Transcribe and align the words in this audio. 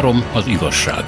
Három 0.00 0.24
az 0.32 0.46
igazság. 0.46 1.04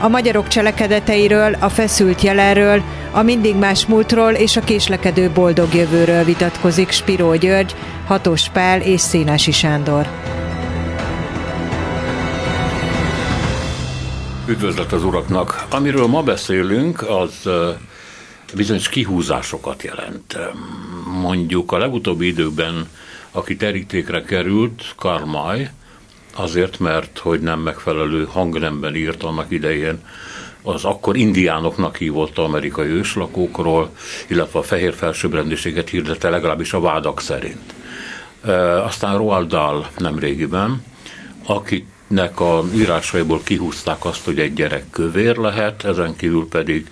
A 0.00 0.08
magyarok 0.08 0.48
cselekedeteiről, 0.48 1.54
a 1.60 1.68
feszült 1.68 2.20
jelenről, 2.20 2.82
a 3.10 3.22
mindig 3.22 3.56
más 3.56 3.86
múltról 3.86 4.32
és 4.32 4.56
a 4.56 4.60
késlekedő 4.60 5.30
boldog 5.30 5.74
jövőről 5.74 6.24
vitatkozik 6.24 6.90
Spiró 6.90 7.34
György, 7.34 7.74
Hatos 8.06 8.48
Pál 8.48 8.80
és 8.80 9.00
Szénási 9.00 9.52
Sándor. 9.52 10.08
Üdvözlet 14.48 14.92
az 14.92 15.04
uraknak! 15.04 15.66
Amiről 15.70 16.06
ma 16.06 16.22
beszélünk, 16.22 17.02
az 17.02 17.48
bizonyos 18.54 18.88
kihúzásokat 18.88 19.82
jelent. 19.82 20.38
Mondjuk 21.20 21.72
a 21.72 21.78
legutóbbi 21.78 22.26
időkben, 22.26 22.88
aki 23.30 23.56
terítékre 23.56 24.22
került, 24.22 24.94
Karmaj, 24.96 25.70
azért, 26.34 26.78
mert 26.78 27.18
hogy 27.18 27.40
nem 27.40 27.60
megfelelő 27.60 28.24
hangnemben 28.24 28.94
írt 28.94 29.22
annak 29.22 29.50
idején 29.50 29.98
az 30.62 30.84
akkor 30.84 31.16
indiánoknak 31.16 31.96
hívott 31.96 32.38
amerikai 32.38 32.88
őslakókról, 32.88 33.90
illetve 34.26 34.58
a 34.58 34.62
fehér 34.62 34.94
felsőbbrendűséget 34.94 35.88
hirdette 35.88 36.30
legalábbis 36.30 36.72
a 36.72 36.80
vádak 36.80 37.20
szerint. 37.20 37.74
Aztán 38.84 39.16
Roald 39.16 39.48
Dahl 39.48 39.86
nem 39.98 40.18
régiben, 40.18 40.84
akinek 41.46 42.40
a 42.40 42.64
írásaiból 42.74 43.40
kihúzták 43.44 44.04
azt, 44.04 44.24
hogy 44.24 44.38
egy 44.38 44.54
gyerek 44.54 44.90
kövér 44.90 45.36
lehet, 45.36 45.84
ezen 45.84 46.16
kívül 46.16 46.48
pedig 46.48 46.90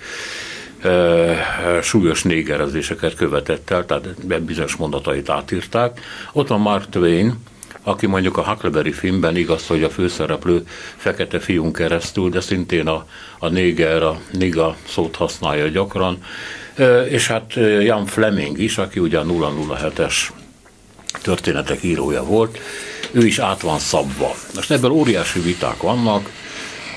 súlyos 1.82 2.22
négerezéseket 2.22 3.14
követett 3.14 3.70
el, 3.70 3.86
tehát 3.86 4.42
bizonyos 4.42 4.76
mondatait 4.76 5.28
átírták. 5.28 6.00
Ott 6.32 6.48
van 6.48 6.60
Mark 6.60 6.88
Twain, 6.88 7.34
aki 7.82 8.06
mondjuk 8.06 8.36
a 8.36 8.44
Huckleberry 8.44 8.92
filmben 8.92 9.36
igaz, 9.36 9.66
hogy 9.66 9.82
a 9.82 9.90
főszereplő 9.90 10.66
fekete 10.96 11.38
fiún 11.38 11.72
keresztül, 11.72 12.30
de 12.30 12.40
szintén 12.40 12.86
a, 12.86 13.06
a 13.38 13.48
néger, 13.48 14.02
a 14.02 14.20
niga 14.32 14.76
szót 14.88 15.16
használja 15.16 15.68
gyakran, 15.68 16.18
és 17.08 17.26
hát 17.26 17.54
Jan 17.80 18.06
Fleming 18.06 18.58
is, 18.58 18.78
aki 18.78 19.00
ugye 19.00 19.18
a 19.18 19.24
007-es 19.24 20.14
történetek 21.22 21.82
írója 21.82 22.24
volt, 22.24 22.58
ő 23.10 23.26
is 23.26 23.38
át 23.38 23.60
van 23.60 23.78
szabva. 23.78 24.34
Most 24.54 24.70
ebből 24.70 24.90
óriási 24.90 25.40
viták 25.40 25.82
vannak, 25.82 26.30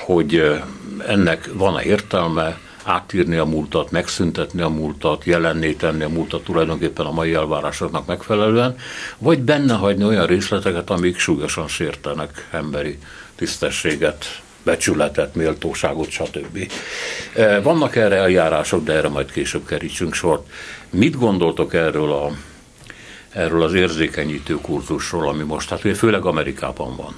hogy 0.04 0.60
ennek 1.06 1.50
van-e 1.52 1.82
értelme, 1.82 2.58
átírni 2.86 3.36
a 3.36 3.44
múltat, 3.44 3.90
megszüntetni 3.90 4.60
a 4.60 4.68
múltat, 4.68 5.24
jelenné 5.24 5.72
tenni 5.72 6.02
a 6.02 6.08
múltat 6.08 6.44
tulajdonképpen 6.44 7.06
a 7.06 7.12
mai 7.12 7.34
elvárásoknak 7.34 8.06
megfelelően, 8.06 8.76
vagy 9.18 9.40
benne 9.40 9.74
hagyni 9.74 10.04
olyan 10.04 10.26
részleteket, 10.26 10.90
amik 10.90 11.18
súlyosan 11.18 11.68
sértenek 11.68 12.48
emberi 12.52 12.98
tisztességet, 13.34 14.42
becsületet, 14.62 15.34
méltóságot, 15.34 16.10
stb. 16.10 16.72
E, 17.34 17.60
vannak 17.60 17.96
erre 17.96 18.16
eljárások, 18.16 18.84
de 18.84 18.92
erre 18.92 19.08
majd 19.08 19.32
később 19.32 19.66
kerítsünk 19.66 20.14
sort. 20.14 20.50
Mit 20.90 21.18
gondoltok 21.18 21.74
erről 21.74 22.12
a 22.12 22.30
erről 23.30 23.62
az 23.62 23.74
érzékenyítő 23.74 24.54
kurzusról, 24.54 25.28
ami 25.28 25.42
most, 25.42 25.68
hát 25.68 25.96
főleg 25.96 26.24
Amerikában 26.24 26.96
van? 26.96 27.14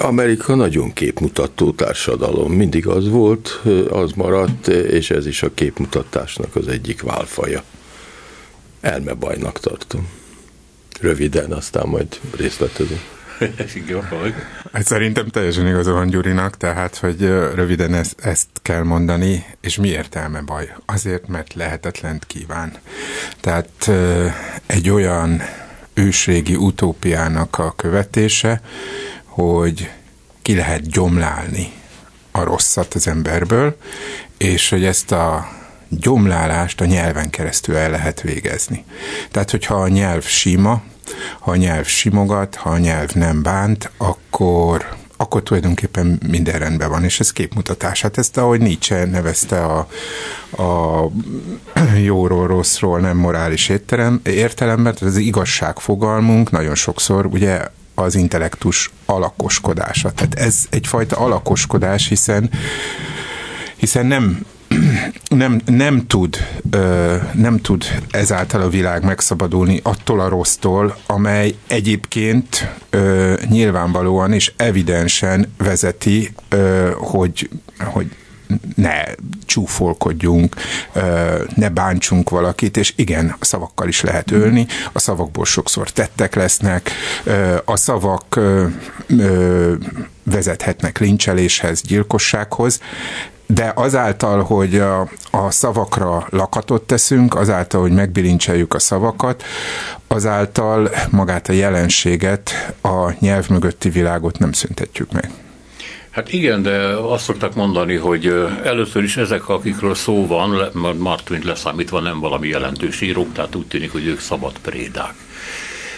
Amerika 0.00 0.54
nagyon 0.54 0.92
képmutató 0.92 1.70
társadalom, 1.70 2.52
mindig 2.52 2.86
az 2.86 3.08
volt, 3.08 3.60
az 3.90 4.12
maradt, 4.12 4.68
és 4.68 5.10
ez 5.10 5.26
is 5.26 5.42
a 5.42 5.54
képmutatásnak 5.54 6.56
az 6.56 6.68
egyik 6.68 7.02
válfaja. 7.02 7.62
Elmebajnak 8.80 9.60
tartom. 9.60 10.08
Röviden, 11.00 11.52
aztán 11.52 11.88
majd 11.88 12.20
részletezünk. 12.36 13.00
Hát 14.72 14.86
szerintem 14.86 15.28
teljesen 15.28 15.66
igaza 15.66 15.92
van 15.92 16.08
Gyurinak, 16.08 16.56
tehát, 16.56 16.96
hogy 16.96 17.20
röviden 17.54 17.94
ezt, 17.94 18.20
ezt 18.20 18.46
kell 18.62 18.82
mondani, 18.82 19.44
és 19.60 19.76
mi 19.76 19.88
értelme 19.88 20.40
baj? 20.40 20.74
Azért, 20.86 21.28
mert 21.28 21.54
lehetetlent 21.54 22.26
kíván. 22.26 22.72
Tehát 23.40 23.90
egy 24.66 24.90
olyan 24.90 25.42
ősrégi 25.94 26.54
utópiának 26.54 27.58
a 27.58 27.72
követése, 27.76 28.60
hogy 29.32 29.90
ki 30.42 30.54
lehet 30.54 30.88
gyomlálni 30.88 31.72
a 32.30 32.42
rosszat 32.42 32.94
az 32.94 33.08
emberből, 33.08 33.76
és 34.36 34.68
hogy 34.68 34.84
ezt 34.84 35.12
a 35.12 35.48
gyomlálást 35.88 36.80
a 36.80 36.84
nyelven 36.84 37.30
keresztül 37.30 37.76
el 37.76 37.90
lehet 37.90 38.20
végezni. 38.20 38.84
Tehát, 39.30 39.50
hogyha 39.50 39.74
a 39.74 39.88
nyelv 39.88 40.24
sima, 40.24 40.82
ha 41.38 41.50
a 41.50 41.56
nyelv 41.56 41.86
simogat, 41.86 42.54
ha 42.54 42.70
a 42.70 42.78
nyelv 42.78 43.10
nem 43.14 43.42
bánt, 43.42 43.90
akkor 43.96 45.00
akkor 45.16 45.42
tulajdonképpen 45.42 46.20
minden 46.28 46.58
rendben 46.58 46.90
van, 46.90 47.04
és 47.04 47.20
ez 47.20 47.32
képmutatás. 47.32 48.02
Hát 48.02 48.18
ezt, 48.18 48.36
ahogy 48.36 48.60
Nietzsche 48.60 49.04
nevezte 49.04 49.64
a, 49.64 49.88
a 50.62 51.08
jóról, 52.04 52.46
rosszról, 52.46 53.00
nem 53.00 53.16
morális 53.16 53.68
értelem, 53.68 54.20
értelemben, 54.24 54.94
tehát 54.94 55.14
az 55.14 55.20
igazság 55.20 55.78
fogalmunk 55.78 56.50
nagyon 56.50 56.74
sokszor 56.74 57.26
ugye 57.26 57.68
az 57.94 58.14
intellektus 58.14 58.90
alakoskodása. 59.06 60.12
Tehát 60.12 60.34
ez 60.34 60.64
egyfajta 60.70 61.16
alakoskodás, 61.16 62.08
hiszen 62.08 62.50
hiszen 63.76 64.06
nem 64.06 64.46
nem, 65.42 65.60
nem, 65.66 66.06
tud, 66.06 66.36
nem 67.32 67.60
tud 67.60 67.84
ezáltal 68.10 68.60
a 68.60 68.68
világ 68.68 69.04
megszabadulni 69.04 69.80
attól 69.82 70.20
a 70.20 70.28
rossztól, 70.28 70.96
amely 71.06 71.54
egyébként 71.66 72.68
nyilvánvalóan 73.48 74.32
és 74.32 74.52
evidensen 74.56 75.52
vezeti, 75.58 76.34
hogy, 76.96 77.50
hogy 77.78 78.16
ne 78.74 79.02
csúfolkodjunk, 79.46 80.56
ne 81.54 81.68
bántsunk 81.68 82.30
valakit, 82.30 82.76
és 82.76 82.92
igen, 82.96 83.36
a 83.40 83.44
szavakkal 83.44 83.88
is 83.88 84.00
lehet 84.00 84.30
ölni, 84.30 84.66
a 84.92 84.98
szavakból 84.98 85.44
sokszor 85.44 85.90
tettek 85.90 86.34
lesznek, 86.34 86.90
a 87.64 87.76
szavak 87.76 88.40
vezethetnek 90.24 90.98
lincseléshez, 90.98 91.80
gyilkossághoz, 91.80 92.80
de 93.46 93.72
azáltal, 93.74 94.42
hogy 94.42 94.78
a, 94.78 95.00
a 95.30 95.50
szavakra 95.50 96.26
lakatot 96.30 96.82
teszünk, 96.82 97.34
azáltal, 97.34 97.80
hogy 97.80 97.92
megbilincseljük 97.92 98.74
a 98.74 98.78
szavakat, 98.78 99.42
azáltal 100.06 100.90
magát 101.10 101.48
a 101.48 101.52
jelenséget, 101.52 102.72
a 102.80 103.12
nyelv 103.18 103.48
mögötti 103.48 103.88
világot 103.90 104.38
nem 104.38 104.52
szüntetjük 104.52 105.12
meg. 105.12 105.30
Hát 106.12 106.32
igen, 106.32 106.62
de 106.62 106.78
azt 106.86 107.24
szokták 107.24 107.54
mondani, 107.54 107.94
hogy 107.94 108.26
először 108.64 109.02
is 109.02 109.16
ezek, 109.16 109.48
akikről 109.48 109.94
szó 109.94 110.26
van, 110.26 110.70
Martin 110.98 111.40
leszámítva 111.44 112.00
nem 112.00 112.20
valami 112.20 112.48
jelentős 112.48 113.00
írók, 113.00 113.32
tehát 113.32 113.54
úgy 113.54 113.66
tűnik, 113.66 113.92
hogy 113.92 114.06
ők 114.06 114.20
szabad 114.20 114.52
prédák. 114.62 115.14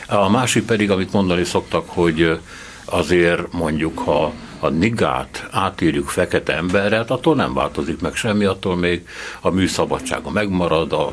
A 0.09 0.31
másik 0.31 0.65
pedig, 0.65 0.91
amit 0.91 1.13
mondani 1.13 1.45
szoktak, 1.45 1.85
hogy 1.89 2.39
azért 2.85 3.53
mondjuk, 3.53 3.99
ha 3.99 4.33
a 4.61 4.69
nigát 4.69 5.49
átírjuk 5.51 6.09
fekete 6.09 6.57
emberre, 6.57 6.97
hát 6.97 7.11
attól 7.11 7.35
nem 7.35 7.55
változik 7.55 8.01
meg 8.01 8.15
semmi, 8.15 8.45
attól 8.45 8.77
még 8.77 9.07
a 9.41 9.51
műszabadsága 9.51 10.31
megmarad, 10.31 10.93
a 10.93 11.13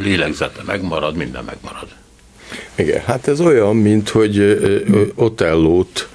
lélegzete 0.00 0.62
megmarad, 0.66 1.16
minden 1.16 1.44
megmarad. 1.44 1.88
Igen, 2.74 3.02
hát 3.04 3.28
ez 3.28 3.40
olyan, 3.40 3.76
mint 3.76 4.08
hogy 4.08 4.58
Otellót 5.14 6.08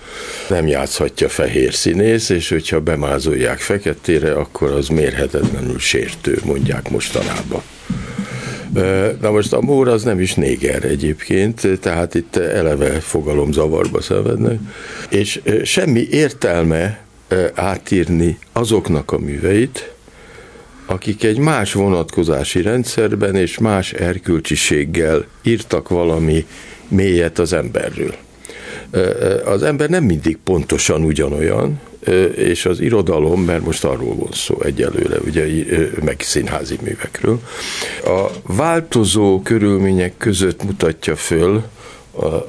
nem 0.49 0.67
játszhatja 0.67 1.29
fehér 1.29 1.73
színész, 1.73 2.29
és 2.29 2.49
hogyha 2.49 2.79
bemázolják 2.79 3.59
feketére, 3.59 4.31
akkor 4.33 4.71
az 4.71 4.87
mérhetetlenül 4.87 5.79
sértő, 5.79 6.39
mondják 6.45 6.89
mostanában. 6.89 7.61
Na 9.21 9.31
most 9.31 9.53
a 9.53 9.61
mór 9.61 9.87
az 9.87 10.03
nem 10.03 10.19
is 10.19 10.33
néger 10.33 10.83
egyébként, 10.83 11.79
tehát 11.79 12.15
itt 12.15 12.35
eleve 12.35 12.99
fogalomzavarba 12.99 14.01
szenvednek, 14.01 14.59
és 15.09 15.41
semmi 15.63 16.07
értelme 16.11 17.03
átírni 17.53 18.37
azoknak 18.53 19.11
a 19.11 19.17
műveit, 19.17 19.91
akik 20.85 21.23
egy 21.23 21.37
más 21.37 21.73
vonatkozási 21.73 22.61
rendszerben 22.61 23.35
és 23.35 23.57
más 23.57 23.93
erkölcsiséggel 23.93 25.25
írtak 25.43 25.89
valami 25.89 26.45
mélyet 26.87 27.39
az 27.39 27.53
emberről. 27.53 28.15
Az 29.45 29.63
ember 29.63 29.89
nem 29.89 30.03
mindig 30.03 30.37
pontosan 30.43 31.03
ugyanolyan, 31.03 31.79
és 32.35 32.65
az 32.65 32.79
irodalom, 32.79 33.41
mert 33.41 33.65
most 33.65 33.83
arról 33.83 34.15
van 34.15 34.31
szó 34.31 34.61
egyelőre, 34.61 35.17
ugye, 35.25 35.45
meg 36.03 36.21
színházi 36.21 36.77
művekről, 36.81 37.39
a 38.05 38.25
változó 38.43 39.41
körülmények 39.41 40.13
között 40.17 40.63
mutatja 40.63 41.15
föl 41.15 41.63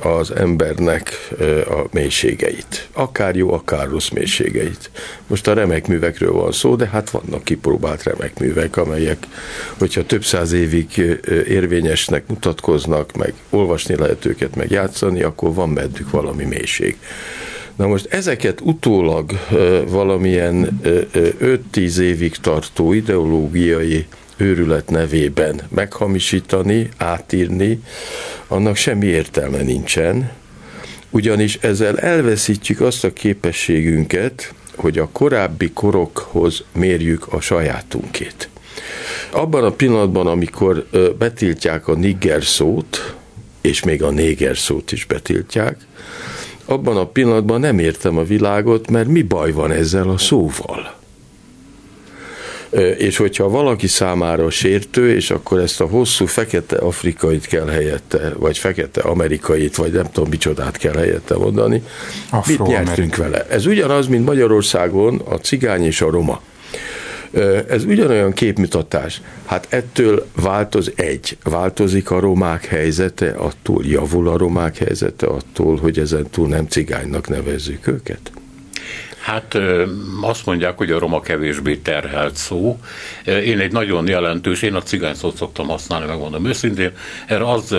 az 0.03 0.31
embernek 0.31 1.29
a 1.69 1.87
mélységeit. 1.91 2.89
Akár 2.93 3.37
jó, 3.37 3.53
akár 3.53 3.89
rossz 3.89 4.09
mélységeit. 4.09 4.91
Most 5.27 5.49
a 5.49 5.53
remek 5.53 5.87
művekről 5.87 6.33
van 6.33 6.53
szó, 6.53 6.77
de 6.77 6.87
hát 6.87 7.11
vannak 7.11 7.45
kipróbált 7.45 8.03
remek 8.03 8.39
művek, 8.39 8.77
amelyek, 8.77 9.27
hogyha 9.79 10.07
több 10.07 10.25
száz 10.25 10.53
évig 10.53 11.19
érvényesnek 11.49 12.27
mutatkoznak, 12.27 13.17
meg 13.17 13.33
olvasni 13.51 13.97
lehet 13.97 14.25
őket, 14.25 14.57
meg 14.57 14.71
játszani, 14.71 15.23
akkor 15.23 15.55
van 15.55 15.75
bennük 15.75 16.11
valami 16.11 16.45
mélység. 16.45 16.97
Na 17.77 17.87
most 17.87 18.07
ezeket 18.15 18.61
utólag 18.61 19.31
valamilyen 19.89 20.81
5-10 20.83 21.99
évig 21.99 22.37
tartó 22.37 22.93
ideológiai 22.93 24.07
őrület 24.41 24.91
nevében 24.91 25.61
meghamisítani, 25.69 26.89
átírni, 26.97 27.83
annak 28.47 28.77
semmi 28.77 29.07
értelme 29.07 29.63
nincsen, 29.63 30.31
ugyanis 31.11 31.59
ezzel 31.61 31.99
elveszítjük 31.99 32.81
azt 32.81 33.05
a 33.05 33.13
képességünket, 33.13 34.55
hogy 34.77 34.99
a 34.99 35.09
korábbi 35.13 35.71
korokhoz 35.71 36.65
mérjük 36.73 37.33
a 37.33 37.41
sajátunkét. 37.41 38.49
Abban 39.31 39.65
a 39.65 39.71
pillanatban, 39.71 40.27
amikor 40.27 40.87
betiltják 41.19 41.89
a 41.89 41.95
nigger 41.95 42.45
szót, 42.45 43.15
és 43.61 43.85
még 43.85 44.03
a 44.03 44.11
néger 44.11 44.57
szót 44.57 44.93
is 44.93 45.05
betiltják, 45.05 45.77
abban 46.65 46.97
a 46.97 47.07
pillanatban 47.07 47.61
nem 47.61 47.79
értem 47.79 48.19
a 48.19 48.25
világot, 48.25 48.91
mert 48.91 49.09
mi 49.09 49.23
baj 49.23 49.53
van 49.53 49.71
ezzel 49.71 50.09
a 50.09 50.19
szóval? 50.19 51.00
És 52.99 53.17
hogyha 53.17 53.49
valaki 53.49 53.87
számára 53.87 54.51
sértő, 54.51 55.15
és 55.15 55.31
akkor 55.31 55.59
ezt 55.59 55.81
a 55.81 55.87
hosszú 55.87 56.27
fekete 56.27 56.77
afrikait 56.77 57.47
kell 57.47 57.67
helyette, 57.67 58.33
vagy 58.39 58.59
fekete 58.59 59.01
amerikait, 59.01 59.77
vagy 59.77 59.93
nem 59.93 60.11
tudom 60.13 60.29
micsodát 60.29 60.77
kell 60.77 60.95
helyette 60.95 61.37
mondani, 61.37 61.83
mit 62.47 62.67
nyertünk 62.67 63.17
vele? 63.17 63.47
Ez 63.49 63.67
ugyanaz, 63.67 64.07
mint 64.07 64.25
Magyarországon 64.25 65.23
a 65.25 65.35
cigány 65.35 65.85
és 65.85 66.01
a 66.01 66.11
roma. 66.11 66.41
Ez 67.69 67.85
ugyanolyan 67.85 68.33
képmutatás. 68.33 69.21
Hát 69.47 69.67
ettől 69.69 70.27
változ 70.41 70.93
egy, 70.95 71.37
változik 71.45 72.11
a 72.11 72.21
romák 72.21 72.65
helyzete, 72.65 73.31
attól 73.31 73.85
javul 73.85 74.29
a 74.29 74.37
romák 74.37 74.77
helyzete, 74.77 75.27
attól, 75.27 75.77
hogy 75.77 75.99
ezen 75.99 76.27
túl 76.31 76.49
nem 76.49 76.67
cigánynak 76.67 77.29
nevezzük 77.29 77.87
őket? 77.87 78.33
Hát 79.21 79.59
azt 80.21 80.47
mondják, 80.47 80.77
hogy 80.77 80.91
a 80.91 80.99
roma 80.99 81.21
kevésbé 81.21 81.77
terhelt 81.77 82.37
szó. 82.37 82.79
Én 83.25 83.59
egy 83.59 83.73
nagyon 83.73 84.09
jelentős, 84.09 84.63
én 84.63 84.75
a 84.75 84.83
cigány 84.83 85.15
szót 85.15 85.37
szoktam 85.37 85.69
használni, 85.69 86.07
megmondom 86.07 86.47
őszintén, 86.47 86.93
erre 87.27 87.51
az 87.51 87.77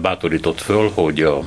bátorított 0.00 0.60
föl, 0.60 0.90
hogy 0.94 1.22
a, 1.22 1.44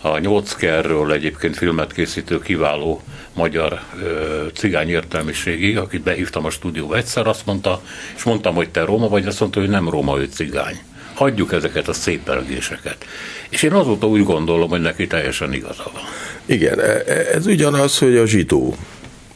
a 0.00 0.18
Nyolckerről 0.18 1.12
egyébként 1.12 1.56
filmet 1.56 1.92
készítő 1.92 2.38
kiváló 2.38 3.02
magyar 3.34 3.80
ö, 4.02 4.46
cigány 4.54 4.88
értelmiségi, 4.88 5.74
akit 5.76 6.02
behívtam 6.02 6.44
a 6.44 6.50
stúdióba 6.50 6.96
egyszer, 6.96 7.26
azt 7.26 7.46
mondta, 7.46 7.82
és 8.16 8.22
mondtam, 8.22 8.54
hogy 8.54 8.70
te 8.70 8.84
Róma 8.84 9.08
vagy, 9.08 9.26
azt 9.26 9.40
mondta, 9.40 9.60
hogy 9.60 9.68
nem 9.68 9.88
Róma, 9.88 10.18
ő 10.18 10.24
cigány. 10.24 10.78
Hagyjuk 11.18 11.52
ezeket 11.52 11.88
a 11.88 11.92
szépelgéseket. 11.92 13.04
És 13.48 13.62
én 13.62 13.72
azóta 13.72 14.06
úgy 14.06 14.24
gondolom, 14.24 14.68
hogy 14.68 14.80
neki 14.80 15.06
teljesen 15.06 15.52
igaza 15.52 15.90
van. 15.92 16.02
Igen, 16.46 16.80
e, 16.80 17.02
e, 17.06 17.26
ez 17.34 17.46
ugyanaz, 17.46 17.98
hogy 17.98 18.16
a 18.16 18.26
zsidó. 18.26 18.76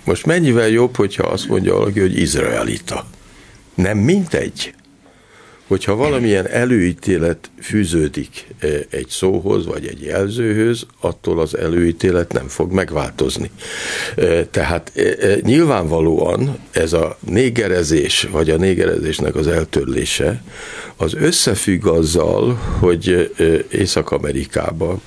Most 0.04 0.26
mennyivel 0.26 0.68
jobb, 0.68 0.96
hogyha 0.96 1.22
azt 1.22 1.48
mondja 1.48 1.74
valaki, 1.74 2.00
hogy 2.00 2.18
izraelita. 2.18 3.06
Nem 3.74 3.98
mindegy 3.98 4.74
hogyha 5.72 5.96
valamilyen 5.96 6.48
előítélet 6.48 7.50
fűződik 7.60 8.46
e, 8.58 8.66
egy 8.90 9.08
szóhoz, 9.08 9.66
vagy 9.66 9.86
egy 9.86 10.02
jelzőhöz, 10.02 10.86
attól 11.00 11.40
az 11.40 11.56
előítélet 11.56 12.32
nem 12.32 12.48
fog 12.48 12.72
megváltozni. 12.72 13.50
E, 14.16 14.44
tehát 14.44 14.92
e, 14.94 15.36
nyilvánvalóan 15.40 16.58
ez 16.70 16.92
a 16.92 17.16
négerezés, 17.20 18.28
vagy 18.32 18.50
a 18.50 18.56
négerezésnek 18.56 19.34
az 19.34 19.46
eltörlése, 19.46 20.42
az 20.96 21.14
összefügg 21.14 21.86
azzal, 21.86 22.54
hogy 22.78 23.32
Észak-Amerikába, 23.70 25.00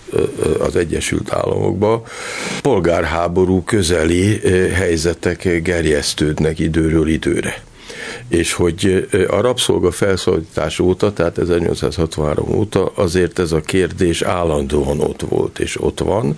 az 0.59 0.75
Egyesült 0.75 1.33
Államokba 1.33 2.03
polgárháború 2.61 3.63
közeli 3.63 4.39
helyzetek 4.73 5.61
gerjesztődnek 5.63 6.59
időről 6.59 7.07
időre 7.07 7.63
és 8.29 8.53
hogy 8.53 9.07
a 9.27 9.41
rabszolga 9.41 9.91
felszólítás 9.91 10.79
óta, 10.79 11.13
tehát 11.13 11.37
1863 11.37 12.55
óta 12.55 12.91
azért 12.95 13.39
ez 13.39 13.51
a 13.51 13.61
kérdés 13.61 14.21
állandóan 14.21 14.99
ott 14.99 15.21
volt, 15.21 15.59
és 15.59 15.81
ott 15.81 15.99
van, 15.99 16.37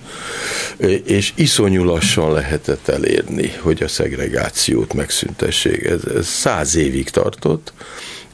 és 1.05 1.33
iszonyú 1.35 1.83
lassan 1.83 2.31
lehetett 2.31 2.87
elérni, 2.87 3.51
hogy 3.61 3.83
a 3.83 3.87
szegregációt 3.87 4.93
megszüntessék. 4.93 5.83
Ez, 5.85 6.03
ez 6.15 6.27
száz 6.27 6.75
évig 6.75 7.09
tartott, 7.09 7.73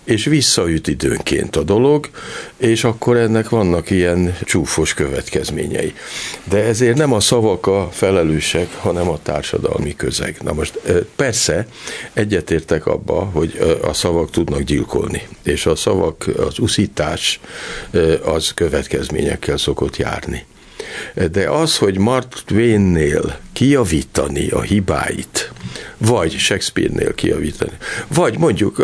és 0.04 0.26
visszaüt 0.26 0.88
időnként 0.88 1.56
a 1.56 1.64
dolog, 1.64 2.10
és 2.58 2.84
akkor 2.84 3.18
ennek 3.18 3.50
vannak 3.50 3.90
ilyen 3.90 4.38
csúfos 4.44 4.94
következményei. 4.94 5.94
De 6.44 6.64
ezért 6.64 6.98
nem 6.98 7.14
a 7.14 7.20
szavak 7.20 7.68
a 7.68 7.90
felelősek, 7.92 8.74
hanem 8.76 9.10
a 9.10 9.20
társadalmi 9.24 9.96
közeg. 9.96 10.38
Na 10.42 10.54
most 10.54 10.80
persze 11.16 11.68
egyetértek 12.14 12.86
abba, 12.86 13.30
hogy 13.34 13.78
a 13.82 13.94
szavak 13.94 14.32
tudnak 14.32 14.62
gyilkolni, 14.62 15.28
és 15.44 15.66
a 15.66 15.76
szavak, 15.76 16.28
az 16.38 16.60
uszítás 16.60 17.40
az 18.24 18.52
következményekkel 18.54 19.58
szokott 19.58 19.98
járni. 19.98 20.46
De 21.32 21.50
az, 21.50 21.78
hogy 21.78 21.98
Mark 21.98 22.44
Twainnél 22.46 23.38
kijavítani 23.54 24.50
a 24.50 24.62
hibáit, 24.62 25.52
vagy 25.98 26.32
Shakespeare-nél 26.32 27.14
kijavítani. 27.14 27.72
Vagy 28.08 28.38
mondjuk 28.38 28.84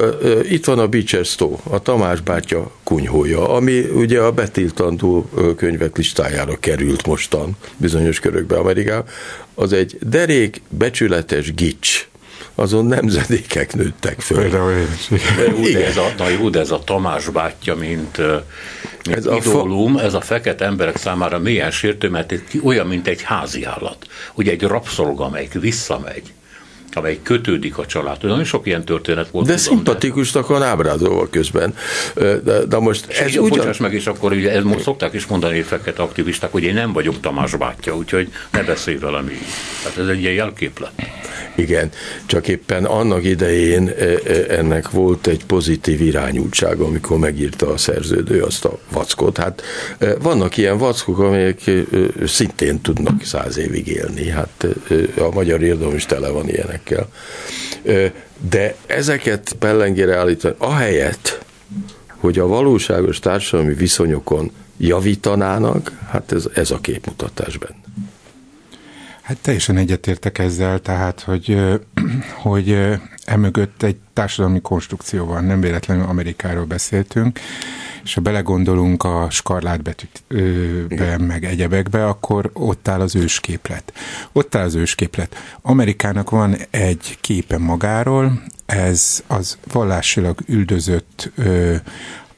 itt 0.50 0.66
van 0.66 0.80
a 0.80 0.88
Beecher 0.88 1.26
Stowe, 1.26 1.58
a 1.64 1.82
Tamás 1.82 2.22
bátya 2.22 2.72
kunyhója, 2.84 3.50
ami 3.50 3.80
ugye 3.80 4.20
a 4.20 4.32
betiltandó 4.32 5.30
könyvek 5.58 5.98
listájára 5.98 6.58
került 6.60 7.08
mostan 7.08 7.58
bizonyos 7.78 8.20
körökbe 8.20 8.58
Amerikában. 8.58 9.06
Az 9.56 9.74
egy 9.74 9.98
derék, 10.02 10.62
becsületes 10.70 11.54
gics 11.54 12.09
azon 12.60 12.86
nemzedékek 12.86 13.76
nőttek 13.76 14.20
föl. 14.20 14.38
Például 14.38 14.72
én 14.72 15.74
de 15.74 15.86
ez 15.86 15.98
a, 15.98 16.14
na 16.18 16.30
jó, 16.30 16.50
de 16.50 16.60
ez 16.60 16.72
a 16.72 16.84
Tamás 16.84 17.30
bátyja, 17.30 17.76
mint, 17.76 18.18
mint 19.06 19.18
ez 19.18 19.26
idólum, 19.26 19.96
a 19.96 20.00
fa... 20.00 20.06
ez 20.06 20.14
a 20.14 20.22
fekete 20.22 20.66
emberek 20.66 20.98
számára 20.98 21.40
milyen 21.40 21.72
sértő, 21.72 22.10
mert 22.10 22.34
olyan, 22.64 22.88
mint 22.88 23.08
egy 23.08 23.22
házi 23.22 23.64
állat. 23.64 24.08
Ugye 24.34 24.52
egy 24.52 24.62
rabszolga, 24.62 25.26
amelyik 25.26 25.54
visszamegy, 25.54 26.34
amely 26.96 27.20
kötődik 27.24 27.78
a 27.78 27.86
családhoz. 27.86 28.30
Nagyon 28.30 28.46
sok 28.46 28.66
ilyen 28.66 28.86
történet 28.86 29.30
volt. 29.30 29.48
De 29.48 29.58
szimpatikusnak 29.58 30.48
van 30.48 30.64
ábrázolva 30.64 31.28
közben. 31.30 31.76
De, 32.16 32.66
de 32.70 32.78
most 32.78 33.06
és 33.10 33.20
ez 33.20 33.38
ugyan... 33.38 33.58
Bocsáss 33.58 33.78
meg, 33.78 33.94
és 33.94 34.08
akkor 34.08 34.32
ugye 34.32 34.52
ez 34.52 34.64
most 34.64 34.82
szokták 34.82 35.14
is 35.14 35.26
mondani 35.26 35.62
fekete 35.62 36.02
aktivisták, 36.02 36.52
hogy 36.52 36.64
én 36.64 36.74
nem 36.74 36.94
vagyok 36.94 37.20
Tamás 37.20 37.56
bátyja, 37.56 37.96
úgyhogy 37.96 38.32
ne 38.52 38.64
beszélj 38.64 38.98
velem 38.98 39.30
így. 39.30 39.46
Tehát 39.84 39.98
ez 39.98 40.08
egy 40.08 40.22
ilyen 40.22 40.34
jelképlet. 40.34 40.92
Igen, 41.56 41.90
csak 42.26 42.48
éppen 42.48 42.86
annak 42.86 43.24
idején 43.24 43.88
e, 43.88 44.04
e, 44.04 44.18
ennek 44.48 44.90
volt 44.90 45.28
egy 45.28 45.46
pozitív 45.46 46.02
irányultsága, 46.02 46.86
amikor 46.86 47.18
megírta 47.18 47.68
a 47.72 47.78
szerződő 47.78 48.42
azt 48.42 48.66
a 48.66 48.80
vackot. 48.92 49.38
Hát 49.38 49.62
e, 49.98 50.16
vannak 50.16 50.58
ilyen 50.58 50.78
vackok, 50.78 51.20
amelyek 51.20 51.72
szintén 52.26 52.82
tudnak 52.82 53.24
száz 53.24 53.58
évig 53.58 53.88
élni. 53.88 54.30
Hát 54.30 54.68
a 55.18 55.30
magyar 55.34 55.64
irodalom 55.64 55.96
is 55.96 56.06
tele 56.06 56.30
van 56.30 56.50
ilyenekkel. 56.88 57.08
De 58.50 58.76
ezeket 58.86 59.56
pellengére 59.60 60.16
állítani, 60.16 60.56
ahelyett, 60.58 61.46
hogy 62.08 62.40
a 62.40 62.48
valóságos 62.48 63.20
társadalmi 63.20 63.74
viszonyokon 63.74 64.52
javítanának, 64.78 65.92
hát 66.10 66.32
ez, 66.32 66.48
ez 66.54 66.72
a 66.72 66.80
képmutatás 66.80 67.58
benne. 67.58 67.78
Hát 69.22 69.38
teljesen 69.42 69.78
egyetértek 69.78 70.38
ezzel, 70.38 70.80
tehát, 70.80 71.22
hogy, 71.22 71.58
hogy 72.44 72.78
emögött 73.26 73.84
egy 73.84 73.96
társadalmi 74.14 74.62
konstrukció 74.62 75.26
van, 75.26 75.44
nem 75.44 75.62
véletlenül 75.62 76.04
Amerikáról 76.04 76.66
beszéltünk, 76.66 77.40
és 78.04 78.14
ha 78.14 78.22
belegondolunk 78.22 79.04
a 79.04 79.28
skarlátbetűbe, 79.30 81.18
meg 81.18 81.46
egyebekbe, 81.46 82.08
akkor 82.08 82.50
ott 82.54 82.88
áll 82.88 83.02
az 83.02 83.16
ősképlet. 83.16 83.94
Ott 84.32 84.56
áll 84.56 84.64
az 84.64 84.76
ősképlet. 84.76 85.36
Amerikának 85.62 86.30
van 86.30 86.56
egy 86.70 87.18
képe 87.22 87.58
magáról, 87.58 88.42
ez 88.66 89.24
az 89.28 89.58
vallásilag 89.72 90.40
üldözött 90.46 91.32
ö, 91.36 91.76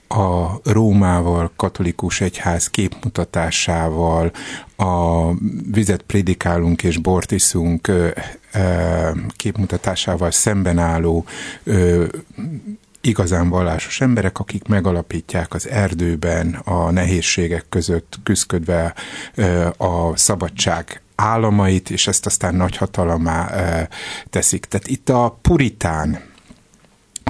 a 0.07 0.59
Rómával, 0.63 1.51
katolikus 1.55 2.21
egyház 2.21 2.67
képmutatásával, 2.67 4.31
a 4.75 5.31
vizet 5.71 6.01
prédikálunk 6.01 6.83
és 6.83 6.97
bort 6.97 7.31
iszunk 7.31 7.91
képmutatásával 9.35 10.31
szemben 10.31 10.77
álló 10.77 11.25
igazán 13.01 13.49
vallásos 13.49 14.01
emberek, 14.01 14.39
akik 14.39 14.67
megalapítják 14.67 15.53
az 15.53 15.69
erdőben 15.69 16.53
a 16.53 16.91
nehézségek 16.91 17.65
között 17.69 18.19
küzdködve 18.23 18.93
a 19.77 20.17
szabadság 20.17 21.01
államait, 21.15 21.89
és 21.89 22.07
ezt 22.07 22.25
aztán 22.25 22.55
nagy 22.55 22.77
hatalomá 22.77 23.49
teszik. 24.29 24.65
Tehát 24.65 24.87
itt 24.87 25.09
a 25.09 25.37
puritán 25.41 26.30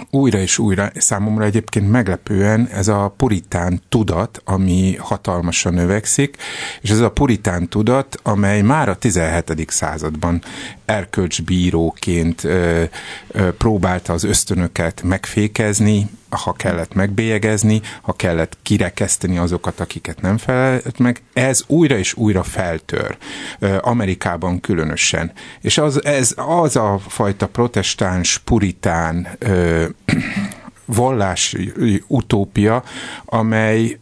újra 0.10 0.38
és 0.38 0.58
újra, 0.58 0.91
számomra 0.96 1.46
egyébként 1.46 1.91
meglepően 1.91 2.67
ez 2.67 2.88
a 2.88 3.13
puritán 3.17 3.81
tudat, 3.89 4.41
ami 4.46 4.96
hatalmasan 5.00 5.74
növekszik, 5.74 6.38
és 6.81 6.89
ez 6.89 7.00
a 7.00 7.12
puritán 7.12 7.67
tudat, 7.67 8.20
amely 8.24 8.62
már 8.62 8.89
a 8.89 8.96
17. 8.96 9.65
században 9.70 10.41
erkölcsbíróként 10.86 12.43
ö, 12.43 12.84
ö, 13.27 13.53
próbálta 13.53 14.13
az 14.13 14.24
ösztönöket 14.24 15.01
megfékezni, 15.01 16.10
ha 16.38 16.53
kellett 16.53 16.93
megbélyegezni, 16.93 17.81
ha 18.01 18.13
kellett 18.13 18.57
kirekeszteni 18.61 19.38
azokat, 19.38 19.79
akiket 19.79 20.21
nem 20.21 20.38
felelt 20.38 20.97
meg, 20.97 21.21
ez 21.33 21.63
újra 21.67 21.97
és 21.97 22.13
újra 22.13 22.43
feltör, 22.43 23.17
Amerikában 23.81 24.59
különösen. 24.59 25.31
És 25.61 25.77
az, 25.77 26.05
ez 26.05 26.33
az 26.35 26.75
a 26.75 27.00
fajta 27.07 27.47
protestáns, 27.47 28.38
puritán 28.38 29.27
vallási 30.85 31.73
utópia, 32.07 32.83
amely 33.25 34.00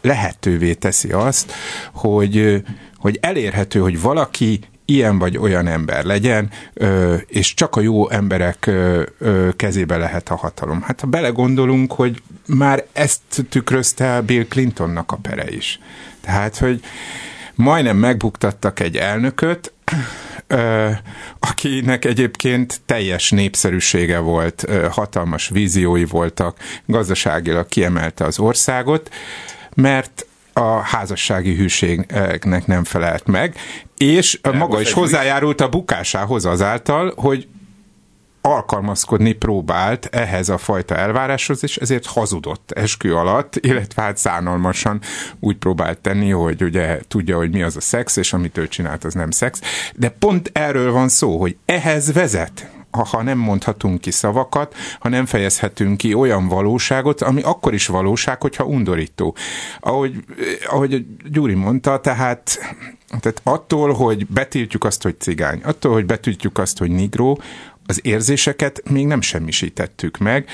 lehetővé 0.00 0.74
teszi 0.74 1.12
azt, 1.12 1.52
hogy, 1.92 2.62
hogy 2.96 3.18
elérhető, 3.20 3.80
hogy 3.80 4.00
valaki 4.00 4.60
ilyen 4.86 5.18
vagy 5.18 5.38
olyan 5.38 5.66
ember 5.66 6.04
legyen, 6.04 6.50
és 7.26 7.54
csak 7.54 7.76
a 7.76 7.80
jó 7.80 8.10
emberek 8.10 8.70
kezébe 9.56 9.96
lehet 9.96 10.28
a 10.28 10.36
hatalom. 10.36 10.82
Hát 10.82 11.00
ha 11.00 11.06
belegondolunk, 11.06 11.92
hogy 11.92 12.22
már 12.46 12.86
ezt 12.92 13.20
tükrözte 13.48 14.20
Bill 14.20 14.44
Clintonnak 14.44 15.12
a 15.12 15.16
pere 15.16 15.50
is. 15.50 15.80
Tehát, 16.20 16.58
hogy 16.58 16.80
majdnem 17.54 17.96
megbuktattak 17.96 18.80
egy 18.80 18.96
elnököt, 18.96 19.72
akinek 21.38 22.04
egyébként 22.04 22.80
teljes 22.86 23.30
népszerűsége 23.30 24.18
volt, 24.18 24.66
hatalmas 24.90 25.48
víziói 25.48 26.04
voltak, 26.04 26.58
gazdaságilag 26.86 27.66
kiemelte 27.66 28.24
az 28.24 28.38
országot, 28.38 29.14
mert 29.74 30.26
a 30.58 30.80
házassági 30.80 31.54
hűségnek 31.54 32.66
nem 32.66 32.84
felelt 32.84 33.26
meg, 33.26 33.54
és 33.96 34.38
De 34.42 34.52
maga 34.52 34.80
is 34.80 34.92
hozzájárult 34.92 35.60
a 35.60 35.68
bukásához 35.68 36.44
azáltal, 36.44 37.12
hogy 37.16 37.48
alkalmazkodni 38.40 39.32
próbált 39.32 40.06
ehhez 40.06 40.48
a 40.48 40.58
fajta 40.58 40.96
elváráshoz, 40.96 41.62
és 41.62 41.76
ezért 41.76 42.06
hazudott 42.06 42.70
eskü 42.70 43.12
alatt, 43.12 43.56
illetve 43.68 44.02
hát 44.02 44.16
szánalmasan 44.16 45.00
úgy 45.40 45.56
próbált 45.56 45.98
tenni, 45.98 46.30
hogy 46.30 46.62
ugye 46.62 47.00
tudja, 47.08 47.36
hogy 47.36 47.50
mi 47.50 47.62
az 47.62 47.76
a 47.76 47.80
szex, 47.80 48.16
és 48.16 48.32
amit 48.32 48.58
ő 48.58 48.68
csinált, 48.68 49.04
az 49.04 49.14
nem 49.14 49.30
szex. 49.30 49.60
De 49.94 50.08
pont 50.08 50.50
erről 50.52 50.92
van 50.92 51.08
szó, 51.08 51.40
hogy 51.40 51.56
ehhez 51.64 52.12
vezet 52.12 52.70
ha 53.04 53.22
nem 53.22 53.38
mondhatunk 53.38 54.00
ki 54.00 54.10
szavakat, 54.10 54.74
ha 54.98 55.08
nem 55.08 55.26
fejezhetünk 55.26 55.96
ki 55.96 56.14
olyan 56.14 56.48
valóságot, 56.48 57.22
ami 57.22 57.42
akkor 57.42 57.74
is 57.74 57.86
valóság, 57.86 58.40
hogyha 58.40 58.64
undorító. 58.64 59.36
Ahogy, 59.80 60.24
ahogy 60.68 61.06
Gyuri 61.30 61.54
mondta, 61.54 62.00
tehát, 62.00 62.58
tehát 63.20 63.40
attól, 63.42 63.92
hogy 63.92 64.26
betiltjuk 64.26 64.84
azt, 64.84 65.02
hogy 65.02 65.20
cigány, 65.20 65.60
attól, 65.64 65.92
hogy 65.92 66.06
betiltjuk 66.06 66.58
azt, 66.58 66.78
hogy 66.78 66.90
nigró, 66.90 67.40
az 67.86 68.00
érzéseket 68.02 68.82
még 68.90 69.06
nem 69.06 69.20
semmisítettük 69.20 70.18
meg, 70.18 70.48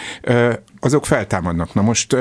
azok 0.81 1.07
feltámadnak. 1.07 1.75
Na 1.75 1.83
most 1.83 2.17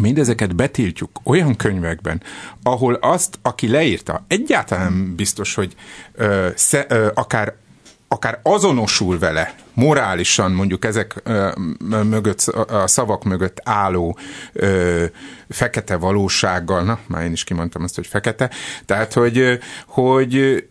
mindezeket 0.00 0.54
betiltjuk 0.54 1.20
olyan 1.24 1.56
könyvekben, 1.56 2.22
ahol 2.62 2.94
azt, 2.94 3.38
aki 3.42 3.68
leírta, 3.68 4.24
egyáltalán 4.28 5.14
biztos, 5.14 5.54
hogy 5.54 5.74
ö, 6.12 6.48
sze, 6.54 6.86
ö, 6.88 7.10
akár 7.14 7.54
akár 8.12 8.40
azonosul 8.42 9.18
vele, 9.18 9.54
morálisan 9.74 10.52
mondjuk 10.52 10.84
ezek 10.84 11.22
mögött, 11.84 12.40
a 12.68 12.86
szavak 12.86 13.24
mögött 13.24 13.60
álló 13.64 14.18
ö, 14.52 15.04
fekete 15.48 15.96
valósággal, 15.96 16.82
na, 16.82 16.98
már 17.06 17.24
én 17.24 17.32
is 17.32 17.44
kimondtam 17.44 17.82
azt, 17.82 17.94
hogy 17.94 18.06
fekete, 18.06 18.50
tehát, 18.86 19.12
hogy, 19.12 19.58
hogy 19.86 20.64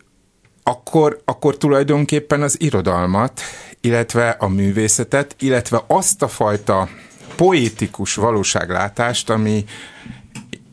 akkor, 0.62 1.20
akkor 1.24 1.56
tulajdonképpen 1.56 2.42
az 2.42 2.60
irodalmat, 2.60 3.40
illetve 3.80 4.28
a 4.28 4.48
művészetet, 4.48 5.36
illetve 5.38 5.84
azt 5.86 6.22
a 6.22 6.28
fajta 6.28 6.88
poétikus 7.36 8.14
valóságlátást, 8.14 9.30
ami 9.30 9.64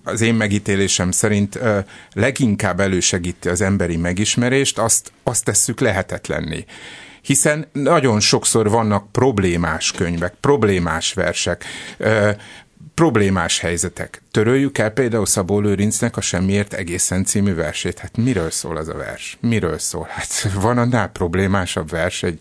az 0.10 0.22
én 0.22 0.34
megítélésem 0.34 1.12
szerint 1.12 1.60
leginkább 2.14 2.80
elősegíti 2.80 3.50
az 3.50 3.62
emberi 3.62 3.98
megismerést, 3.98 4.78
azt, 4.78 5.12
azt 5.24 5.46
tesszük 5.46 5.80
lehetetlenné. 5.80 6.66
Hiszen 7.22 7.68
nagyon 7.72 8.20
sokszor 8.20 8.70
vannak 8.70 9.12
problémás 9.12 9.92
könyvek, 9.92 10.34
problémás 10.40 11.14
versek, 11.14 11.66
problémás 13.00 13.60
helyzetek. 13.60 14.22
Töröljük 14.32 14.78
el 14.78 14.90
például 14.90 15.26
Szabó 15.26 15.60
Lőrincnek 15.60 16.18
a 16.18 16.22
Semmiért 16.22 16.74
egészen 16.74 17.24
című 17.24 17.56
versét. 17.56 18.00
Hát 18.00 18.18
miről 18.18 18.52
szól 18.52 18.78
az 18.78 18.88
a 18.88 18.94
vers? 18.94 19.38
Miről 19.40 19.78
szól? 19.78 20.08
Hát 20.10 20.52
van 20.62 20.78
annál 20.78 21.08
problémásabb 21.08 21.90
vers 21.90 22.24
egy 22.24 22.40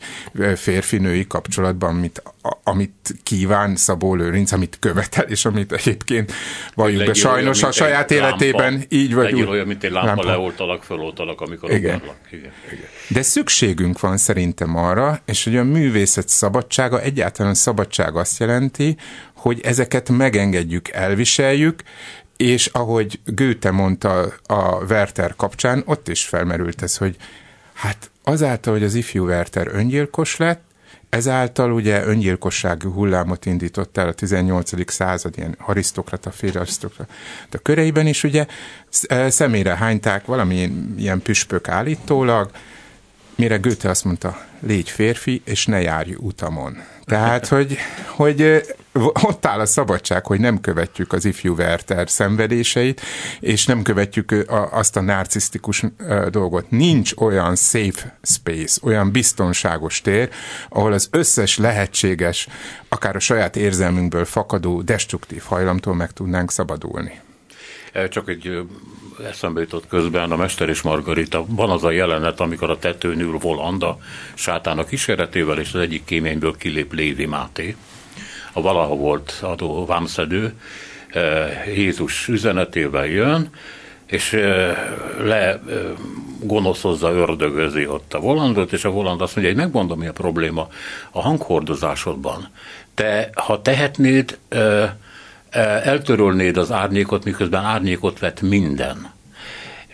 férfi-női 0.56 1.26
kapcsolatban, 1.26 1.90
amit, 1.90 2.22
amit 2.62 3.14
kíván 3.22 3.76
Szabó 3.76 4.14
Lőrinc, 4.14 4.52
amit 4.52 4.76
követel, 4.80 5.24
és 5.24 5.44
amit 5.44 5.72
egyébként 5.72 6.32
valljuk 6.74 7.04
be 7.06 7.14
sajnos 7.14 7.58
olyan, 7.58 7.70
a 7.70 7.72
saját 7.72 8.10
életében 8.10 8.72
lámpa, 8.72 8.86
így 8.88 9.14
vagy 9.14 9.34
úgy. 9.34 9.46
olyan, 9.46 9.66
mint 9.66 9.84
egy 9.84 9.90
lámpa, 9.90 10.06
lámpa. 10.08 10.24
leoltalak, 10.24 10.82
föloltalak, 10.82 11.40
amikor 11.40 11.70
Igen. 11.70 12.02
Igen. 12.30 12.52
Igen. 12.70 12.84
De 13.08 13.22
szükségünk 13.22 14.00
van 14.00 14.16
szerintem 14.16 14.76
arra, 14.76 15.20
és 15.24 15.44
hogy 15.44 15.56
a 15.56 15.64
művészet 15.64 16.28
szabadsága, 16.28 17.00
egyáltalán 17.00 17.54
szabadság 17.54 18.16
azt 18.16 18.38
jelenti, 18.38 18.96
hogy 19.38 19.60
ezeket 19.60 20.08
megengedjük, 20.08 20.88
elviseljük, 20.88 21.82
és 22.36 22.66
ahogy 22.66 23.20
Goethe 23.24 23.70
mondta 23.70 24.32
a 24.46 24.84
Werther 24.88 25.36
kapcsán, 25.36 25.82
ott 25.86 26.08
is 26.08 26.24
felmerült 26.24 26.82
ez, 26.82 26.96
hogy 26.96 27.16
hát 27.72 28.10
azáltal, 28.22 28.72
hogy 28.72 28.82
az 28.82 28.94
ifjú 28.94 29.24
Werther 29.24 29.68
öngyilkos 29.72 30.36
lett, 30.36 30.62
ezáltal 31.08 31.72
ugye 31.72 32.04
öngyilkossági 32.04 32.86
hullámot 32.86 33.46
indított 33.46 33.96
el 33.96 34.08
a 34.08 34.12
18. 34.12 34.90
század 34.90 35.34
ilyen 35.36 35.56
arisztokrata, 35.58 36.30
félarisztokrata 36.30 37.12
a 37.50 37.58
köreiben 37.58 38.06
is 38.06 38.24
ugye 38.24 38.46
személyre 39.28 39.76
hányták 39.76 40.24
valami 40.24 40.72
ilyen 40.96 41.22
püspök 41.22 41.68
állítólag, 41.68 42.50
mire 43.34 43.56
Goethe 43.56 43.88
azt 43.88 44.04
mondta, 44.04 44.46
légy 44.60 44.90
férfi, 44.90 45.42
és 45.44 45.66
ne 45.66 45.80
járj 45.80 46.14
utamon. 46.16 46.82
Tehát, 47.04 47.46
hogy, 47.46 47.76
hogy 48.06 48.62
ott 49.04 49.46
áll 49.46 49.60
a 49.60 49.66
szabadság, 49.66 50.26
hogy 50.26 50.40
nem 50.40 50.60
követjük 50.60 51.12
az 51.12 51.24
ifjú 51.24 51.54
Werther 51.54 52.10
szenvedéseit, 52.10 53.00
és 53.40 53.66
nem 53.66 53.82
követjük 53.82 54.34
azt 54.70 54.96
a 54.96 55.00
narcisztikus 55.00 55.84
dolgot. 56.30 56.70
Nincs 56.70 57.12
olyan 57.16 57.56
safe 57.56 58.18
space, 58.22 58.80
olyan 58.82 59.10
biztonságos 59.10 60.00
tér, 60.00 60.28
ahol 60.68 60.92
az 60.92 61.08
összes 61.10 61.58
lehetséges, 61.58 62.48
akár 62.88 63.16
a 63.16 63.20
saját 63.20 63.56
érzelmünkből 63.56 64.24
fakadó 64.24 64.82
destruktív 64.82 65.42
hajlamtól 65.42 65.94
meg 65.94 66.12
tudnánk 66.12 66.50
szabadulni. 66.50 67.20
Csak 68.08 68.28
egy 68.28 68.66
eszembe 69.30 69.60
jutott 69.60 69.88
közben 69.88 70.32
a 70.32 70.36
Mester 70.36 70.68
és 70.68 70.82
Margarita. 70.82 71.44
Van 71.48 71.70
az 71.70 71.84
a 71.84 71.90
jelenet, 71.90 72.40
amikor 72.40 72.70
a 72.70 72.78
tetőn 72.78 73.20
ül 73.20 73.38
Volanda 73.38 73.98
sátán 74.34 74.78
a 74.78 74.84
kíséretével, 74.84 75.58
és 75.58 75.74
az 75.74 75.80
egyik 75.80 76.04
kéményből 76.04 76.56
kilép 76.56 76.92
Lévi 76.92 77.26
Máté, 77.26 77.76
a 78.58 78.62
valaha 78.62 78.94
volt 78.94 79.38
adó 79.42 79.86
vámszedő, 79.86 80.54
Jézus 81.74 82.28
üzenetével 82.28 83.06
jön, 83.06 83.50
és 84.06 84.32
le 85.22 85.60
gonoszozza, 86.42 87.10
ördögözi 87.10 87.86
ott 87.86 88.14
a 88.14 88.20
volandot, 88.20 88.72
és 88.72 88.84
a 88.84 88.90
voland 88.90 89.20
azt 89.20 89.36
mondja, 89.36 89.54
hogy 89.54 89.62
megmondom, 89.62 89.98
mi 89.98 90.06
a 90.06 90.12
probléma 90.12 90.68
a 91.10 91.20
hanghordozásodban. 91.20 92.48
Te, 92.94 93.30
ha 93.34 93.62
tehetnéd, 93.62 94.38
eltörölnéd 95.82 96.56
az 96.56 96.72
árnyékot, 96.72 97.24
miközben 97.24 97.64
árnyékot 97.64 98.18
vett 98.18 98.40
minden. 98.40 99.10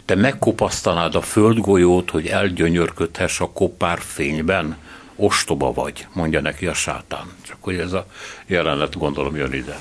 Te 0.05 0.15
megkopasztanád 0.15 1.15
a 1.15 1.21
földgolyót, 1.21 2.11
hogy 2.11 2.27
elgyönyörködhess 2.27 3.41
a 3.41 3.51
kopár 3.53 3.99
fényben, 4.01 4.77
ostoba 5.17 5.73
vagy, 5.73 6.07
mondja 6.13 6.41
neki 6.41 6.67
a 6.67 6.75
sátán. 6.75 7.33
Csak 7.43 7.57
hogy 7.61 7.77
ez 7.77 7.93
a 7.93 8.07
jelenet 8.47 8.99
gondolom 8.99 9.37
jön 9.37 9.53
ide. 9.53 9.79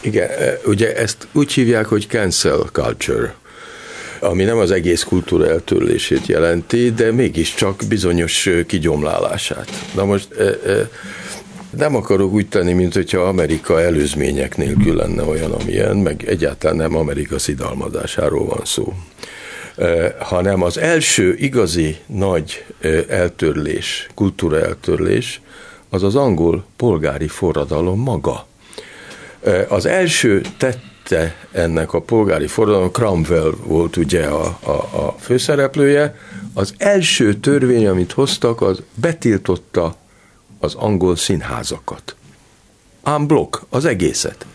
Igen, 0.00 0.30
ugye 0.64 0.96
ezt 0.96 1.26
úgy 1.32 1.52
hívják, 1.52 1.86
hogy 1.86 2.06
cancel 2.08 2.58
culture 2.72 3.34
ami 4.20 4.44
nem 4.44 4.58
az 4.58 4.70
egész 4.70 5.02
kultúra 5.02 5.48
eltörlését 5.48 6.26
jelenti, 6.26 6.90
de 6.90 7.12
mégiscsak 7.12 7.82
bizonyos 7.88 8.48
kigyomlálását. 8.66 9.70
Na 9.94 10.04
most 10.04 10.28
nem 11.76 11.96
akarok 11.96 12.32
úgy 12.32 12.48
tenni, 12.48 12.72
mint 12.72 12.94
hogyha 12.94 13.20
Amerika 13.20 13.80
előzmények 13.80 14.56
nélkül 14.56 14.96
lenne 14.96 15.22
olyan, 15.22 15.52
amilyen, 15.52 15.96
meg 15.96 16.24
egyáltalán 16.26 16.76
nem 16.76 16.96
Amerika 16.96 17.38
szidalmazásáról 17.38 18.46
van 18.46 18.64
szó 18.64 18.94
hanem 20.18 20.62
az 20.62 20.78
első 20.78 21.34
igazi 21.34 21.96
nagy 22.06 22.64
eltörlés, 23.08 24.08
kultúra 24.14 24.60
eltörlés, 24.60 25.40
az 25.88 26.02
az 26.02 26.14
angol 26.14 26.64
polgári 26.76 27.28
forradalom 27.28 28.00
maga. 28.00 28.46
Az 29.68 29.86
első 29.86 30.40
tette 30.56 31.34
ennek 31.52 31.92
a 31.92 32.00
polgári 32.00 32.46
forradalom, 32.46 32.90
Cromwell 32.90 33.54
volt 33.64 33.96
ugye 33.96 34.24
a, 34.24 34.58
a, 34.62 34.70
a 34.70 35.16
főszereplője, 35.20 36.16
az 36.54 36.74
első 36.78 37.34
törvény, 37.34 37.86
amit 37.86 38.12
hoztak, 38.12 38.60
az 38.60 38.82
betiltotta 38.94 39.96
az 40.58 40.74
angol 40.74 41.16
színházakat. 41.16 42.16
Unblock, 43.04 43.62
az 43.68 43.84
egészet. 43.84 44.46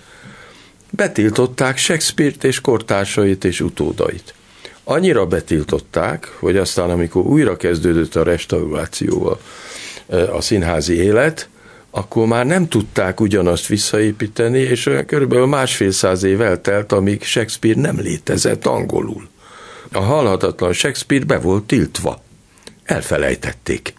Betiltották 0.90 1.78
Shakespeare-t 1.78 2.44
és 2.44 2.62
kortársait 2.62 3.44
és 3.44 3.62
utódait. 3.62 4.34
Annyira 4.90 5.26
betiltották, 5.26 6.34
hogy 6.40 6.58
aztán, 6.58 6.90
amikor 6.90 7.26
újra 7.26 7.58
kezdődött 7.58 8.16
a 8.16 8.24
restaurációval 8.24 9.40
a 10.32 10.42
színházi 10.42 10.96
élet, 10.96 11.50
akkor 11.92 12.28
már 12.28 12.46
nem 12.46 12.68
tudták 12.68 13.20
ugyanazt 13.20 13.68
visszaépíteni, 13.68 14.60
és 14.60 14.90
körülbelül 15.08 15.46
másfél 15.46 15.92
száz 15.92 16.24
év 16.24 16.42
eltelt, 16.42 16.92
amíg 16.92 17.24
Shakespeare 17.24 17.82
nem 17.82 18.00
létezett 18.00 18.66
angolul. 18.66 19.28
A 19.92 20.00
halhatatlan 20.00 20.74
Shakespeare 20.74 21.26
be 21.26 21.40
volt 21.40 21.64
tiltva. 21.64 22.22
Elfelejtették. 22.84 23.94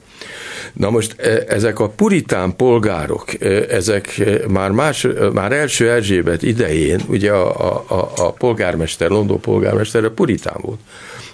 Na 0.73 0.91
most 0.91 1.21
e, 1.21 1.45
ezek 1.49 1.79
a 1.79 1.89
puritán 1.89 2.57
polgárok, 2.57 3.43
e, 3.43 3.47
ezek 3.69 4.23
már, 4.49 4.71
más, 4.71 5.07
már 5.33 5.53
első 5.53 5.91
Erzsébet 5.91 6.43
idején, 6.43 7.01
ugye 7.07 7.33
a, 7.33 7.81
a, 7.89 8.13
a 8.17 8.33
polgármester, 8.33 9.11
London 9.11 9.41
polgármester 9.41 10.09
puritán 10.09 10.57
volt, 10.61 10.81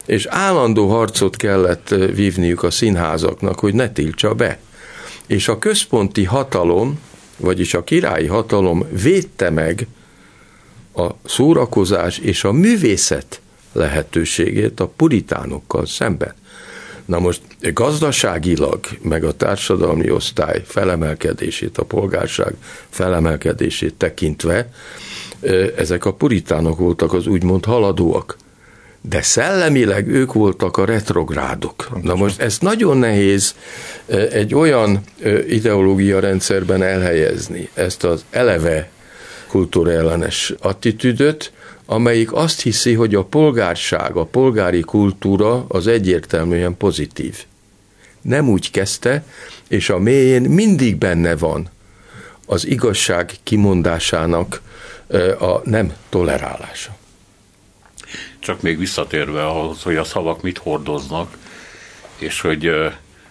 és 0.06 0.26
állandó 0.26 0.88
harcot 0.88 1.36
kellett 1.36 1.88
vívniuk 2.14 2.62
a 2.62 2.70
színházaknak, 2.70 3.58
hogy 3.58 3.74
ne 3.74 3.90
tiltsa 3.90 4.34
be. 4.34 4.58
És 5.26 5.48
a 5.48 5.58
központi 5.58 6.24
hatalom, 6.24 7.00
vagyis 7.36 7.74
a 7.74 7.84
királyi 7.84 8.26
hatalom 8.26 8.86
védte 9.02 9.50
meg 9.50 9.86
a 10.94 11.06
szórakozás 11.24 12.18
és 12.18 12.44
a 12.44 12.52
művészet 12.52 13.40
lehetőségét 13.72 14.80
a 14.80 14.86
puritánokkal 14.96 15.86
szemben. 15.86 16.34
Na 17.04 17.18
most 17.18 17.40
gazdaságilag, 17.72 18.80
meg 19.02 19.24
a 19.24 19.32
társadalmi 19.32 20.10
osztály 20.10 20.62
felemelkedését, 20.66 21.78
a 21.78 21.84
polgárság 21.84 22.54
felemelkedését 22.88 23.94
tekintve, 23.94 24.68
ezek 25.76 26.04
a 26.04 26.12
puritánok 26.12 26.78
voltak 26.78 27.12
az 27.12 27.26
úgymond 27.26 27.64
haladóak. 27.64 28.36
De 29.00 29.22
szellemileg 29.22 30.08
ők 30.08 30.32
voltak 30.32 30.76
a 30.76 30.84
retrográdok. 30.84 31.88
Na 32.02 32.14
most 32.14 32.40
ezt 32.40 32.62
nagyon 32.62 32.96
nehéz 32.96 33.54
egy 34.30 34.54
olyan 34.54 35.00
ideológia 35.48 36.20
rendszerben 36.20 36.82
elhelyezni, 36.82 37.68
ezt 37.74 38.04
az 38.04 38.24
eleve 38.30 38.90
kultúraellenes 39.46 40.54
attitűdöt, 40.60 41.52
amelyik 41.86 42.32
azt 42.32 42.62
hiszi, 42.62 42.94
hogy 42.94 43.14
a 43.14 43.24
polgárság, 43.24 44.16
a 44.16 44.24
polgári 44.24 44.80
kultúra 44.80 45.64
az 45.68 45.86
egyértelműen 45.86 46.76
pozitív. 46.76 47.44
Nem 48.20 48.48
úgy 48.48 48.70
kezdte, 48.70 49.24
és 49.68 49.90
a 49.90 49.98
mélyén 49.98 50.42
mindig 50.42 50.96
benne 50.96 51.36
van 51.36 51.70
az 52.46 52.66
igazság 52.66 53.32
kimondásának 53.42 54.60
a 55.38 55.68
nem 55.68 55.92
tolerálása. 56.08 56.96
Csak 58.38 58.62
még 58.62 58.78
visszatérve 58.78 59.46
ahhoz, 59.46 59.82
hogy 59.82 59.96
a 59.96 60.04
szavak 60.04 60.42
mit 60.42 60.58
hordoznak, 60.58 61.36
és 62.18 62.40
hogy 62.40 62.70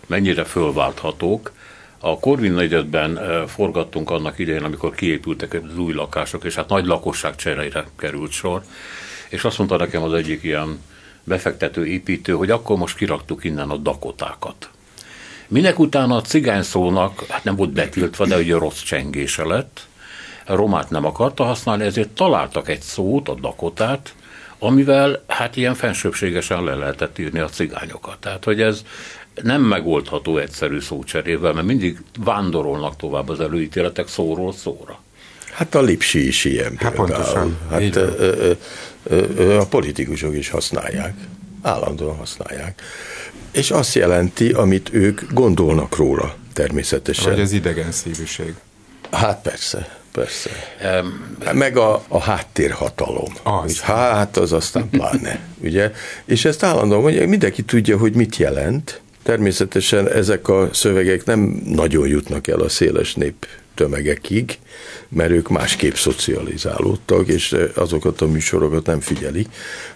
mennyire 0.08 0.44
fölválthatók, 0.44 1.52
a 2.06 2.20
Korvin 2.20 2.52
negyedben 2.52 3.20
forgattunk 3.48 4.10
annak 4.10 4.40
idején, 4.40 4.64
amikor 4.64 4.96
kiépültek 4.96 5.54
az 5.54 5.78
új 5.78 5.94
lakások, 5.94 6.44
és 6.44 6.56
hát 6.56 6.70
nagy 6.70 6.86
lakosság 6.86 7.36
cserére 7.36 7.86
került 7.98 8.32
sor, 8.32 8.64
és 9.30 9.44
azt 9.44 9.58
mondta 9.58 9.78
nekem 9.78 10.04
az 10.04 10.14
egyik 10.14 10.44
ilyen 10.44 10.80
befektető 11.24 11.86
építő, 11.86 12.34
hogy 12.34 12.50
akkor 12.50 12.78
most 12.78 12.98
kiraktuk 12.98 13.44
innen 13.44 13.70
a 13.70 13.78
dakotákat. 13.78 14.70
Minek 15.48 15.80
utána 15.80 16.16
a 16.16 16.22
cigány 16.22 16.62
szónak, 16.62 17.26
hát 17.30 17.44
nem 17.44 17.56
volt 17.56 17.72
betiltva, 17.72 18.26
de 18.26 18.38
ugye 18.38 18.58
rossz 18.58 18.82
csengése 18.82 19.44
lett, 19.44 19.88
a 20.46 20.56
romát 20.56 20.90
nem 20.90 21.06
akarta 21.06 21.44
használni, 21.44 21.84
ezért 21.84 22.10
találtak 22.10 22.70
egy 22.70 22.82
szót, 22.82 23.30
a 23.30 23.34
dakotát, 23.34 24.16
amivel 24.60 25.24
hát 25.28 25.56
ilyen 25.56 25.76
fensőbségesen 25.76 26.64
le 26.64 26.76
lehetett 26.76 27.20
írni 27.20 27.40
a 27.40 27.50
cigányokat. 27.50 28.18
Tehát, 28.20 28.44
hogy 28.44 28.62
ez 28.62 28.84
nem 29.42 29.62
megoldható 29.62 30.38
egyszerű 30.38 30.80
szócserével, 30.80 31.54
mert 31.54 31.68
mindig 31.68 31.98
vándorolnak 32.24 32.96
tovább 32.96 33.30
az 33.30 33.40
előítéletek 33.40 34.08
szóról 34.08 34.54
szóra. 34.54 35.02
Hát 35.52 35.76
a 35.76 35.82
Lipsi 35.82 36.28
is 36.28 36.46
ilyen 36.46 36.78
hát 36.78 36.94
Pontosan. 36.94 37.58
Hát 37.70 37.96
ö, 37.96 38.08
ö, 38.18 38.52
ö, 39.38 39.58
a 39.58 39.66
politikusok 39.66 40.36
is 40.36 40.50
használják. 40.50 41.14
Állandóan 41.62 42.16
használják. 42.16 42.82
És 43.52 43.72
azt 43.72 43.96
jelenti, 43.96 44.52
amit 44.52 44.90
ők 44.94 45.22
gondolnak 45.32 45.96
róla, 45.96 46.36
természetesen. 46.54 47.32
Vagy 47.32 47.42
az 47.42 47.52
idegen 47.52 47.92
szívűség. 47.92 48.54
Hát 49.12 49.42
persze. 49.42 50.02
Persze. 50.12 50.50
Um, 51.02 51.38
Meg 51.54 51.78
a, 51.78 52.04
a 52.08 52.20
háttérhatalom. 52.20 53.34
Az. 53.44 53.80
Hát 53.80 54.38
az 54.38 54.52
aztán 54.52 54.90
pláne. 54.90 55.40
ugye? 55.58 55.92
És 56.26 56.46
ezt 56.46 56.64
állandóan 56.64 57.02
mondja, 57.02 57.28
mindenki 57.28 57.64
tudja, 57.64 57.98
hogy 57.98 58.14
mit 58.14 58.36
jelent, 58.38 59.02
Természetesen 59.24 60.10
ezek 60.10 60.48
a 60.48 60.70
szövegek 60.74 61.26
nem 61.26 61.62
nagyon 61.66 62.08
jutnak 62.08 62.48
el 62.48 62.60
a 62.60 62.70
széles 62.70 63.14
nép 63.14 63.48
tömegekig, 63.76 64.60
mert 65.10 65.32
ők 65.32 65.50
másképp 65.50 65.94
szocializálódtak, 65.94 67.28
és 67.28 67.56
azokat 67.76 68.22
a 68.22 68.28
műsorokat 68.28 68.86
nem 68.86 69.00
figyelik. 69.00 69.48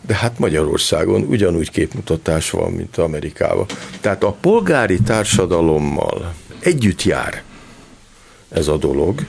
De 0.02 0.16
hát 0.16 0.40
Magyarországon 0.40 1.22
ugyanúgy 1.22 1.72
képmutatás 1.72 2.50
van, 2.50 2.72
mint 2.72 2.98
Amerikában. 2.98 3.66
Tehát 4.02 4.24
a 4.24 4.32
polgári 4.42 5.00
társadalommal 5.00 6.34
együtt 6.60 7.04
jár 7.04 7.44
ez 8.50 8.68
a 8.68 8.78
dolog, 8.78 9.22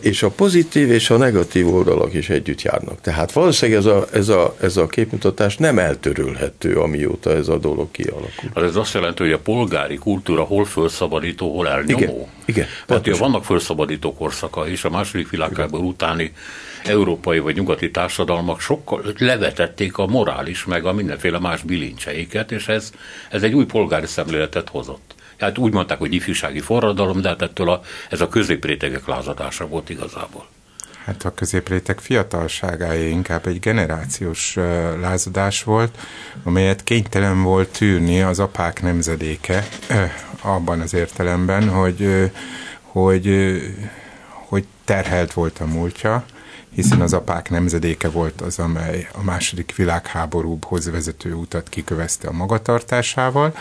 és 0.00 0.22
a 0.22 0.28
pozitív 0.30 0.90
és 0.90 1.10
a 1.10 1.16
negatív 1.16 1.74
oldalak 1.74 2.14
is 2.14 2.28
együtt 2.28 2.62
járnak. 2.62 3.00
Tehát 3.00 3.32
valószínűleg 3.32 3.80
ez 3.80 3.86
a, 3.86 4.06
ez 4.12 4.28
a, 4.28 4.56
ez 4.60 4.76
a 4.76 4.86
képmutatás 4.86 5.56
nem 5.56 5.78
eltörölhető, 5.78 6.76
amióta 6.76 7.30
ez 7.30 7.48
a 7.48 7.58
dolog 7.58 7.90
kialakult. 7.90 8.52
Hát 8.54 8.64
ez 8.64 8.76
azt 8.76 8.94
jelenti, 8.94 9.22
hogy 9.22 9.32
a 9.32 9.38
polgári 9.38 9.96
kultúra 9.96 10.42
hol 10.42 10.64
fölszabadító, 10.64 11.54
hol 11.54 11.68
elnyomó. 11.68 12.00
Igen, 12.00 12.26
igen 12.44 12.66
Tehát 12.86 13.06
ugye 13.06 13.18
vannak 13.18 13.44
fölszabadító 13.44 14.14
korszaka, 14.14 14.68
és 14.68 14.84
a 14.84 14.90
második 14.90 15.30
világháború 15.30 15.88
utáni 15.88 16.32
európai 16.84 17.38
vagy 17.38 17.54
nyugati 17.54 17.90
társadalmak 17.90 18.60
sokkal 18.60 19.02
levetették 19.18 19.98
a 19.98 20.06
morális, 20.06 20.64
meg 20.64 20.84
a 20.84 20.92
mindenféle 20.92 21.38
más 21.38 21.62
bilincseiket, 21.62 22.52
és 22.52 22.68
ez, 22.68 22.90
ez 23.30 23.42
egy 23.42 23.54
új 23.54 23.64
polgári 23.64 24.06
szemléletet 24.06 24.68
hozott. 24.68 25.14
Hát 25.38 25.58
úgy 25.58 25.72
mondták, 25.72 25.98
hogy 25.98 26.12
ifjúsági 26.12 26.60
forradalom, 26.60 27.20
de 27.20 27.28
hát 27.28 27.42
ettől 27.42 27.70
a, 27.70 27.80
ez 28.10 28.20
a 28.20 28.28
középrétegek 28.28 29.06
lázadása 29.06 29.66
volt 29.66 29.88
igazából. 29.88 30.46
Hát 31.04 31.24
a 31.24 31.34
középréteg 31.34 32.00
fiatalságáé 32.00 33.10
inkább 33.10 33.46
egy 33.46 33.60
generációs 33.60 34.54
lázadás 35.00 35.62
volt, 35.62 35.98
amelyet 36.44 36.84
kénytelen 36.84 37.42
volt 37.42 37.68
tűrni 37.68 38.22
az 38.22 38.38
apák 38.38 38.82
nemzedéke, 38.82 39.68
abban 40.40 40.80
az 40.80 40.94
értelemben, 40.94 41.68
hogy, 41.68 42.30
hogy, 42.82 43.56
hogy 44.30 44.64
terhelt 44.84 45.32
volt 45.32 45.58
a 45.58 45.66
múltja, 45.66 46.24
hiszen 46.78 47.00
az 47.00 47.12
apák 47.12 47.50
nemzedéke 47.50 48.08
volt 48.08 48.40
az, 48.40 48.58
amely 48.58 49.08
a 49.12 49.22
második 49.22 49.74
világháborúhoz 49.76 50.90
vezető 50.90 51.32
utat 51.32 51.68
kikövezte 51.68 52.28
a 52.28 52.32
magatartásával, 52.32 53.54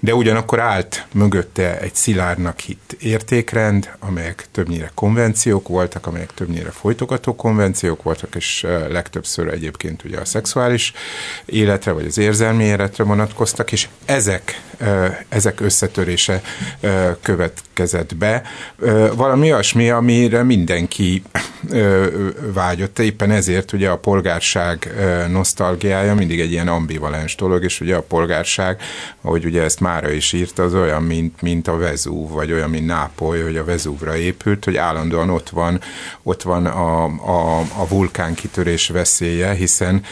de 0.00 0.14
ugyanakkor 0.14 0.60
állt 0.60 1.06
mögötte 1.12 1.78
egy 1.80 1.94
szilárdnak 1.94 2.58
hit 2.58 2.96
értékrend, 3.00 3.90
amelyek 3.98 4.46
többnyire 4.52 4.90
konvenciók 4.94 5.68
voltak, 5.68 6.06
amelyek 6.06 6.34
többnyire 6.34 6.70
folytogató 6.70 7.36
konvenciók 7.36 8.02
voltak, 8.02 8.34
és 8.34 8.66
legtöbbször 8.88 9.48
egyébként 9.48 10.04
ugye 10.04 10.18
a 10.18 10.24
szexuális 10.24 10.92
életre, 11.44 11.92
vagy 11.92 12.06
az 12.06 12.18
érzelmi 12.18 12.64
életre 12.64 13.04
vonatkoztak, 13.04 13.72
és 13.72 13.88
ezek, 14.04 14.62
ezek 15.28 15.60
összetörése 15.60 16.42
következett 17.22 18.16
be. 18.16 18.42
Valami 19.14 19.52
olyasmi, 19.52 19.90
amire 19.90 20.42
mindenki 20.42 21.22
vágyott. 22.56 22.98
Éppen 22.98 23.30
ezért 23.30 23.72
ugye 23.72 23.88
a 23.88 23.98
polgárság 23.98 24.94
nosztalgiája 25.30 26.14
mindig 26.14 26.40
egy 26.40 26.50
ilyen 26.50 26.68
ambivalens 26.68 27.34
dolog, 27.34 27.64
és 27.64 27.80
ugye 27.80 27.96
a 27.96 28.02
polgárság, 28.02 28.80
ahogy 29.20 29.44
ugye 29.44 29.62
ezt 29.62 29.80
Mára 29.80 30.10
is 30.10 30.32
írta, 30.32 30.62
az 30.62 30.74
olyan, 30.74 31.02
mint, 31.02 31.42
mint 31.42 31.68
a 31.68 31.76
Vezúv, 31.76 32.30
vagy 32.30 32.52
olyan, 32.52 32.70
mint 32.70 32.86
Nápoly, 32.86 33.42
hogy 33.42 33.56
a 33.56 33.64
Vezúvra 33.64 34.16
épült, 34.16 34.64
hogy 34.64 34.76
állandóan 34.76 35.30
ott 35.30 35.48
van, 35.48 35.80
ott 36.22 36.42
van 36.42 36.66
a, 36.66 37.04
a, 37.04 37.58
a 37.58 37.88
vulkánkitörés 37.88 38.88
veszélye, 38.88 39.52
hiszen, 39.52 40.02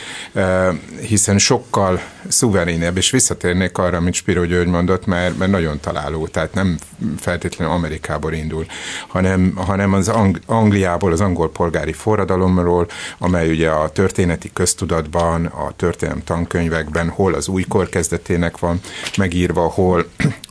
hiszen 1.00 1.38
sokkal 1.38 2.00
szuverénebb, 2.28 2.96
és 2.96 3.10
visszatérnék 3.10 3.78
arra, 3.78 3.96
amit 3.96 4.14
Spiro 4.14 4.44
György 4.44 4.68
mondott, 4.68 5.06
mert, 5.06 5.38
mert 5.38 5.50
nagyon 5.50 5.80
találó, 5.80 6.26
tehát 6.26 6.54
nem 6.54 6.78
feltétlenül 7.18 7.74
Amerikából 7.74 8.32
indul, 8.32 8.66
hanem, 9.08 9.52
hanem 9.56 9.92
az 9.92 10.08
Ang- 10.08 10.42
Angliából, 10.46 11.12
az 11.12 11.20
angol 11.20 11.52
polgári 11.52 11.92
forradalomról, 12.34 12.86
amely 13.18 13.50
ugye 13.50 13.70
a 13.70 13.88
történeti 13.88 14.50
köztudatban, 14.52 15.46
a 15.46 15.72
történelem 15.76 16.24
tankönyvekben, 16.24 17.08
hol 17.08 17.34
az 17.34 17.48
újkor 17.48 17.88
kezdetének 17.88 18.58
van 18.58 18.80
megírva, 19.16 19.68
hol 19.68 20.06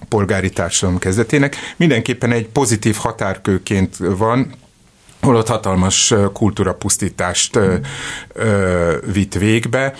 polgári 0.10 0.50
társadalom 0.50 1.00
kezdetének. 1.00 1.56
Mindenképpen 1.76 2.32
egy 2.32 2.48
pozitív 2.48 2.96
határkőként 2.96 3.98
van, 3.98 4.54
holott 5.22 5.48
hatalmas 5.48 6.14
kultúrapusztítást 6.34 7.56
ö, 8.34 8.98
vitt 9.14 9.34
végbe, 9.34 9.94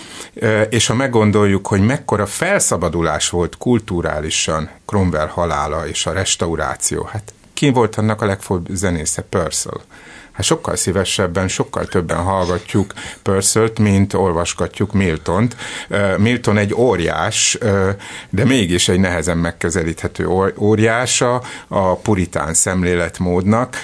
és 0.70 0.86
ha 0.86 0.94
meggondoljuk, 0.94 1.66
hogy 1.66 1.80
mekkora 1.80 2.26
felszabadulás 2.26 3.30
volt 3.30 3.56
kulturálisan 3.56 4.70
Cromwell 4.86 5.26
halála 5.26 5.88
és 5.88 6.06
a 6.06 6.12
restauráció, 6.12 7.08
hát 7.12 7.32
ki 7.54 7.70
volt 7.70 7.96
annak 7.96 8.22
a 8.22 8.26
legfőbb 8.26 8.66
zenésze? 8.70 9.22
Purcell. 9.22 9.80
Hát 10.34 10.44
sokkal 10.44 10.76
szívesebben, 10.76 11.48
sokkal 11.48 11.84
többen 11.86 12.22
hallgatjuk 12.22 12.92
Purcell-t, 13.22 13.78
mint 13.78 14.14
olvasgatjuk 14.14 14.92
Miltont. 14.92 15.56
Milton 16.16 16.56
egy 16.56 16.74
óriás, 16.74 17.58
de 18.30 18.44
mégis 18.44 18.88
egy 18.88 19.00
nehezen 19.00 19.38
megközelíthető 19.38 20.28
óriása 20.58 21.42
a 21.68 21.94
puritán 21.96 22.54
szemléletmódnak 22.54 23.76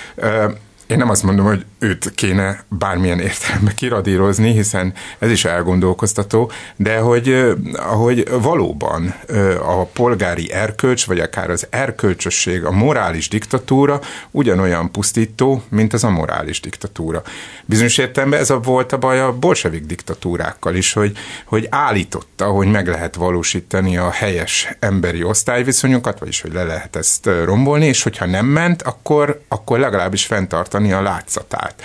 én 0.90 0.98
nem 0.98 1.10
azt 1.10 1.22
mondom, 1.22 1.46
hogy 1.46 1.64
őt 1.80 2.12
kéne 2.14 2.64
bármilyen 2.68 3.20
értelemben 3.20 3.74
kiradírozni, 3.74 4.52
hiszen 4.52 4.94
ez 5.18 5.30
is 5.30 5.44
elgondolkoztató, 5.44 6.50
de 6.76 6.98
hogy, 6.98 7.54
hogy 7.76 8.28
valóban 8.40 9.14
a 9.62 9.84
polgári 9.84 10.52
erkölcs, 10.52 11.06
vagy 11.06 11.18
akár 11.18 11.50
az 11.50 11.66
erkölcsösség, 11.70 12.64
a 12.64 12.70
morális 12.70 13.28
diktatúra 13.28 14.00
ugyanolyan 14.30 14.90
pusztító, 14.90 15.62
mint 15.68 15.92
az 15.92 16.02
morális 16.02 16.60
diktatúra. 16.60 17.22
Bizonyos 17.64 17.98
értelemben 17.98 18.40
ez 18.40 18.50
a 18.50 18.58
volt 18.60 18.92
a 18.92 18.98
baj 18.98 19.20
a 19.20 19.32
bolsevik 19.32 19.86
diktatúrákkal 19.86 20.74
is, 20.74 20.92
hogy, 20.92 21.16
hogy 21.44 21.66
állította, 21.70 22.46
hogy 22.46 22.68
meg 22.68 22.88
lehet 22.88 23.14
valósítani 23.14 23.96
a 23.96 24.10
helyes 24.10 24.76
emberi 24.78 25.22
osztályviszonyokat, 25.22 26.18
vagyis 26.18 26.40
hogy 26.40 26.52
le 26.52 26.62
lehet 26.62 26.96
ezt 26.96 27.30
rombolni, 27.44 27.86
és 27.86 28.02
hogyha 28.02 28.26
nem 28.26 28.46
ment, 28.46 28.82
akkor, 28.82 29.42
akkor 29.48 29.78
legalábbis 29.78 30.26
fenntartani 30.26 30.92
a 30.92 31.02
látszatát 31.02 31.69
át, 31.70 31.82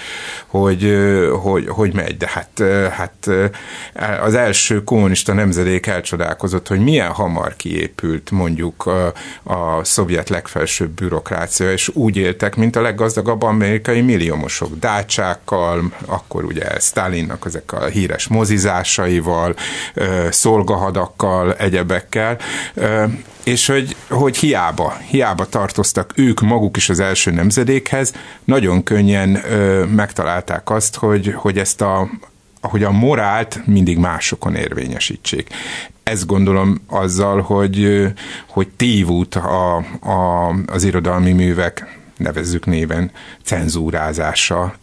hogy, 0.48 0.98
hogy, 1.41 1.67
hogy 1.67 1.93
megy. 1.93 2.17
De 2.17 2.30
hát, 2.34 2.63
hát 2.91 3.30
az 4.21 4.34
első 4.34 4.84
kommunista 4.84 5.34
nemzedék 5.34 5.88
elcsodálkozott, 5.88 6.67
hogy 6.67 6.80
milyen 6.80 7.12
hamar 7.12 7.56
kiépült 7.56 8.32
mondjuk 8.32 8.86
a, 8.86 9.13
a 9.43 9.84
szovjet 9.84 10.30
legfelsőbb 10.30 10.89
bürokrácia, 10.89 11.71
és 11.71 11.89
úgy 11.93 12.17
éltek, 12.17 12.56
mint 12.56 12.76
a 12.76 12.82
leggazdagabb 12.82 13.43
amerikai 13.43 14.02
milliómosok, 14.02 14.80
dácsákkal, 14.80 15.93
akkor 16.06 16.43
ugye 16.43 16.80
Stalinnak 16.80 17.45
ezek 17.45 17.71
a 17.71 17.86
híres 17.86 18.28
mozizásaival, 18.28 19.56
szolgahadakkal, 20.30 21.54
egyebekkel, 21.54 22.38
és 23.45 23.67
hogy, 23.67 23.95
hogy 24.10 24.38
hiába, 24.38 24.98
hiába 25.10 25.45
tartoztak 25.45 26.12
ők 26.15 26.41
maguk 26.41 26.78
is 26.78 26.89
az 26.89 27.00
első 27.00 27.32
nemzedékhez, 27.32 28.13
nagyon 28.43 28.84
könnyen 28.84 29.41
ö, 29.52 29.75
megtalálták 29.96 30.70
azt, 30.70 30.96
hogy, 30.96 31.34
hogy 31.34 31.58
ezt 31.58 31.82
a, 31.82 32.10
hogy 32.62 32.84
a 32.84 32.92
morált 32.92 33.62
mindig 33.66 33.98
másokon 33.98 34.56
érvényesítsék. 34.56 35.50
Ezt 36.04 36.26
gondolom 36.26 36.82
azzal, 36.88 37.42
hogy, 37.42 38.08
hogy 38.48 38.68
tévút 38.68 39.36
a, 39.36 39.76
a, 40.02 40.50
az 40.66 40.84
irodalmi 40.84 41.32
művek, 41.32 41.98
nevezzük 42.18 42.66
néven, 42.66 43.12
cenzúrázása. 43.44 44.76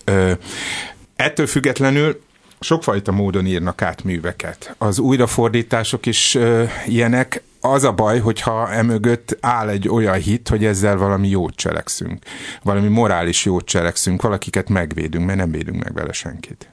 Ettől 1.17 1.47
függetlenül 1.47 2.23
sokfajta 2.61 3.13
módon 3.13 3.47
írnak 3.47 3.83
át 3.83 4.05
műveket. 4.05 4.75
Az 4.79 4.99
újrafordítások 4.99 6.07
is 6.07 6.35
ö, 6.35 6.65
ilyenek, 6.87 7.43
az 7.65 7.85
a 7.85 7.93
baj, 7.93 8.19
hogyha 8.19 8.73
emögött 8.73 9.37
áll 9.41 9.69
egy 9.69 9.89
olyan 9.89 10.19
hit, 10.19 10.49
hogy 10.49 10.65
ezzel 10.65 10.97
valami 10.97 11.29
jót 11.29 11.55
cselekszünk. 11.55 12.25
Valami 12.63 12.89
morális 12.89 13.45
jót 13.45 13.65
cselekszünk, 13.65 14.23
valakiket 14.23 14.69
megvédünk, 14.69 15.27
mert 15.27 15.39
nem 15.39 15.51
védünk 15.51 15.85
meg 15.85 15.95
vele 15.95 16.13
senkit. 16.13 16.69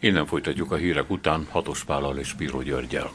Innen 0.00 0.26
folytatjuk 0.26 0.72
a 0.72 0.76
hírek 0.76 1.10
után 1.10 1.46
Hatos 1.50 1.84
Pállal 1.84 2.18
és 2.18 2.32
Píró 2.32 2.62
Györgyel. 2.62 3.10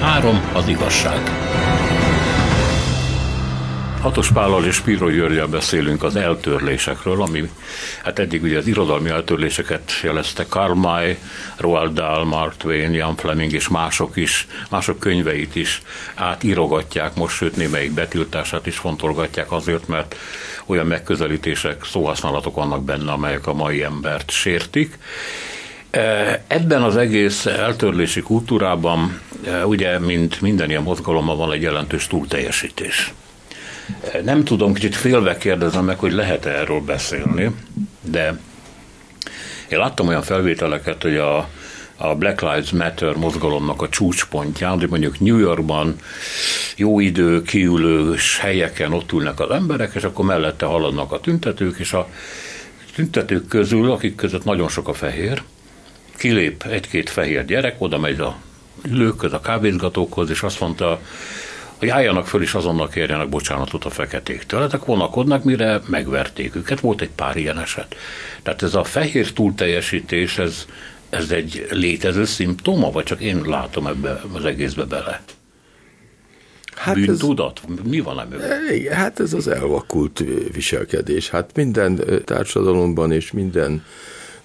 Három 0.00 0.50
az 0.54 0.68
igazság. 0.68 1.20
Hatos 4.02 4.30
Pállal 4.32 4.64
és 4.64 4.80
Piro 4.80 5.10
Györgyel 5.10 5.46
beszélünk 5.46 6.02
az 6.02 6.16
eltörlésekről, 6.16 7.22
ami 7.22 7.50
hát 8.04 8.18
eddig 8.18 8.42
ugye 8.42 8.58
az 8.58 8.66
irodalmi 8.66 9.08
eltörléseket 9.08 9.92
jelezte 10.02 10.46
Karl 10.48 10.72
May, 10.72 11.18
Roald 11.56 11.92
Dahl, 11.92 12.24
Mark 12.24 12.56
Twain, 12.56 12.92
Jan 12.92 13.16
Fleming 13.16 13.52
és 13.52 13.68
mások 13.68 14.16
is, 14.16 14.46
mások 14.70 14.98
könyveit 14.98 15.56
is 15.56 15.82
átírogatják, 16.14 17.14
most 17.14 17.36
sőt 17.36 17.56
némelyik 17.56 17.92
betiltását 17.92 18.66
is 18.66 18.76
fontolgatják 18.76 19.52
azért, 19.52 19.88
mert 19.88 20.16
olyan 20.66 20.86
megközelítések, 20.86 21.84
szóhasználatok 21.84 22.54
vannak 22.54 22.84
benne, 22.84 23.12
amelyek 23.12 23.46
a 23.46 23.54
mai 23.54 23.82
embert 23.82 24.30
sértik. 24.30 24.98
E, 25.90 26.42
ebben 26.46 26.82
az 26.82 26.96
egész 26.96 27.46
eltörlési 27.46 28.20
kultúrában, 28.20 29.20
e, 29.46 29.66
ugye, 29.66 29.98
mint 29.98 30.40
minden 30.40 30.70
ilyen 30.70 30.82
mozgalomban 30.82 31.36
van 31.36 31.52
egy 31.52 31.62
jelentős 31.62 32.06
túlteljesítés. 32.06 33.12
Nem 34.24 34.44
tudom, 34.44 34.74
kicsit 34.74 34.96
félve 34.96 35.36
kérdezem 35.36 35.84
meg, 35.84 35.98
hogy 35.98 36.12
lehet 36.12 36.46
erről 36.46 36.80
beszélni, 36.80 37.50
de 38.00 38.38
én 39.68 39.78
láttam 39.78 40.08
olyan 40.08 40.22
felvételeket, 40.22 41.02
hogy 41.02 41.16
a, 41.16 41.48
a 41.96 42.14
Black 42.14 42.40
Lives 42.40 42.70
Matter 42.70 43.14
mozgalomnak 43.14 43.82
a 43.82 43.88
csúcspontján, 43.88 44.78
hogy 44.78 44.88
mondjuk 44.88 45.20
New 45.20 45.38
Yorkban 45.38 45.96
jó 46.76 47.00
idő, 47.00 47.42
kiülős 47.42 48.38
helyeken 48.38 48.92
ott 48.92 49.12
ülnek 49.12 49.40
az 49.40 49.50
emberek, 49.50 49.94
és 49.94 50.02
akkor 50.02 50.24
mellette 50.24 50.66
haladnak 50.66 51.12
a 51.12 51.20
tüntetők, 51.20 51.78
és 51.78 51.92
a 51.92 52.08
tüntetők 52.94 53.48
közül, 53.48 53.90
akik 53.90 54.14
között 54.14 54.44
nagyon 54.44 54.68
sok 54.68 54.88
a 54.88 54.94
fehér, 54.94 55.42
kilép 56.16 56.62
egy-két 56.62 57.10
fehér 57.10 57.44
gyerek, 57.44 57.74
oda 57.78 57.98
megy 57.98 58.20
a 58.20 58.36
ülőkhöz, 58.88 59.32
a 59.32 59.40
kávézgatókhoz, 59.40 60.30
és 60.30 60.42
azt 60.42 60.60
mondta, 60.60 61.00
hogy 61.82 61.90
álljanak 61.90 62.26
föl 62.26 62.42
és 62.42 62.54
azonnal 62.54 62.88
kérjenek 62.88 63.28
bocsánatot 63.28 63.84
a 63.84 63.90
feketéktől. 63.90 64.62
Ezek 64.62 64.84
vonakodnak, 64.84 65.44
mire 65.44 65.80
megverték 65.86 66.56
őket. 66.56 66.80
Volt 66.80 67.00
egy 67.00 67.10
pár 67.10 67.36
ilyen 67.36 67.58
eset. 67.58 67.96
Tehát 68.42 68.62
ez 68.62 68.74
a 68.74 68.84
fehér 68.84 69.32
túlteljesítés, 69.32 70.38
ez, 70.38 70.66
ez 71.10 71.30
egy 71.30 71.66
létező 71.70 72.24
szimptoma, 72.24 72.90
vagy 72.90 73.04
csak 73.04 73.20
én 73.20 73.42
látom 73.46 73.86
ebbe 73.86 74.22
az 74.32 74.44
egészbe 74.44 74.84
bele? 74.84 75.22
Hát 76.74 76.94
Bűntudat? 76.94 77.60
Ez, 77.68 77.74
Mi 77.84 78.00
van 78.00 78.20
ebben? 78.20 78.40
Hát 78.90 79.20
ez 79.20 79.32
az 79.32 79.48
elvakult 79.48 80.24
viselkedés. 80.52 81.30
Hát 81.30 81.50
minden 81.54 82.00
társadalomban 82.24 83.12
és 83.12 83.32
minden 83.32 83.84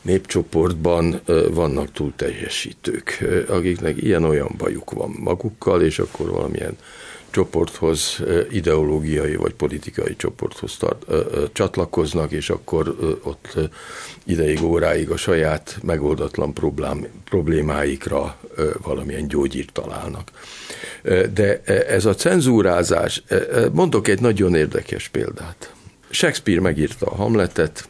népcsoportban 0.01 1.21
vannak 1.51 1.91
túlteljesítők, 1.91 3.25
akiknek 3.47 4.01
ilyen-olyan 4.01 4.55
bajuk 4.57 4.91
van 4.91 5.15
magukkal, 5.19 5.81
és 5.81 5.99
akkor 5.99 6.29
valamilyen 6.29 6.77
csoporthoz, 7.29 8.19
ideológiai 8.51 9.35
vagy 9.35 9.53
politikai 9.53 10.15
csoporthoz 10.15 10.77
tart, 10.77 11.05
csatlakoznak, 11.53 12.31
és 12.31 12.49
akkor 12.49 12.95
ott 13.23 13.53
ideig, 14.23 14.63
óráig 14.63 15.09
a 15.09 15.17
saját 15.17 15.77
megoldatlan 15.83 16.53
problém, 16.53 17.07
problémáikra 17.23 18.37
valamilyen 18.81 19.27
gyógyírt 19.27 19.71
találnak. 19.71 20.31
De 21.33 21.61
ez 21.87 22.05
a 22.05 22.15
cenzúrázás, 22.15 23.23
mondok 23.71 24.07
egy 24.07 24.21
nagyon 24.21 24.55
érdekes 24.55 25.07
példát. 25.07 25.73
Shakespeare 26.09 26.61
megírta 26.61 27.05
a 27.05 27.15
Hamletet, 27.15 27.89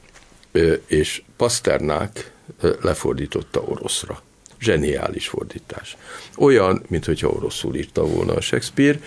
és 0.86 1.24
Pasternák 1.38 2.32
lefordította 2.82 3.62
oroszra. 3.62 4.22
Zseniális 4.60 5.28
fordítás. 5.28 5.98
Olyan, 6.38 6.84
mint 6.88 7.06
hogyha 7.06 7.28
oroszul 7.28 7.76
írta 7.76 8.06
volna 8.06 8.34
a 8.34 8.42
Shakespeare. 8.42 9.00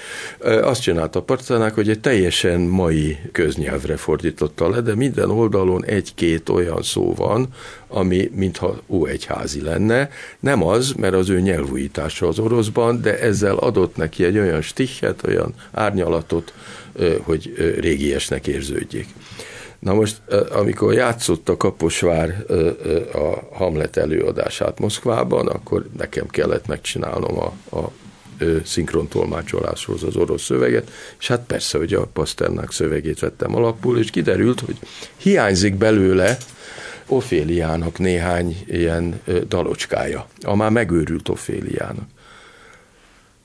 Azt 0.62 0.82
csinálta 0.82 1.22
Parcánák, 1.22 1.74
hogy 1.74 1.88
egy 1.88 2.00
teljesen 2.00 2.60
mai 2.60 3.18
köznyelvre 3.32 3.96
fordította 3.96 4.68
le, 4.68 4.80
de 4.80 4.94
minden 4.94 5.30
oldalon 5.30 5.84
egy-két 5.84 6.48
olyan 6.48 6.82
szó 6.82 7.14
van, 7.14 7.48
ami 7.88 8.30
mintha 8.34 8.80
óegyházi 8.86 9.62
lenne. 9.62 10.10
Nem 10.40 10.62
az, 10.66 10.92
mert 10.92 11.14
az 11.14 11.28
ő 11.28 11.40
nyelvújítása 11.40 12.28
az 12.28 12.38
oroszban, 12.38 13.00
de 13.00 13.18
ezzel 13.18 13.56
adott 13.56 13.96
neki 13.96 14.24
egy 14.24 14.38
olyan 14.38 14.62
stichet, 14.62 15.26
olyan 15.26 15.54
árnyalatot, 15.72 16.52
hogy 17.22 17.54
régiesnek 17.80 18.46
érződjék. 18.46 19.06
Na 19.80 19.94
most, 19.94 20.20
amikor 20.52 20.92
játszott 20.92 21.48
a 21.48 21.56
Kaposvár 21.56 22.44
a 23.12 23.56
Hamlet 23.56 23.96
előadását 23.96 24.78
Moszkvában, 24.78 25.46
akkor 25.46 25.86
nekem 25.98 26.26
kellett 26.26 26.66
megcsinálnom 26.66 27.38
a, 27.38 27.76
a 27.76 27.90
szinkrontolmácsoláshoz 28.64 30.02
az 30.02 30.16
orosz 30.16 30.42
szöveget, 30.42 30.90
és 31.18 31.28
hát 31.28 31.40
persze, 31.46 31.78
hogy 31.78 31.94
a 31.94 32.06
Pasternák 32.06 32.70
szövegét 32.70 33.18
vettem 33.18 33.54
alapul, 33.54 33.98
és 33.98 34.10
kiderült, 34.10 34.60
hogy 34.60 34.76
hiányzik 35.16 35.74
belőle 35.74 36.36
Oféliának 37.06 37.98
néhány 37.98 38.56
ilyen 38.66 39.20
dalocskája, 39.48 40.26
a 40.42 40.54
már 40.54 40.70
megőrült 40.70 41.28
Oféliának. 41.28 42.08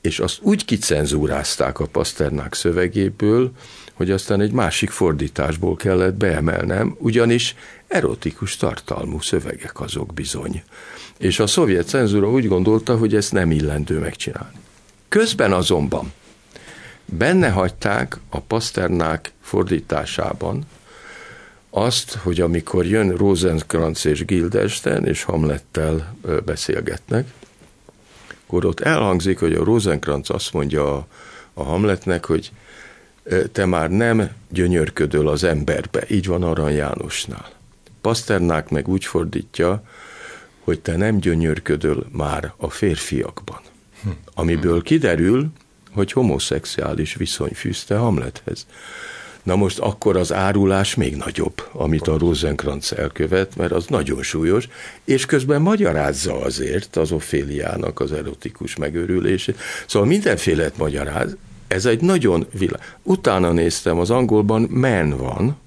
És 0.01 0.19
azt 0.19 0.39
úgy 0.41 0.65
kicenzúrázták 0.65 1.79
a 1.79 1.85
Pasternák 1.85 2.53
szövegéből, 2.53 3.51
hogy 3.95 4.11
aztán 4.11 4.41
egy 4.41 4.51
másik 4.51 4.89
fordításból 4.89 5.75
kellett 5.75 6.13
beemelnem, 6.13 6.95
ugyanis 6.99 7.55
erotikus 7.87 8.55
tartalmú 8.55 9.21
szövegek 9.21 9.79
azok 9.79 10.13
bizony. 10.13 10.63
És 11.17 11.39
a 11.39 11.47
szovjet 11.47 11.87
cenzúra 11.87 12.29
úgy 12.29 12.47
gondolta, 12.47 12.97
hogy 12.97 13.15
ezt 13.15 13.31
nem 13.31 13.51
illendő 13.51 13.99
megcsinálni. 13.99 14.59
Közben 15.09 15.53
azonban 15.53 16.13
benne 17.05 17.49
hagyták 17.49 18.17
a 18.29 18.39
Pasternák 18.39 19.31
fordításában 19.41 20.63
azt, 21.69 22.13
hogy 22.13 22.41
amikor 22.41 22.85
jön 22.85 23.09
Rosenkrantz 23.09 24.05
és 24.05 24.25
Gildesten 24.25 25.05
és 25.05 25.23
Hamlettel 25.23 26.15
beszélgetnek, 26.45 27.27
akkor 28.45 28.65
ott 28.65 28.79
elhangzik, 28.79 29.39
hogy 29.39 29.53
a 29.53 29.63
Rosenkrantz 29.63 30.29
azt 30.29 30.53
mondja 30.53 30.95
a, 30.95 31.07
a 31.53 31.63
Hamletnek, 31.63 32.25
hogy 32.25 32.51
te 33.51 33.65
már 33.65 33.89
nem 33.89 34.29
gyönyörködöl 34.49 35.27
az 35.27 35.43
emberbe, 35.43 36.03
így 36.09 36.27
van 36.27 36.43
Arany 36.43 36.75
Jánosnál. 36.75 37.51
Paszternák 38.01 38.69
meg 38.69 38.87
úgy 38.87 39.05
fordítja, 39.05 39.83
hogy 40.59 40.79
te 40.79 40.95
nem 40.95 41.17
gyönyörködöl 41.19 42.05
már 42.11 42.53
a 42.57 42.69
férfiakban. 42.69 43.59
Hm. 44.03 44.09
Amiből 44.33 44.81
kiderül, 44.81 45.47
hogy 45.91 46.11
homoszexuális 46.11 47.15
viszony 47.15 47.53
fűzte 47.53 47.95
Hamlethez. 47.95 48.65
Na 49.43 49.55
most 49.55 49.79
akkor 49.79 50.17
az 50.17 50.33
árulás 50.33 50.95
még 50.95 51.15
nagyobb, 51.15 51.67
amit 51.71 52.07
a 52.07 52.17
Rosenkrantz 52.17 52.93
elkövet, 52.93 53.55
mert 53.55 53.71
az 53.71 53.85
nagyon 53.87 54.23
súlyos, 54.23 54.67
és 55.03 55.25
közben 55.25 55.61
magyarázza 55.61 56.41
azért 56.41 56.95
az 56.95 57.11
Oféliának 57.11 57.99
az 57.99 58.11
erotikus 58.11 58.75
megőrülését. 58.75 59.59
Szóval 59.87 60.07
mindenféle 60.07 60.71
magyaráz, 60.77 61.35
ez 61.67 61.85
egy 61.85 62.01
nagyon 62.01 62.47
világ. 62.51 62.97
Utána 63.03 63.51
néztem, 63.51 63.99
az 63.99 64.09
angolban 64.09 64.61
men 64.61 65.17
van, 65.17 65.57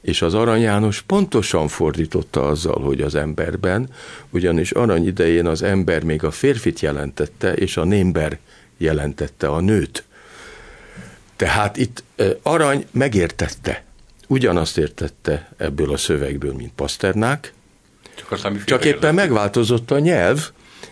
és 0.00 0.22
az 0.22 0.34
Arany 0.34 0.60
János 0.60 1.02
pontosan 1.02 1.68
fordította 1.68 2.46
azzal, 2.48 2.80
hogy 2.80 3.00
az 3.00 3.14
emberben, 3.14 3.88
ugyanis 4.30 4.70
arany 4.70 5.06
idején 5.06 5.46
az 5.46 5.62
ember 5.62 6.02
még 6.02 6.24
a 6.24 6.30
férfit 6.30 6.80
jelentette, 6.80 7.52
és 7.52 7.76
a 7.76 7.84
némber 7.84 8.38
jelentette 8.76 9.48
a 9.48 9.60
nőt. 9.60 10.04
Tehát 11.36 11.76
itt 11.76 12.02
Arany 12.42 12.86
megértette, 12.90 13.84
ugyanazt 14.26 14.78
értette 14.78 15.52
ebből 15.56 15.92
a 15.92 15.96
szövegből, 15.96 16.52
mint 16.52 16.72
Pasternák, 16.74 17.52
csak, 18.14 18.64
csak 18.64 18.84
éppen 18.84 19.14
megváltozott 19.14 19.90
a 19.90 19.98
nyelv, 19.98 20.50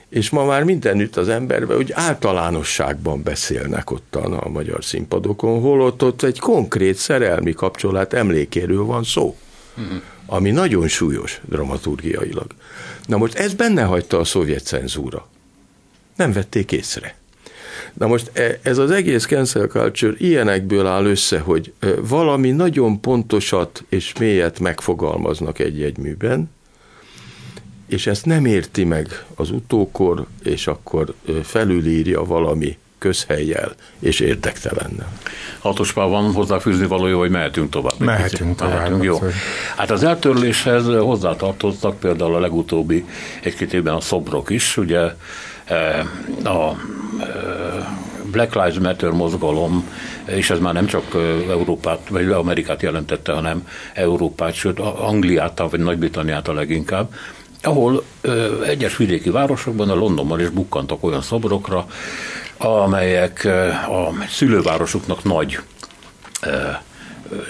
és 0.08 0.30
ma 0.30 0.44
már 0.44 0.64
mindenütt 0.64 1.16
az 1.16 1.28
emberben 1.28 1.76
úgy 1.76 1.92
általánosságban 1.92 3.22
beszélnek 3.22 3.90
ottan 3.90 4.32
a 4.32 4.48
magyar 4.48 4.84
színpadokon, 4.84 5.60
holott 5.60 6.02
ott 6.02 6.22
egy 6.22 6.38
konkrét 6.38 6.96
szerelmi 6.96 7.52
kapcsolat 7.52 8.12
emlékéről 8.12 8.84
van 8.84 9.04
szó, 9.04 9.36
ami 10.26 10.50
nagyon 10.50 10.88
súlyos 10.88 11.40
dramaturgiailag. 11.48 12.46
Na 13.06 13.16
most 13.16 13.34
ez 13.34 13.54
benne 13.54 13.82
hagyta 13.82 14.18
a 14.18 14.24
szovjet 14.24 14.64
cenzúra. 14.64 15.28
Nem 16.16 16.32
vették 16.32 16.72
észre. 16.72 17.16
Na 17.92 18.06
most 18.06 18.30
e, 18.32 18.58
ez 18.62 18.78
az 18.78 18.90
egész 18.90 19.26
cancel 19.26 19.66
culture 19.66 20.14
ilyenekből 20.18 20.86
áll 20.86 21.04
össze, 21.04 21.38
hogy 21.38 21.72
e, 21.78 21.88
valami 22.00 22.50
nagyon 22.50 23.00
pontosat 23.00 23.84
és 23.88 24.12
mélyet 24.18 24.58
megfogalmaznak 24.58 25.58
egy-egy 25.58 25.98
műben, 25.98 26.50
és 27.86 28.06
ezt 28.06 28.24
nem 28.24 28.44
érti 28.44 28.84
meg 28.84 29.24
az 29.34 29.50
utókor, 29.50 30.26
és 30.42 30.66
akkor 30.66 31.14
felülírja 31.42 32.24
valami 32.24 32.78
közhelyjel 32.98 33.72
és 33.98 34.20
érdektelennel. 34.20 35.12
Hatospá 35.58 36.04
van 36.04 36.32
hozzáfűzni 36.32 36.86
valója, 36.86 37.16
hogy 37.16 37.30
mehetünk 37.30 37.70
tovább. 37.70 37.98
Mehetünk 37.98 38.56
tovább. 38.56 38.74
Mehetünk, 38.74 39.02
jó. 39.02 39.18
Hát 39.76 39.90
az 39.90 40.02
eltörléshez 40.02 40.86
hozzátartoztak 40.86 41.98
például 41.98 42.34
a 42.34 42.40
legutóbbi 42.40 43.04
egy-két 43.42 43.72
évben 43.72 43.94
a 43.94 44.00
szobrok 44.00 44.50
is, 44.50 44.76
ugye 44.76 45.00
a 46.44 46.72
Black 48.30 48.54
Lives 48.54 48.78
Matter 48.78 49.10
mozgalom, 49.10 49.88
és 50.24 50.50
ez 50.50 50.58
már 50.58 50.72
nem 50.72 50.86
csak 50.86 51.14
Európát, 51.48 52.08
vagy 52.08 52.28
Amerikát 52.30 52.82
jelentette, 52.82 53.32
hanem 53.32 53.68
Európát, 53.94 54.54
sőt 54.54 54.78
Angliát, 54.78 55.62
vagy 55.70 55.80
Nagy-Britanniát 55.80 56.48
a 56.48 56.52
leginkább, 56.52 57.14
ahol 57.62 58.04
ö, 58.20 58.62
egyes 58.62 58.96
vidéki 58.96 59.30
városokban, 59.30 59.90
a 59.90 59.94
Londonban 59.94 60.40
is 60.40 60.48
bukkantak 60.48 61.04
olyan 61.04 61.22
szobrokra, 61.22 61.86
amelyek 62.56 63.44
ö, 63.44 63.68
a 63.68 64.12
szülővárosuknak 64.28 65.24
nagy 65.24 65.58
ö, 66.42 66.68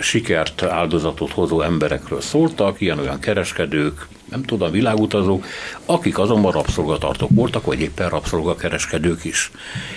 sikert, 0.01 0.63
áldozatot 0.63 1.33
hozó 1.33 1.61
emberekről 1.61 2.21
szóltak, 2.21 2.81
ilyen-olyan 2.81 3.21
kereskedők, 3.21 4.09
nem 4.31 4.43
tudom, 4.43 4.71
világutazók, 4.71 5.47
akik 5.85 6.19
azonban 6.19 6.53
rabszolgatartók 6.53 7.31
voltak, 7.33 7.65
vagy 7.65 7.81
éppen 7.81 8.09
rabszolgakereskedők 8.09 9.25
is. 9.25 9.51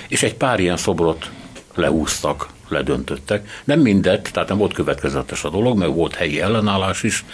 És 0.07 0.23
egy 0.23 0.35
pár 0.35 0.59
ilyen 0.59 0.77
szobrot 0.77 1.29
leúztak, 1.75 2.47
ledöntöttek. 2.69 3.61
Nem 3.63 3.79
mindet, 3.79 4.29
tehát 4.33 4.49
nem 4.49 4.57
volt 4.57 4.73
következetes 4.73 5.43
a 5.43 5.49
dolog, 5.49 5.77
mert 5.77 5.93
volt 5.93 6.15
helyi 6.15 6.41
ellenállás 6.41 7.03
is, 7.03 7.25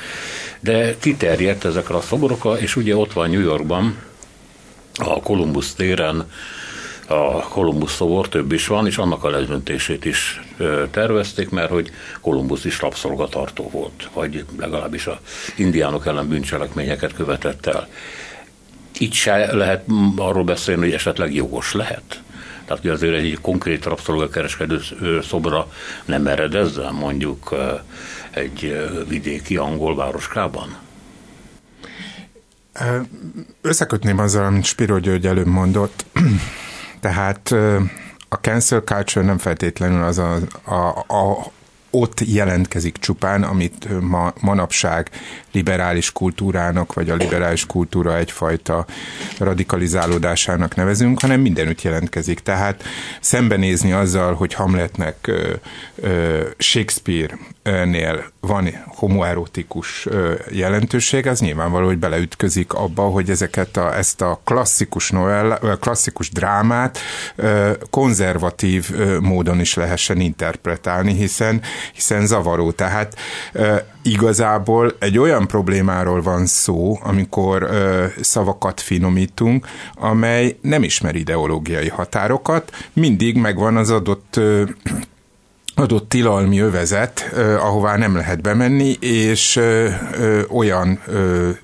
de 0.59 0.95
kiterjedt 0.99 1.65
ezekre 1.65 1.95
a 1.95 2.01
szobrokra, 2.01 2.59
és 2.59 2.75
ugye 2.75 2.95
ott 2.95 3.13
van 3.13 3.29
New 3.29 3.41
Yorkban, 3.41 3.97
a 4.97 5.19
Columbus 5.21 5.73
téren, 5.73 6.31
a 7.07 7.39
Columbus 7.39 7.91
szobor 7.91 8.29
több 8.29 8.51
is 8.51 8.67
van, 8.67 8.87
és 8.87 8.97
annak 8.97 9.23
a 9.23 9.29
ledöntését 9.29 10.05
is 10.05 10.41
tervezték, 10.91 11.49
mert 11.49 11.69
hogy 11.69 11.91
Columbus 12.21 12.65
is 12.65 12.79
rabszolgatartó 12.79 13.69
volt, 13.69 14.09
vagy 14.13 14.45
legalábbis 14.57 15.07
a 15.07 15.19
indiánok 15.55 16.05
ellen 16.05 16.27
bűncselekményeket 16.27 17.13
követett 17.13 17.65
el. 17.65 17.87
Itt 18.97 19.13
se 19.13 19.55
lehet 19.55 19.85
arról 20.15 20.43
beszélni, 20.43 20.81
hogy 20.81 20.93
esetleg 20.93 21.33
jogos 21.33 21.73
lehet. 21.73 22.21
Tehát 22.65 22.81
hogy 22.81 22.91
azért 22.91 23.15
egy 23.15 23.37
konkrét 23.41 23.85
rabszolgakereskedő 23.85 24.79
szobra 25.21 25.71
nem 26.05 26.27
ered 26.27 26.55
ezzel 26.55 26.91
mondjuk 26.91 27.55
egy 28.31 28.77
vidéki 29.07 29.57
angol 29.57 29.95
városkában? 29.95 30.77
Összekötném 33.61 34.19
azzal, 34.19 34.45
amit 34.45 34.63
Spiro 34.63 34.99
György 34.99 35.25
előbb 35.25 35.47
mondott. 35.47 36.05
Tehát 36.99 37.51
a 38.29 38.35
cancel 38.35 38.81
culture 38.81 39.25
nem 39.25 39.37
feltétlenül 39.37 40.03
az 40.03 40.17
a, 40.17 40.37
a, 40.63 41.13
a 41.15 41.51
ott 41.89 42.19
jelentkezik 42.19 42.97
csupán, 42.97 43.43
amit 43.43 44.01
ma, 44.01 44.33
manapság 44.41 45.09
liberális 45.55 46.11
kultúrának, 46.11 46.93
vagy 46.93 47.09
a 47.09 47.15
liberális 47.15 47.65
kultúra 47.65 48.17
egyfajta 48.17 48.85
radikalizálódásának 49.39 50.75
nevezünk, 50.75 51.21
hanem 51.21 51.41
mindenütt 51.41 51.81
jelentkezik. 51.81 52.39
Tehát 52.39 52.83
szembenézni 53.19 53.91
azzal, 53.91 54.33
hogy 54.33 54.53
Hamletnek 54.53 55.31
Shakespeare-nél 56.57 58.23
van 58.39 58.69
homoerotikus 58.85 60.07
jelentőség, 60.51 61.27
az 61.27 61.39
nyilvánvaló, 61.39 61.85
hogy 61.85 61.97
beleütközik 61.97 62.73
abba, 62.73 63.01
hogy 63.01 63.29
ezeket 63.29 63.77
a, 63.77 63.97
ezt 63.97 64.21
a 64.21 64.41
klasszikus 64.43 65.11
novella, 65.11 65.77
klasszikus 65.77 66.29
drámát 66.29 66.99
konzervatív 67.89 68.95
módon 69.19 69.59
is 69.59 69.73
lehessen 69.73 70.19
interpretálni, 70.19 71.13
hiszen 71.13 71.61
hiszen 71.93 72.25
zavaró. 72.25 72.71
Tehát 72.71 73.15
igazából 74.05 74.95
egy 74.99 75.17
olyan 75.17 75.47
problémáról 75.47 76.21
van 76.21 76.45
szó, 76.45 76.99
amikor 77.03 77.69
szavakat 78.21 78.81
finomítunk, 78.81 79.67
amely 79.95 80.57
nem 80.61 80.83
ismer 80.83 81.15
ideológiai 81.15 81.89
határokat, 81.89 82.71
mindig 82.93 83.37
megvan 83.37 83.77
az 83.77 83.89
adott 83.89 84.39
adott 85.75 86.09
tilalmi 86.09 86.59
övezet, 86.59 87.31
ahová 87.59 87.97
nem 87.97 88.15
lehet 88.15 88.41
bemenni, 88.41 88.91
és 88.99 89.59
olyan 90.49 90.99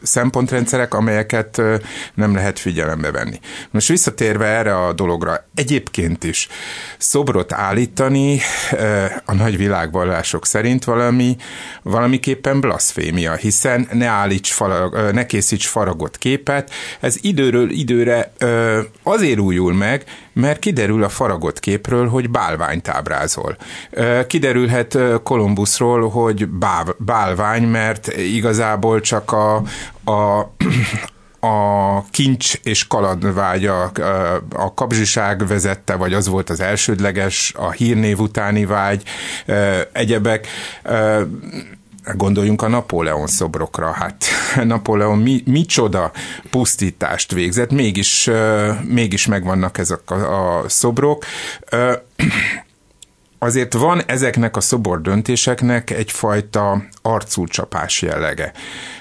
szempontrendszerek, 0.01 0.93
amelyeket 0.93 1.61
nem 2.13 2.35
lehet 2.35 2.59
figyelembe 2.59 3.11
venni. 3.11 3.39
Most 3.71 3.87
visszatérve 3.87 4.45
erre 4.45 4.77
a 4.77 4.93
dologra, 4.93 5.45
egyébként 5.55 6.23
is 6.23 6.47
szobrot 6.97 7.53
állítani 7.53 8.39
a 9.25 9.33
nagy 9.33 9.57
világvallások 9.57 10.45
szerint 10.45 10.83
valami, 10.83 11.35
valamiképpen 11.81 12.59
blasfémia, 12.59 13.33
hiszen 13.33 13.87
ne 13.91 14.05
állíts 14.05 14.53
farag, 14.53 15.11
ne 15.11 15.25
készíts 15.25 15.67
faragott 15.67 16.17
képet, 16.17 16.71
ez 16.99 17.17
időről 17.21 17.69
időre 17.69 18.33
azért 19.03 19.39
újul 19.39 19.73
meg, 19.73 20.03
mert 20.33 20.59
kiderül 20.59 21.03
a 21.03 21.09
faragott 21.09 21.59
képről, 21.59 22.07
hogy 22.07 22.29
bálványt 22.29 22.87
ábrázol. 22.87 23.57
Kiderülhet 24.27 24.97
Kolumbuszról, 25.23 26.09
hogy 26.09 26.47
bálvány, 26.97 27.63
mert 27.63 28.17
igazából 28.17 29.01
csak 29.01 29.31
a, 29.31 29.55
a 30.11 30.51
a 31.43 32.03
kincs 32.11 32.53
és 32.63 32.87
kalandvágya 32.87 33.83
a 34.53 34.73
kapzsiság 34.73 35.47
vezette, 35.47 35.95
vagy 35.95 36.13
az 36.13 36.27
volt 36.27 36.49
az 36.49 36.59
elsődleges, 36.59 37.53
a 37.55 37.71
hírnév 37.71 38.19
utáni 38.19 38.65
vágy, 38.65 39.03
egyebek 39.91 40.47
Gondoljunk 42.03 42.61
a 42.61 42.67
Napóleon 42.67 43.27
szobrokra, 43.27 43.91
hát 43.91 44.25
Napóleon 44.63 45.17
mi, 45.17 45.43
micsoda 45.45 46.11
pusztítást 46.49 47.31
végzett, 47.31 47.71
mégis, 47.71 48.29
mégis 48.87 49.25
megvannak 49.25 49.77
ezek 49.77 50.11
a, 50.11 50.59
a 50.59 50.69
szobrok 50.69 51.25
azért 53.43 53.73
van 53.73 54.01
ezeknek 54.05 54.57
a 54.57 54.61
szobor 54.61 55.01
döntéseknek 55.01 55.89
egyfajta 55.89 56.83
arcúcsapás 57.01 58.01
jellege. 58.01 58.51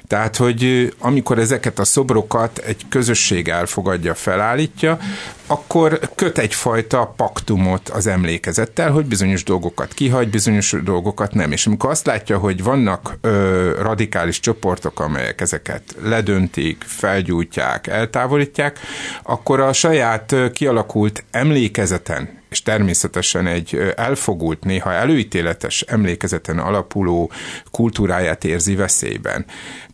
Tehát, 0.07 0.37
hogy 0.37 0.93
amikor 0.99 1.39
ezeket 1.39 1.79
a 1.79 1.85
szobrokat 1.85 2.59
egy 2.59 2.85
közösség 2.89 3.49
elfogadja, 3.49 4.15
felállítja, 4.15 4.99
akkor 5.47 6.01
köt 6.15 6.39
egyfajta 6.39 7.13
paktumot 7.17 7.89
az 7.89 8.07
emlékezettel, 8.07 8.91
hogy 8.91 9.05
bizonyos 9.05 9.45
dolgokat 9.45 9.95
kihagy, 9.95 10.31
bizonyos 10.31 10.75
dolgokat 10.85 11.35
nem. 11.35 11.53
És 11.53 11.67
amikor 11.67 11.91
azt 11.91 12.07
látja, 12.07 12.39
hogy 12.39 12.63
vannak 12.63 13.17
ö, 13.21 13.83
radikális 13.83 14.41
csoportok, 14.41 15.01
amelyek 15.01 15.41
ezeket 15.41 15.83
ledöntik, 16.03 16.85
felgyújtják, 16.87 17.87
eltávolítják, 17.87 18.79
akkor 19.23 19.61
a 19.61 19.73
saját 19.73 20.35
kialakult 20.53 21.25
emlékezeten, 21.31 22.40
és 22.51 22.63
természetesen 22.63 23.47
egy 23.47 23.93
elfogult, 23.97 24.65
néha 24.65 24.93
előítéletes 24.93 25.81
emlékezeten 25.81 26.59
alapuló 26.59 27.31
kultúráját 27.71 28.45
érzi 28.45 28.75
veszélyben. 28.75 29.45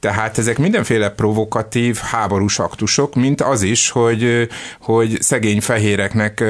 Tehát 0.01 0.38
ezek 0.38 0.59
mindenféle 0.59 1.11
provokatív, 1.11 1.97
háborús 1.97 2.59
aktusok, 2.59 3.14
mint 3.14 3.40
az 3.40 3.62
is, 3.62 3.90
hogy, 3.90 4.49
hogy 4.81 5.16
szegény 5.21 5.61
fehéreknek 5.61 6.45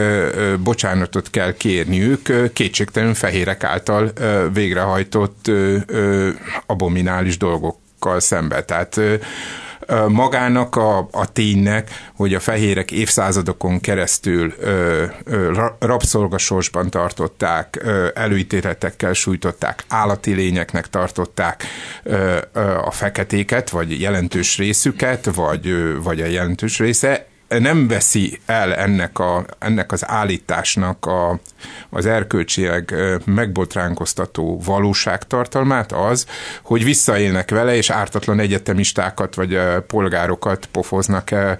bocsánatot 0.62 1.30
kell 1.30 1.52
kérniük 1.56 2.52
kétségtelenül 2.52 3.14
fehérek 3.14 3.64
által 3.64 4.12
végrehajtott 4.52 5.50
abominális 6.66 7.36
dolgokkal 7.36 8.20
szembe. 8.20 8.64
Tehát 8.64 9.00
magának 10.08 10.76
a, 10.76 11.08
a 11.10 11.32
ténynek, 11.32 11.90
hogy 12.14 12.34
a 12.34 12.40
fehérek 12.40 12.90
évszázadokon 12.90 13.80
keresztül 13.80 14.54
ö, 14.58 15.04
ö, 15.24 15.66
rabszolgasorsban 15.78 16.90
tartották, 16.90 17.78
ö, 17.82 18.08
előítéletekkel 18.14 19.12
sújtották, 19.12 19.84
állati 19.88 20.32
lényeknek 20.32 20.90
tartották 20.90 21.64
ö, 22.02 22.36
ö, 22.52 22.60
a 22.60 22.90
feketéket, 22.90 23.70
vagy 23.70 24.00
jelentős 24.00 24.58
részüket, 24.58 25.34
vagy, 25.34 25.68
ö, 25.68 26.02
vagy 26.02 26.20
a 26.20 26.26
jelentős 26.26 26.78
része, 26.78 27.26
nem 27.48 27.88
veszi 27.88 28.40
el 28.46 28.74
ennek, 28.74 29.18
a, 29.18 29.44
ennek 29.58 29.92
az 29.92 30.08
állításnak 30.08 31.06
a, 31.06 31.40
az 31.90 32.06
erkölcsileg 32.06 32.94
megbotránkoztató 33.24 34.60
valóságtartalmát 34.64 35.92
az, 35.92 36.26
hogy 36.62 36.84
visszaélnek 36.84 37.50
vele, 37.50 37.76
és 37.76 37.90
ártatlan 37.90 38.38
egyetemistákat 38.38 39.34
vagy 39.34 39.60
polgárokat 39.86 40.66
pofoznak 40.66 41.30
el 41.30 41.58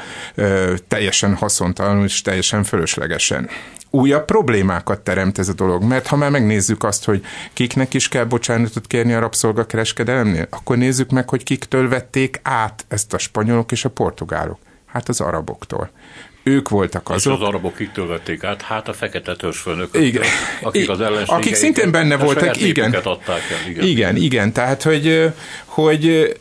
teljesen 0.89 1.35
haszontalanul 1.35 2.05
és 2.05 2.23
teljesen 2.23 2.65
fölöslegesen 2.65 3.49
újabb 3.91 4.25
problémákat 4.25 5.01
teremt 5.01 5.39
ez 5.39 5.49
a 5.49 5.53
dolog, 5.53 5.83
mert 5.83 6.07
ha 6.07 6.17
már 6.17 6.31
megnézzük 6.31 6.85
azt, 6.85 7.05
hogy 7.05 7.25
kiknek 7.53 7.95
is 7.95 8.09
kell 8.09 8.25
bocsánatot 8.25 8.87
kérni 8.87 9.13
a 9.13 9.21
rabszolgakereskedelemnél, 9.21 10.47
akkor 10.51 10.77
nézzük 10.77 11.11
meg, 11.11 11.29
hogy 11.29 11.43
kiktől 11.43 11.89
vették 11.89 12.41
át 12.43 12.85
ezt 12.89 13.15
a 13.15 13.19
spanyolok 13.19 13.73
és 13.73 13.85
a 13.85 13.89
portugálok. 13.89 14.59
Hát 14.97 15.09
az 15.09 15.21
araboktól. 15.21 15.91
Ők 16.43 16.69
voltak 16.69 17.11
azok. 17.11 17.33
És 17.33 17.41
az 17.41 17.49
arabok 17.49 17.77
kiktől 17.77 18.07
vették 18.07 18.45
át? 18.45 18.63
Hát 18.63 18.89
a 18.89 18.93
fekete 18.93 19.37
törzsfőnök. 19.37 19.89
Igen. 19.93 20.23
Akik 20.63 20.89
az 20.89 21.01
Akik 21.27 21.55
szintén 21.55 21.91
benne 21.91 22.17
voltak, 22.17 22.61
igen. 22.61 22.93
Adták 22.93 23.41
el, 23.51 23.71
igen. 23.71 23.85
Igen, 23.85 24.17
igen. 24.17 24.53
Tehát, 24.53 24.83
hogy, 24.83 25.33
hogy 25.65 26.35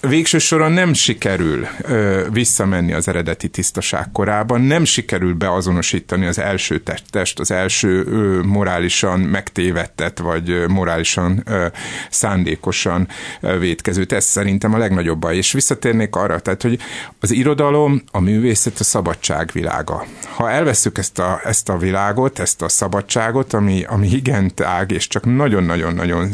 végső 0.00 0.38
soron 0.38 0.72
nem 0.72 0.92
sikerül 0.92 1.66
ö, 1.82 2.26
visszamenni 2.32 2.92
az 2.92 3.08
eredeti 3.08 3.48
tisztaság 3.48 4.12
korában, 4.12 4.60
nem 4.60 4.84
sikerül 4.84 5.34
beazonosítani 5.34 6.26
az 6.26 6.38
első 6.38 6.82
test, 7.10 7.38
az 7.38 7.50
első 7.50 8.04
ö, 8.04 8.42
morálisan 8.42 9.20
megtévettet, 9.20 10.18
vagy 10.18 10.64
morálisan 10.68 11.42
ö, 11.46 11.66
szándékosan 12.10 13.08
ö, 13.40 13.58
védkezőt. 13.58 14.12
Ez 14.12 14.24
szerintem 14.24 14.74
a 14.74 14.78
legnagyobb 14.78 15.18
baj. 15.18 15.36
És 15.36 15.52
visszatérnék 15.52 16.16
arra, 16.16 16.38
tehát, 16.38 16.62
hogy 16.62 16.78
az 17.20 17.30
irodalom, 17.30 18.02
a 18.10 18.20
művészet 18.20 18.80
a 18.80 18.84
szabadság 18.84 19.50
világa. 19.52 20.06
Ha 20.34 20.50
elveszük 20.50 20.98
ezt 20.98 21.18
a, 21.18 21.40
ezt 21.44 21.68
a 21.68 21.76
világot, 21.76 22.38
ezt 22.38 22.62
a 22.62 22.68
szabadságot, 22.68 23.52
ami, 23.52 23.84
ami 23.88 24.08
igen 24.08 24.54
tág, 24.54 24.90
és 24.90 25.06
csak 25.06 25.24
nagyon-nagyon-nagyon 25.24 26.30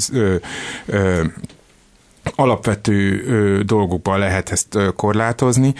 alapvető 2.35 3.25
ö, 3.27 3.63
dolgokban 3.63 4.19
lehet 4.19 4.51
ezt 4.51 4.79
korlátozni, 4.97 5.75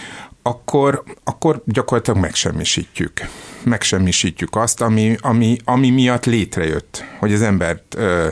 akkor, 0.47 1.03
akkor 1.23 1.61
gyakorlatilag 1.65 2.19
megsemmisítjük. 2.19 3.11
Megsemmisítjük 3.63 4.55
azt, 4.55 4.81
ami, 4.81 5.15
ami, 5.21 5.57
ami 5.63 5.89
miatt 5.89 6.25
létrejött, 6.25 7.05
hogy 7.19 7.33
az 7.33 7.41
embert, 7.41 7.95
ö, 7.95 8.27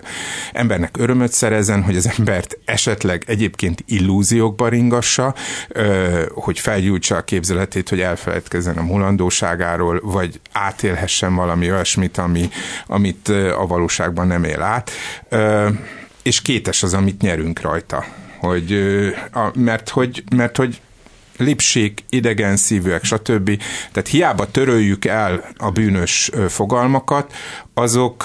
embernek 0.51 0.97
örömöt 0.97 1.31
szerezen, 1.31 1.83
hogy 1.83 1.95
az 1.95 2.13
embert 2.17 2.57
esetleg 2.65 3.23
egyébként 3.27 3.83
illúziókba 3.87 4.67
ringassa, 4.67 5.35
ö, 5.67 6.21
hogy 6.33 6.59
felgyújtsa 6.59 7.15
a 7.15 7.23
képzeletét, 7.23 7.89
hogy 7.89 8.01
elfeledkezzen 8.01 8.77
a 8.77 8.83
mulandóságáról, 8.83 9.99
vagy 10.03 10.39
átélhessen 10.51 11.35
valami 11.35 11.71
olyasmit, 11.71 12.17
ami, 12.17 12.49
amit 12.87 13.27
a 13.57 13.65
valóságban 13.67 14.27
nem 14.27 14.43
él 14.43 14.61
át. 14.61 14.91
Ö, 15.29 15.69
és 16.23 16.41
kétes 16.41 16.83
az, 16.83 16.93
amit 16.93 17.21
nyerünk 17.21 17.61
rajta. 17.61 18.05
Hogy, 18.39 18.79
mert 19.53 19.89
hogy, 19.89 20.23
mert 20.35 20.57
hogy 20.57 20.81
lipsék, 21.37 22.03
idegen 22.09 22.57
szívűek, 22.57 23.03
stb. 23.03 23.61
Tehát 23.91 24.09
hiába 24.09 24.51
töröljük 24.51 25.05
el 25.05 25.49
a 25.57 25.71
bűnös 25.71 26.31
fogalmakat, 26.47 27.33
azok 27.73 28.23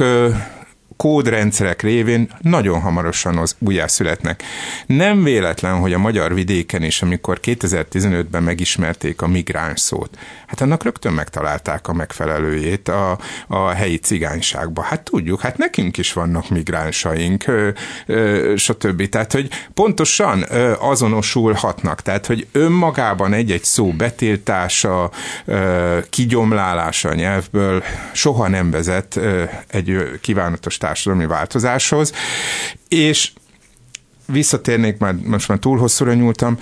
kódrendszerek 0.99 1.83
révén 1.83 2.31
nagyon 2.41 2.81
hamarosan 2.81 3.37
az 3.37 3.57
újjászületnek. 3.59 4.43
Nem 4.87 5.25
véletlen, 5.25 5.75
hogy 5.81 5.93
a 5.93 5.99
magyar 5.99 6.35
vidéken 6.35 6.83
is, 6.83 7.03
amikor 7.03 7.41
2015-ben 7.43 8.43
megismerték 8.43 9.23
a 9.23 9.27
migráns 9.27 9.81
szót, 9.81 10.19
hát 10.47 10.61
annak 10.61 10.83
rögtön 10.83 11.13
megtalálták 11.13 11.89
a 11.89 11.93
megfelelőjét 11.93 12.89
a, 12.89 13.19
a 13.47 13.69
helyi 13.69 13.99
cigányságba. 13.99 14.83
Hát 14.83 15.03
tudjuk, 15.03 15.41
hát 15.41 15.59
nekünk 15.59 15.97
is 15.97 16.13
vannak 16.13 16.49
migránsaink, 16.49 17.47
ö, 17.47 17.69
ö, 18.07 18.53
stb. 18.57 19.09
Tehát, 19.09 19.33
hogy 19.33 19.49
pontosan 19.75 20.45
ö, 20.49 20.73
azonosulhatnak. 20.79 22.03
Tehát, 22.03 22.27
hogy 22.27 22.47
önmagában 22.53 23.33
egy-egy 23.33 23.65
szó 23.65 23.93
betiltása, 23.93 25.11
ö, 25.45 25.99
kigyomlálása 26.11 27.09
a 27.09 27.15
nyelvből 27.15 27.83
soha 28.13 28.49
nem 28.49 28.71
vezet 28.71 29.17
ö, 29.17 29.45
egy 29.67 30.19
kívánatos 30.21 30.77
társadalmi 30.89 31.27
változáshoz, 31.27 32.13
és 32.89 33.33
visszatérnék, 34.27 34.99
már 34.99 35.15
most 35.15 35.49
már 35.49 35.59
túl 35.59 35.79
hosszúra 35.79 36.15
nyúltam, 36.15 36.59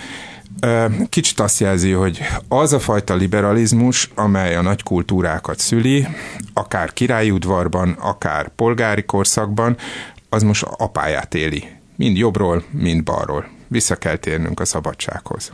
kicsit 1.09 1.39
azt 1.39 1.59
jelzi, 1.59 1.91
hogy 1.91 2.21
az 2.47 2.73
a 2.73 2.79
fajta 2.79 3.15
liberalizmus, 3.15 4.09
amely 4.15 4.55
a 4.55 4.61
nagy 4.61 4.83
kultúrákat 4.83 5.59
szüli, 5.59 6.07
akár 6.53 6.93
királyi 6.93 7.31
udvarban, 7.31 7.89
akár 7.99 8.49
polgári 8.55 9.03
korszakban, 9.03 9.77
az 10.29 10.43
most 10.43 10.63
apáját 10.63 11.33
éli. 11.33 11.67
Mind 11.95 12.17
jobbról, 12.17 12.63
mind 12.71 13.03
balról. 13.03 13.47
Vissza 13.67 13.95
kell 13.95 14.15
térnünk 14.15 14.59
a 14.59 14.65
szabadsághoz. 14.65 15.51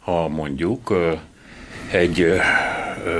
Ha 0.00 0.28
mondjuk 0.28 0.94
egy 1.90 2.40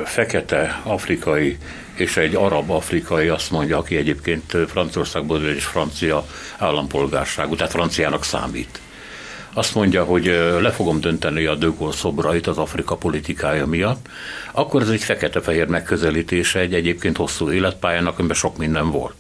fekete 0.05 0.81
afrikai 0.85 1.59
és 2.01 2.17
egy 2.17 2.35
arab 2.35 2.71
afrikai 2.71 3.29
azt 3.29 3.51
mondja, 3.51 3.79
aki 3.79 3.97
egyébként 3.97 4.57
Franciaországból 4.69 5.43
és 5.43 5.65
francia 5.65 6.27
állampolgárságú, 6.59 7.57
tehát 7.57 7.73
franciának 7.73 8.25
számít. 8.25 8.81
Azt 9.53 9.75
mondja, 9.75 10.05
hogy 10.05 10.25
le 10.61 10.71
fogom 10.71 11.01
dönteni 11.01 11.45
a 11.45 11.55
Dögol 11.55 11.93
szobrait 11.93 12.47
az 12.47 12.59
Afrika 12.59 12.97
politikája 12.97 13.67
miatt, 13.67 14.07
akkor 14.53 14.83
ez 14.83 14.89
egy 14.89 15.03
fekete-fehér 15.03 15.67
megközelítése 15.67 16.59
egy 16.59 16.75
egyébként 16.75 17.17
hosszú 17.17 17.51
életpályának, 17.51 18.19
amiben 18.19 18.37
sok 18.37 18.57
minden 18.57 18.91
volt. 18.91 19.15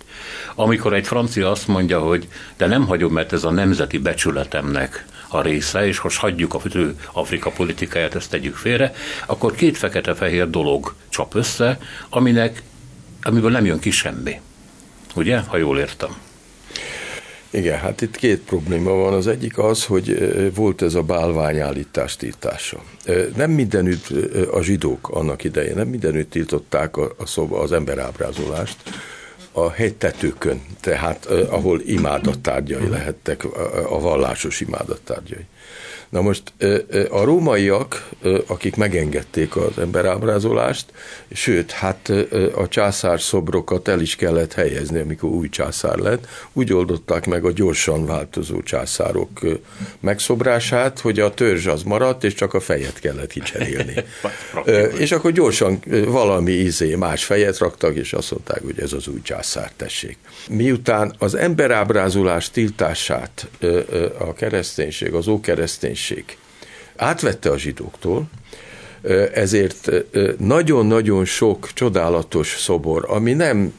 Amikor 0.54 0.94
egy 0.94 1.06
francia 1.06 1.50
azt 1.50 1.68
mondja, 1.68 2.00
hogy 2.00 2.28
de 2.56 2.66
nem 2.66 2.86
hagyom, 2.86 3.12
mert 3.12 3.32
ez 3.32 3.44
a 3.44 3.50
nemzeti 3.50 3.98
becsületemnek 3.98 5.04
a 5.28 5.40
része, 5.40 5.86
és 5.86 6.00
most 6.00 6.18
hagyjuk 6.18 6.54
a 6.54 6.58
fő 6.58 6.96
Afrika 7.12 7.50
politikáját, 7.50 8.14
ezt 8.14 8.30
tegyük 8.30 8.56
félre, 8.56 8.92
akkor 9.26 9.54
két 9.54 9.76
fekete-fehér 9.76 10.50
dolog 10.50 10.94
csap 11.08 11.34
össze, 11.34 11.78
aminek, 12.08 12.62
amiből 13.22 13.50
nem 13.50 13.64
jön 13.64 13.78
ki 13.78 13.90
semmi. 13.90 14.40
Ugye, 15.14 15.38
ha 15.38 15.56
jól 15.56 15.78
értem? 15.78 16.16
Igen, 17.50 17.78
hát 17.78 18.00
itt 18.00 18.16
két 18.16 18.40
probléma 18.40 18.90
van. 18.90 19.12
Az 19.12 19.26
egyik 19.26 19.58
az, 19.58 19.84
hogy 19.84 20.18
volt 20.54 20.82
ez 20.82 20.94
a 20.94 21.02
bálványállítás 21.02 22.16
tiltása. 22.16 22.82
Nem 23.36 23.50
mindenütt 23.50 24.06
a 24.52 24.62
zsidók 24.62 25.08
annak 25.08 25.44
idején, 25.44 25.74
nem 25.74 25.88
mindenütt 25.88 26.30
tiltották 26.30 26.96
a, 26.96 27.12
a 27.16 27.26
szoba, 27.26 27.60
az 27.60 27.72
emberábrázolást, 27.72 28.76
a 29.56 29.70
hegytetőkön, 29.70 30.62
tehát 30.80 31.26
ahol 31.26 31.80
imádattárgyai 31.80 32.88
lehettek, 32.88 33.44
a 33.90 34.00
vallásos 34.00 34.60
imádattárgyai. 34.60 35.46
Na 36.08 36.20
most 36.20 36.42
a 37.10 37.24
rómaiak, 37.24 38.08
akik 38.46 38.76
megengedték 38.76 39.56
az 39.56 39.78
emberábrázolást, 39.78 40.84
sőt, 41.32 41.70
hát 41.70 42.12
a 42.54 42.68
császár 42.68 43.20
szobrokat 43.20 43.88
el 43.88 44.00
is 44.00 44.16
kellett 44.16 44.52
helyezni, 44.52 45.00
amikor 45.00 45.30
új 45.30 45.48
császár 45.48 45.98
lett, 45.98 46.26
úgy 46.52 46.72
oldották 46.72 47.26
meg 47.26 47.44
a 47.44 47.52
gyorsan 47.52 48.06
változó 48.06 48.62
császárok 48.62 49.40
megszobrását, 50.00 51.00
hogy 51.00 51.20
a 51.20 51.34
törzs 51.34 51.66
az 51.66 51.82
maradt, 51.82 52.24
és 52.24 52.34
csak 52.34 52.54
a 52.54 52.60
fejet 52.60 52.98
kellett 52.98 53.30
kicserélni. 53.30 53.94
és 55.04 55.12
akkor 55.12 55.32
gyorsan 55.32 55.82
valami 56.06 56.52
izé 56.52 56.94
más 56.94 57.24
fejet 57.24 57.58
raktak, 57.58 57.94
és 57.94 58.12
azt 58.12 58.30
mondták, 58.30 58.62
hogy 58.62 58.80
ez 58.80 58.92
az 58.92 59.08
új 59.08 59.22
császár, 59.22 59.70
tessék. 59.76 60.18
Miután 60.48 61.14
az 61.18 61.34
emberábrázolás 61.34 62.50
tiltását 62.50 63.46
a 64.18 64.32
kereszténység, 64.32 65.14
az 65.14 65.26
ókereszténység 65.26 65.95
kereszténység 65.96 66.38
átvette 66.96 67.50
a 67.50 67.58
zsidóktól, 67.58 68.24
ezért 69.32 69.90
nagyon-nagyon 70.38 71.24
sok 71.24 71.72
csodálatos 71.72 72.56
szobor, 72.58 73.04
ami 73.08 73.32
nem 73.32 73.78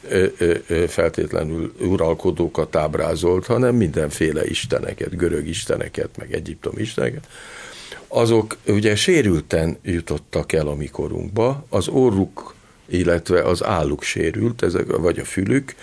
feltétlenül 0.88 1.74
uralkodókat 1.80 2.76
ábrázolt, 2.76 3.46
hanem 3.46 3.76
mindenféle 3.76 4.46
isteneket, 4.46 5.18
görög 5.18 5.48
isteneket, 5.48 6.10
meg 6.18 6.34
egyiptom 6.34 6.74
isteneket, 6.78 7.28
azok 8.08 8.58
ugye 8.68 8.96
sérülten 8.96 9.78
jutottak 9.84 10.54
el 10.54 10.68
a 10.68 10.76
mikorunkba, 10.76 11.66
az 11.70 11.88
orruk, 11.88 12.56
illetve 12.90 13.42
az 13.42 13.64
álluk 13.64 14.04
sérült, 14.04 14.64
ezek, 14.64 14.86
vagy 14.86 15.20
a 15.20 15.26
fülük, 15.26 15.76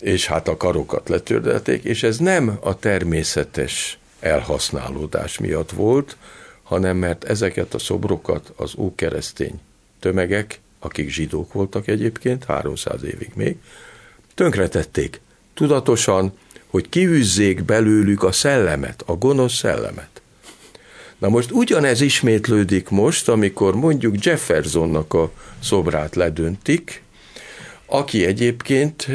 és 0.00 0.26
hát 0.26 0.48
a 0.48 0.56
karokat 0.56 1.08
letördelték, 1.08 1.84
és 1.84 2.02
ez 2.02 2.18
nem 2.18 2.58
a 2.60 2.78
természetes 2.78 3.98
elhasználódás 4.20 5.38
miatt 5.38 5.70
volt, 5.70 6.16
hanem 6.62 6.96
mert 6.96 7.24
ezeket 7.24 7.74
a 7.74 7.78
szobrokat 7.78 8.52
az 8.56 8.72
ókeresztény 8.76 9.60
tömegek, 10.00 10.60
akik 10.78 11.10
zsidók 11.10 11.52
voltak 11.52 11.88
egyébként, 11.88 12.44
300 12.44 13.04
évig 13.04 13.30
még, 13.34 13.56
tönkretették. 14.34 15.20
Tudatosan, 15.54 16.32
hogy 16.66 16.88
kiűzzék 16.88 17.62
belőlük 17.62 18.22
a 18.22 18.32
szellemet, 18.32 19.02
a 19.06 19.12
gonosz 19.12 19.54
szellemet. 19.54 20.20
Na 21.18 21.28
most 21.28 21.50
ugyanez 21.50 22.00
ismétlődik 22.00 22.88
most, 22.88 23.28
amikor 23.28 23.74
mondjuk 23.74 24.24
Jeffersonnak 24.24 25.14
a 25.14 25.30
szobrát 25.62 26.14
ledöntik, 26.14 27.02
aki 27.86 28.26
egyébként 28.26 29.08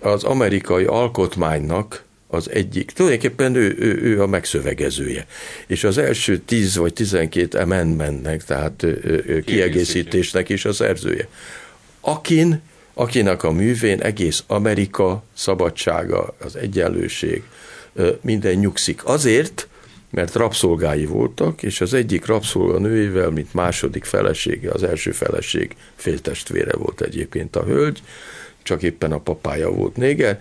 az 0.00 0.24
amerikai 0.24 0.84
alkotmánynak 0.84 2.04
az 2.28 2.50
egyik, 2.50 2.90
tulajdonképpen 2.90 3.54
ő, 3.54 3.76
ő, 3.78 4.00
ő 4.02 4.22
a 4.22 4.26
megszövegezője. 4.26 5.26
És 5.66 5.84
az 5.84 5.98
első 5.98 6.38
10 6.38 6.76
vagy 6.76 6.92
12 6.92 7.58
amendmentnek, 7.58 8.44
tehát 8.44 8.82
ő, 8.82 9.42
kiegészítésnek 9.46 10.48
is 10.48 10.64
a 10.64 10.72
szerzője. 10.72 11.28
Akin, 12.00 12.60
akinek 12.94 13.42
a 13.42 13.50
művén 13.50 14.00
egész 14.00 14.44
Amerika 14.46 15.22
szabadsága, 15.34 16.34
az 16.40 16.56
egyenlőség, 16.56 17.42
minden 18.20 18.54
nyugszik. 18.54 19.04
Azért, 19.04 19.68
mert 20.10 20.34
rabszolgái 20.34 21.04
voltak, 21.04 21.62
és 21.62 21.80
az 21.80 21.94
egyik 21.94 22.26
rabszolga 22.26 22.78
nőjével, 22.78 23.30
mint 23.30 23.54
második 23.54 24.04
felesége, 24.04 24.70
az 24.70 24.82
első 24.82 25.10
feleség 25.10 25.76
féltestvére 25.96 26.76
volt 26.76 27.00
egyébként 27.00 27.56
a 27.56 27.64
hölgy, 27.64 28.02
csak 28.62 28.82
éppen 28.82 29.12
a 29.12 29.18
papája 29.18 29.70
volt 29.70 29.96
néger, 29.96 30.40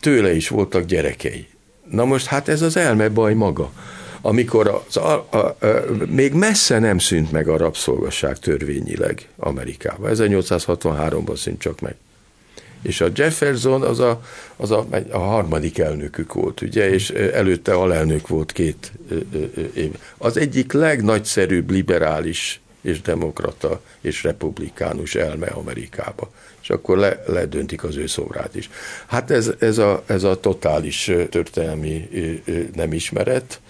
tőle 0.00 0.34
is 0.34 0.48
voltak 0.48 0.84
gyerekei. 0.84 1.46
Na 1.90 2.04
most 2.04 2.26
hát 2.26 2.48
ez 2.48 2.62
az 2.62 2.76
elmebaj 2.76 3.34
maga. 3.34 3.72
Amikor 4.20 4.68
az, 4.86 4.96
a, 4.96 5.26
a, 5.30 5.36
a, 5.36 5.56
még 6.06 6.32
messze 6.32 6.78
nem 6.78 6.98
szűnt 6.98 7.32
meg 7.32 7.48
a 7.48 7.56
rabszolgasság 7.56 8.38
törvényileg 8.38 9.28
Amerikában. 9.36 10.10
1863-ban 10.14 11.36
szűnt 11.36 11.60
csak 11.60 11.80
meg. 11.80 11.94
És 12.82 13.00
a 13.00 13.08
Jefferson 13.14 13.82
az 13.82 13.98
a, 13.98 14.22
az 14.56 14.70
a, 14.70 14.86
a 15.10 15.18
harmadik 15.18 15.78
elnökük 15.78 16.32
volt, 16.32 16.60
ugye, 16.60 16.90
és 16.90 17.10
előtte 17.10 17.74
alelnök 17.74 18.28
volt 18.28 18.52
két 18.52 18.92
év. 19.74 19.94
Az 20.18 20.36
egyik 20.36 20.72
legnagyszerűbb 20.72 21.70
liberális 21.70 22.60
és 22.80 23.00
demokrata 23.00 23.80
és 24.00 24.22
republikánus 24.22 25.14
elme 25.14 25.46
Amerikába 25.46 26.30
és 26.68 26.74
akkor 26.74 26.98
le, 26.98 27.22
ledöntik 27.26 27.84
az 27.84 27.96
ő 27.96 28.06
szobrát 28.06 28.54
is. 28.54 28.70
Hát 29.06 29.30
ez, 29.30 29.52
ez, 29.58 29.78
a, 29.78 30.02
ez 30.06 30.22
a 30.22 30.40
totális 30.40 31.10
történelmi 31.30 32.08
nem 32.74 32.92
ismeret, 32.92 33.60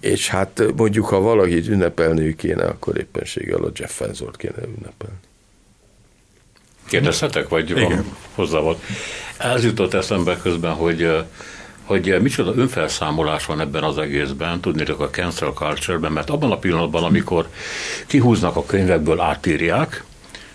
és 0.00 0.28
hát 0.28 0.62
mondjuk, 0.76 1.06
ha 1.06 1.20
valakit 1.20 1.68
ünnepelni 1.68 2.36
kéne, 2.36 2.64
akkor 2.64 2.98
éppenséggel 2.98 3.64
a 3.64 3.70
Jeff 3.74 3.92
Fenzort 3.92 4.36
kéne 4.36 4.66
ünnepelni. 4.76 5.16
Kérdezhetek, 6.88 7.48
vagy 7.48 7.70
Igen. 7.70 7.88
van 7.88 8.16
hozzá 8.34 8.58
volt? 8.58 8.78
Ez 9.38 9.64
jutott 9.64 9.94
eszembe 9.94 10.38
közben, 10.42 10.72
hogy 10.72 11.24
hogy 11.82 12.22
micsoda 12.22 12.54
önfelszámolás 12.54 13.46
van 13.46 13.60
ebben 13.60 13.82
az 13.82 13.98
egészben, 13.98 14.60
tudnétok 14.60 15.00
a 15.00 15.10
cancel 15.10 15.52
culture-ben, 15.52 16.12
mert 16.12 16.30
abban 16.30 16.52
a 16.52 16.58
pillanatban, 16.58 17.04
amikor 17.04 17.48
kihúznak 18.06 18.56
a 18.56 18.66
könyvekből, 18.66 19.20
átírják, 19.20 20.04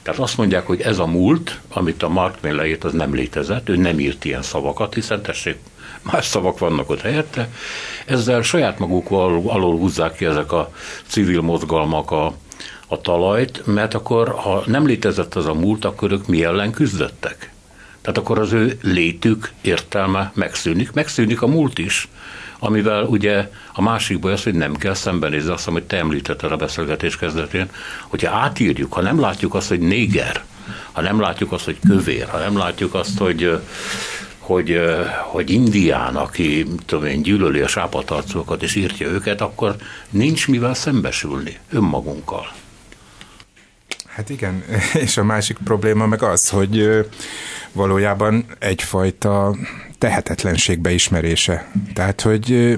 tehát 0.03 0.19
azt 0.19 0.37
mondják, 0.37 0.67
hogy 0.67 0.81
ez 0.81 0.99
a 0.99 1.05
múlt, 1.05 1.59
amit 1.73 2.03
a 2.03 2.09
Mark 2.09 2.39
Twain 2.39 2.55
leírt, 2.55 2.83
az 2.83 2.93
nem 2.93 3.13
létezett, 3.13 3.69
ő 3.69 3.75
nem 3.75 3.99
írt 3.99 4.25
ilyen 4.25 4.41
szavakat, 4.41 4.93
hiszen 4.93 5.21
tessék, 5.21 5.57
más 6.01 6.25
szavak 6.25 6.59
vannak 6.59 6.89
ott 6.89 7.01
helyette. 7.01 7.49
Ezzel 8.05 8.41
saját 8.41 8.79
maguk 8.79 9.11
alól 9.11 9.77
húzzák 9.77 10.15
ki 10.15 10.25
ezek 10.25 10.51
a 10.51 10.71
civil 11.07 11.41
mozgalmak 11.41 12.11
a, 12.11 12.33
a 12.87 13.01
talajt, 13.01 13.65
mert 13.65 13.93
akkor, 13.93 14.29
ha 14.29 14.63
nem 14.65 14.85
létezett 14.85 15.35
az 15.35 15.45
a 15.45 15.53
múlt, 15.53 15.85
akkor 15.85 16.11
ők 16.11 16.27
mi 16.27 16.43
ellen 16.43 16.71
küzdöttek? 16.71 17.51
Tehát 18.01 18.17
akkor 18.17 18.39
az 18.39 18.53
ő 18.53 18.77
létük 18.81 19.51
értelme 19.61 20.31
megszűnik. 20.35 20.91
Megszűnik 20.91 21.41
a 21.41 21.47
múlt 21.47 21.77
is, 21.77 22.07
amivel 22.65 23.03
ugye 23.03 23.49
a 23.73 23.81
másik 23.81 24.19
baj 24.19 24.31
az, 24.31 24.43
hogy 24.43 24.55
nem 24.55 24.75
kell 24.75 24.93
szembenézni 24.93 25.51
azt, 25.51 25.67
amit 25.67 25.83
te 25.83 25.97
említetted 25.97 26.51
a 26.51 26.55
beszélgetés 26.55 27.17
kezdetén, 27.17 27.69
hogyha 28.07 28.35
átírjuk, 28.35 28.93
ha 28.93 29.01
nem 29.01 29.19
látjuk 29.19 29.53
azt, 29.53 29.67
hogy 29.67 29.79
néger, 29.79 30.43
ha 30.91 31.01
nem 31.01 31.19
látjuk 31.19 31.51
azt, 31.51 31.65
hogy 31.65 31.77
kövér, 31.87 32.27
ha 32.27 32.37
nem 32.37 32.57
látjuk 32.57 32.93
azt, 32.93 33.17
hogy 33.17 33.59
hogy, 34.37 34.79
hogy 35.21 35.49
Indián, 35.49 36.15
aki 36.15 36.65
tudom 36.85 37.05
én, 37.05 37.21
gyűlöli 37.21 37.61
a 37.61 37.67
sápatarcokat 37.67 38.63
és 38.63 38.75
írtja 38.75 39.07
őket, 39.07 39.41
akkor 39.41 39.75
nincs 40.09 40.47
mivel 40.47 40.73
szembesülni 40.73 41.57
önmagunkkal. 41.71 42.51
Hát 44.15 44.29
igen, 44.29 44.63
és 45.03 45.17
a 45.17 45.23
másik 45.23 45.57
probléma 45.63 46.05
meg 46.05 46.23
az, 46.23 46.49
hogy 46.49 47.05
valójában 47.71 48.45
egyfajta 48.59 49.55
tehetetlenség 49.97 50.79
beismerése. 50.79 51.71
Tehát, 51.93 52.21
hogy 52.21 52.75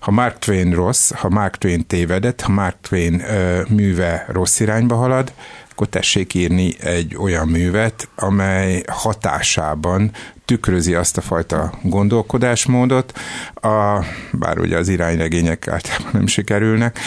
ha 0.00 0.10
Mark 0.10 0.38
Twain 0.38 0.74
rossz, 0.74 1.10
ha 1.10 1.28
Mark 1.28 1.56
Twain 1.56 1.86
tévedett, 1.86 2.40
ha 2.40 2.52
Mark 2.52 2.76
Twain 2.80 3.22
műve 3.68 4.26
rossz 4.28 4.60
irányba 4.60 4.94
halad, 4.94 5.32
akkor 5.70 5.86
tessék 5.86 6.34
írni 6.34 6.74
egy 6.80 7.16
olyan 7.16 7.48
művet, 7.48 8.08
amely 8.16 8.82
hatásában 8.86 10.10
tükrözi 10.44 10.94
azt 10.94 11.16
a 11.16 11.20
fajta 11.20 11.72
gondolkodásmódot, 11.82 13.18
a, 13.54 14.04
bár 14.32 14.58
ugye 14.58 14.76
az 14.76 14.88
irányregények 14.88 15.68
általában 15.68 16.10
nem 16.12 16.26
sikerülnek, 16.26 16.98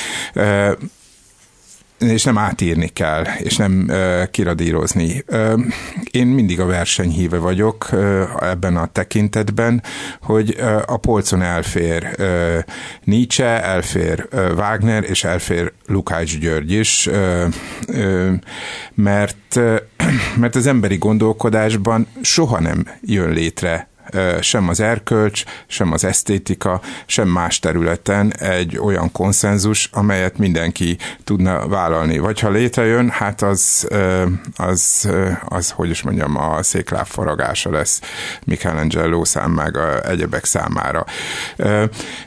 és 2.02 2.24
nem 2.24 2.38
átírni 2.38 2.88
kell, 2.88 3.24
és 3.38 3.58
nem 3.58 3.91
kiradírozni. 4.32 5.24
Én 6.12 6.28
mindig 6.28 6.60
a 6.60 6.66
versenyhíve 6.66 7.38
vagyok 7.38 7.89
ebben 8.39 8.78
a 8.78 8.86
tekintetben, 8.86 9.84
hogy 10.22 10.58
a 10.86 10.97
polcon 10.97 11.41
elfér 11.41 12.16
Nietzsche, 13.04 13.64
elfér 13.64 14.28
Wagner, 14.32 15.04
és 15.04 15.24
elfér 15.24 15.74
Lukács 15.86 16.39
György 16.39 16.72
is, 16.72 17.10
mert, 18.93 19.60
mert 20.41 20.56
az 20.56 20.68
emberi 20.68 20.97
gondolkodásban 20.97 22.08
soha 22.22 22.60
nem 22.60 22.88
jön 23.02 23.30
létre 23.30 23.91
sem 24.41 24.70
az 24.70 24.80
erkölcs, 24.80 25.43
sem 25.68 25.91
az 25.91 26.03
esztétika, 26.03 26.82
sem 27.05 27.28
más 27.28 27.59
területen 27.59 28.34
egy 28.34 28.78
olyan 28.78 29.12
konszenzus, 29.12 29.89
amelyet 29.91 30.38
mindenki 30.38 30.97
tudna 31.24 31.68
vállalni. 31.68 32.18
Vagy 32.18 32.39
ha 32.39 32.49
létrejön, 32.49 33.09
hát 33.09 33.41
az, 33.41 33.88
az, 34.55 35.09
az 35.45 35.72
hogy 35.72 35.89
is 35.89 36.01
mondjam, 36.01 36.38
a 36.38 36.64
székláb 36.64 37.05
faragása 37.05 37.72
lesz 37.72 38.01
Michelangelo 38.43 39.22
a 39.34 40.09
egyebek 40.09 40.45
számára. 40.45 41.05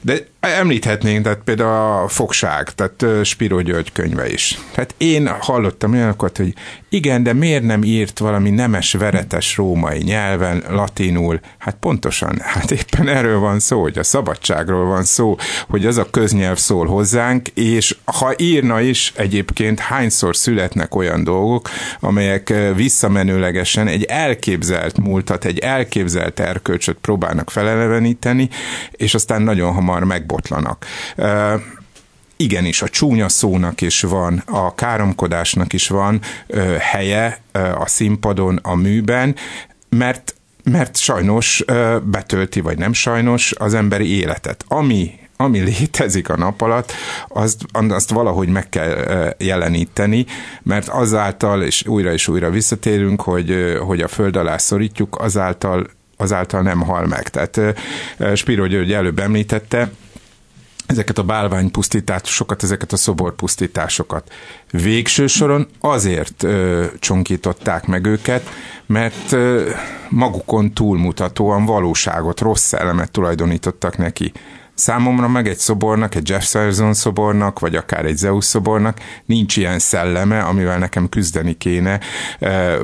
De 0.01 0.33
Említhetnénk, 0.51 1.23
tehát 1.23 1.41
például 1.45 2.03
a 2.03 2.09
fogság, 2.09 2.71
tehát 2.71 3.27
Spiro 3.27 3.61
György 3.61 3.93
könyve 3.93 4.33
is. 4.33 4.59
Tehát 4.73 4.95
én 4.99 5.29
hallottam 5.41 5.93
olyanokat, 5.93 6.37
hogy 6.37 6.55
igen, 6.89 7.23
de 7.23 7.33
miért 7.33 7.63
nem 7.63 7.83
írt 7.83 8.19
valami 8.19 8.51
nemes, 8.51 8.93
veretes 8.93 9.57
római 9.57 9.99
nyelven, 9.99 10.65
latinul? 10.69 11.41
Hát 11.59 11.77
pontosan, 11.81 12.39
hát 12.43 12.71
éppen 12.71 13.09
erről 13.09 13.39
van 13.39 13.59
szó, 13.59 13.81
hogy 13.81 13.99
a 13.99 14.03
szabadságról 14.03 14.85
van 14.85 15.05
szó, 15.05 15.37
hogy 15.69 15.87
az 15.87 15.97
a 15.97 16.11
köznyelv 16.11 16.57
szól 16.57 16.87
hozzánk, 16.87 17.49
és 17.49 17.97
ha 18.05 18.35
írna 18.37 18.81
is 18.81 19.13
egyébként 19.17 19.79
hányszor 19.79 20.37
születnek 20.37 20.95
olyan 20.95 21.25
dolgok, 21.25 21.69
amelyek 22.01 22.55
visszamenőlegesen 22.75 23.87
egy 23.87 24.05
elképzelt 24.05 24.99
múltat, 24.99 25.45
egy 25.45 25.59
elképzelt 25.59 26.41
erkölcsöt 26.41 26.97
próbálnak 27.01 27.51
feleleveníteni, 27.51 28.49
és 28.91 29.15
aztán 29.15 29.43
nagyon 29.43 29.73
hamar 29.73 30.05
meg 30.05 30.27
botlanak. 30.35 30.87
Igenis, 32.37 32.83
a 32.83 32.89
csúnya 32.89 33.29
szónak 33.29 33.81
is 33.81 34.01
van, 34.01 34.43
a 34.47 34.75
káromkodásnak 34.75 35.73
is 35.73 35.89
van 35.89 36.21
helye 36.79 37.41
a 37.79 37.87
színpadon, 37.87 38.59
a 38.63 38.75
műben, 38.75 39.37
mert 39.89 40.35
mert 40.71 40.97
sajnos 40.97 41.65
betölti, 42.03 42.61
vagy 42.61 42.79
nem 42.79 42.93
sajnos 42.93 43.53
az 43.59 43.75
emberi 43.75 44.17
életet. 44.17 44.65
Ami 44.69 45.19
ami 45.37 45.59
létezik 45.59 46.29
a 46.29 46.37
nap 46.37 46.61
alatt, 46.61 46.93
azt, 47.29 47.63
azt 47.73 48.11
valahogy 48.11 48.49
meg 48.49 48.69
kell 48.69 49.35
jeleníteni, 49.39 50.27
mert 50.63 50.89
azáltal, 50.89 51.63
és 51.63 51.87
újra 51.87 52.13
és 52.13 52.29
újra 52.29 52.51
visszatérünk, 52.51 53.21
hogy, 53.21 53.79
hogy 53.87 54.01
a 54.01 54.09
föld 54.09 54.37
alá 54.37 54.57
szorítjuk, 54.57 55.17
azáltal, 55.21 55.87
azáltal 56.17 56.63
nem 56.63 56.81
hal 56.81 57.07
meg. 57.07 57.29
Tehát 57.29 57.61
Spiro 58.35 58.67
György 58.67 58.93
előbb 58.93 59.19
említette, 59.19 59.91
ezeket 60.87 61.19
a 61.19 61.23
bálványpusztításokat, 61.23 62.63
ezeket 62.63 62.93
a 62.93 62.97
szoborpusztításokat. 62.97 64.33
Végső 64.71 65.27
soron 65.27 65.69
azért 65.81 66.43
ö, 66.43 66.85
csonkították 66.99 67.87
meg 67.87 68.07
őket, 68.07 68.49
mert 68.87 69.33
ö, 69.33 69.71
magukon 70.09 70.73
túlmutatóan 70.73 71.65
valóságot, 71.65 72.41
rossz 72.41 72.73
elemet 72.73 73.11
tulajdonítottak 73.11 73.99
neki. 73.99 74.33
Számomra 74.75 75.29
meg 75.29 75.49
egy 75.49 75.59
szobornak, 75.59 76.15
egy 76.15 76.29
Jefferson 76.29 76.95
szobornak, 76.95 77.59
vagy 77.59 77.77
akár 77.77 78.05
egy 78.05 78.17
Zeus 78.17 78.45
szobornak 78.45 78.99
nincs 79.25 79.57
ilyen 79.57 79.79
szelleme, 79.79 80.41
amivel 80.41 80.79
nekem 80.79 81.09
küzdeni 81.09 81.53
kéne, 81.59 82.01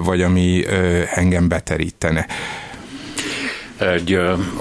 vagy 0.05 0.23
ami 0.23 0.65
engem 1.15 1.49
beterítene. 1.49 2.27
Egy 3.81 4.21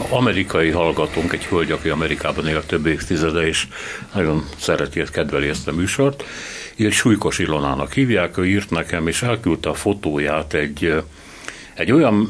amerikai 0.10 0.70
hallgatónk, 0.70 1.34
egy 1.34 1.46
hölgy, 1.46 1.72
aki 1.72 1.90
Amerikában 1.90 2.48
él 2.48 2.66
több 2.66 2.86
évtizede, 2.86 3.48
és 3.48 3.68
nagyon 4.14 4.46
szereti, 4.58 5.04
kedveli 5.12 5.48
ezt 5.48 5.68
a 5.68 5.72
műsort, 5.72 6.24
így 6.76 6.92
Súlykos 6.92 7.40
Ilonának 7.40 7.94
hívják, 7.94 8.38
ő 8.38 8.48
írt 8.48 8.70
nekem, 8.70 9.08
és 9.08 9.22
elküldte 9.22 9.70
a 9.70 9.74
fotóját 9.74 10.54
egy, 10.54 11.04
egy 11.74 11.92
olyan 11.92 12.30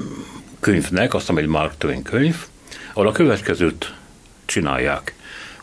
könyvnek, 0.60 1.14
azt 1.14 1.28
hiszem 1.28 1.44
egy 1.44 1.50
Mark 1.50 1.78
Twain 1.78 2.04
könyv, 2.04 2.36
ahol 2.94 3.08
a 3.08 3.12
következőt 3.12 3.94
csinálják. 4.46 5.14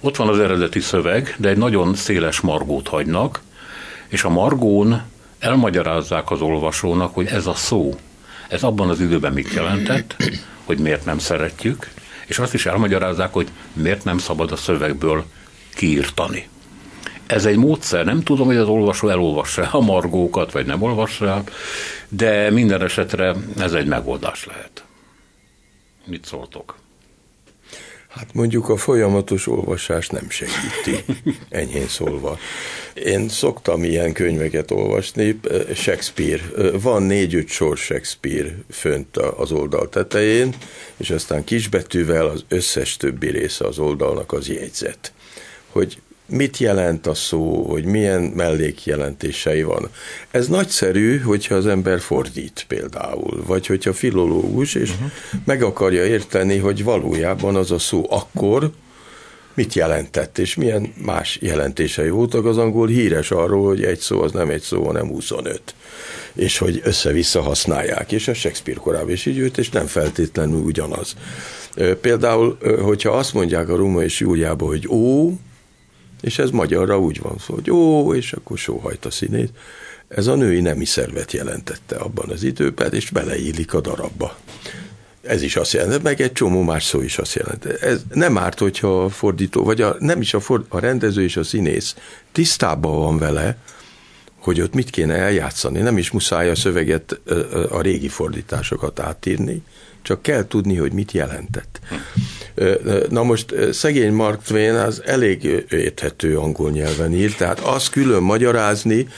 Ott 0.01 0.16
van 0.16 0.29
az 0.29 0.39
eredeti 0.39 0.81
szöveg, 0.81 1.35
de 1.39 1.49
egy 1.49 1.59
nagyon 1.59 1.95
széles 1.95 2.41
margót 2.41 2.89
hagynak, 2.89 3.41
és 4.09 4.24
a 4.24 4.29
margón 4.29 5.03
elmagyarázzák 5.39 6.31
az 6.31 6.41
olvasónak, 6.41 7.14
hogy 7.14 7.27
ez 7.27 7.47
a 7.47 7.55
szó, 7.55 7.95
ez 8.49 8.62
abban 8.62 8.89
az 8.89 9.01
időben 9.01 9.33
mit 9.33 9.53
jelentett, 9.53 10.16
hogy 10.66 10.78
miért 10.78 11.04
nem 11.04 11.18
szeretjük, 11.18 11.90
és 12.26 12.38
azt 12.38 12.54
is 12.54 12.66
elmagyarázzák, 12.66 13.32
hogy 13.32 13.48
miért 13.72 14.04
nem 14.04 14.18
szabad 14.18 14.52
a 14.52 14.56
szövegből 14.56 15.24
kiírtani. 15.74 16.48
Ez 17.26 17.46
egy 17.46 17.56
módszer, 17.56 18.04
nem 18.04 18.22
tudom, 18.22 18.46
hogy 18.46 18.56
az 18.56 18.68
olvasó 18.68 19.08
elolvassa 19.08 19.68
a 19.70 19.80
margókat, 19.80 20.52
vagy 20.52 20.66
nem 20.66 20.82
olvassa 20.82 21.26
el, 21.26 21.44
de 22.08 22.50
minden 22.50 22.82
esetre 22.82 23.34
ez 23.58 23.72
egy 23.72 23.86
megoldás 23.86 24.44
lehet. 24.46 24.84
Mit 26.04 26.24
szóltok? 26.24 26.76
Hát 28.16 28.34
mondjuk 28.34 28.68
a 28.68 28.76
folyamatos 28.76 29.46
olvasás 29.46 30.08
nem 30.08 30.30
segíti, 30.30 31.04
enyhén 31.48 31.88
szólva. 31.88 32.38
Én 32.94 33.28
szoktam 33.28 33.84
ilyen 33.84 34.12
könyveket 34.12 34.70
olvasni, 34.70 35.40
Shakespeare, 35.74 36.42
van 36.80 37.02
négy-öt 37.02 37.48
sor 37.48 37.76
Shakespeare 37.76 38.58
fönt 38.70 39.16
az 39.16 39.52
oldal 39.52 39.88
tetején, 39.88 40.54
és 40.96 41.10
aztán 41.10 41.44
kisbetűvel 41.44 42.26
az 42.26 42.44
összes 42.48 42.96
többi 42.96 43.28
része 43.28 43.66
az 43.66 43.78
oldalnak 43.78 44.32
az 44.32 44.48
jegyzet. 44.48 45.12
Hogy 45.70 45.98
mit 46.27 46.59
jelent 46.59 47.07
a 47.07 47.14
szó, 47.14 47.62
hogy 47.62 47.85
milyen 47.85 48.22
mellékjelentései 48.22 49.62
van. 49.62 49.89
Ez 50.31 50.49
nagyszerű, 50.49 51.18
hogyha 51.18 51.55
az 51.55 51.66
ember 51.66 52.01
fordít 52.01 52.64
például, 52.68 53.43
vagy 53.47 53.66
hogyha 53.66 53.93
filológus, 53.93 54.74
és 54.74 54.91
uh-huh. 54.91 55.11
meg 55.45 55.62
akarja 55.62 56.05
érteni, 56.05 56.59
hogy 56.59 56.85
valójában 56.85 57.57
az 57.57 57.70
a 57.70 57.79
szó 57.79 58.07
akkor 58.11 58.70
mit 59.55 59.74
jelentett, 59.74 60.39
és 60.39 60.55
milyen 60.55 60.93
más 61.05 61.39
jelentései 61.41 62.09
voltak. 62.09 62.45
Az 62.45 62.59
angol 62.59 62.87
híres 62.87 63.31
arról, 63.31 63.66
hogy 63.66 63.85
egy 63.85 63.99
szó 63.99 64.22
az 64.22 64.33
nem 64.33 64.51
egy 64.51 64.61
szó, 64.61 64.85
hanem 64.85 65.09
25 65.09 65.74
és 66.37 66.59
hogy 66.59 66.81
össze-vissza 66.85 67.43
használják, 67.43 68.12
és 68.12 68.29
a 68.29 68.35
Shakespeare 68.35 68.81
korábban 68.81 69.11
is 69.11 69.27
így 69.27 69.37
jött, 69.37 69.59
és 69.59 69.70
nem 69.70 69.87
feltétlenül 69.87 70.61
ugyanaz. 70.61 71.16
Például, 72.01 72.59
hogyha 72.83 73.11
azt 73.11 73.35
mondják 73.35 73.68
a 73.68 73.77
Roma 73.77 74.03
és 74.03 74.20
Júliába, 74.20 74.66
hogy 74.66 74.89
ó, 74.89 75.33
és 76.20 76.38
ez 76.38 76.50
magyarra 76.50 76.98
úgy 76.98 77.20
van 77.20 77.38
szó, 77.38 77.54
hogy 77.54 77.70
ó, 77.70 78.14
és 78.14 78.32
akkor 78.32 78.58
sóhajt 78.58 79.04
a 79.04 79.10
színét. 79.10 79.50
Ez 80.08 80.26
a 80.26 80.34
női 80.34 80.60
nemi 80.60 80.84
szervet 80.84 81.32
jelentette 81.32 81.96
abban 81.96 82.30
az 82.30 82.42
időben, 82.42 82.92
és 82.92 83.10
beleillik 83.10 83.74
a 83.74 83.80
darabba. 83.80 84.36
Ez 85.22 85.42
is 85.42 85.56
azt 85.56 85.72
jelenti, 85.72 86.02
meg 86.02 86.20
egy 86.20 86.32
csomó 86.32 86.62
más 86.62 86.84
szó 86.84 87.00
is 87.00 87.18
azt 87.18 87.34
jelenti. 87.34 87.68
Ez 87.80 88.02
nem 88.12 88.38
árt, 88.38 88.58
hogyha 88.58 89.04
a 89.04 89.08
fordító, 89.08 89.64
vagy 89.64 89.80
a, 89.80 89.96
nem 89.98 90.20
is 90.20 90.34
a, 90.34 90.40
ford, 90.40 90.64
a 90.68 90.78
rendező 90.78 91.22
és 91.22 91.36
a 91.36 91.44
színész 91.44 91.96
tisztában 92.32 92.98
van 92.98 93.18
vele, 93.18 93.56
hogy 94.38 94.60
ott 94.60 94.74
mit 94.74 94.90
kéne 94.90 95.14
eljátszani. 95.14 95.80
Nem 95.80 95.98
is 95.98 96.10
muszáj 96.10 96.50
a 96.50 96.54
szöveget, 96.54 97.20
a 97.70 97.80
régi 97.80 98.08
fordításokat 98.08 99.00
átírni, 99.00 99.62
csak 100.07 100.22
kell 100.22 100.46
tudni, 100.46 100.76
hogy 100.76 100.92
mit 100.92 101.12
jelentett. 101.12 101.80
Na 103.09 103.22
most 103.22 103.54
szegény 103.72 104.12
Mark 104.12 104.42
Twain 104.42 104.74
az 104.74 105.02
elég 105.04 105.44
érthető 105.70 106.38
angol 106.38 106.70
nyelven 106.70 107.12
ír, 107.12 107.34
tehát 107.34 107.61
azt 107.61 107.90
külön 107.90 108.22
magyarázni, 108.22 109.09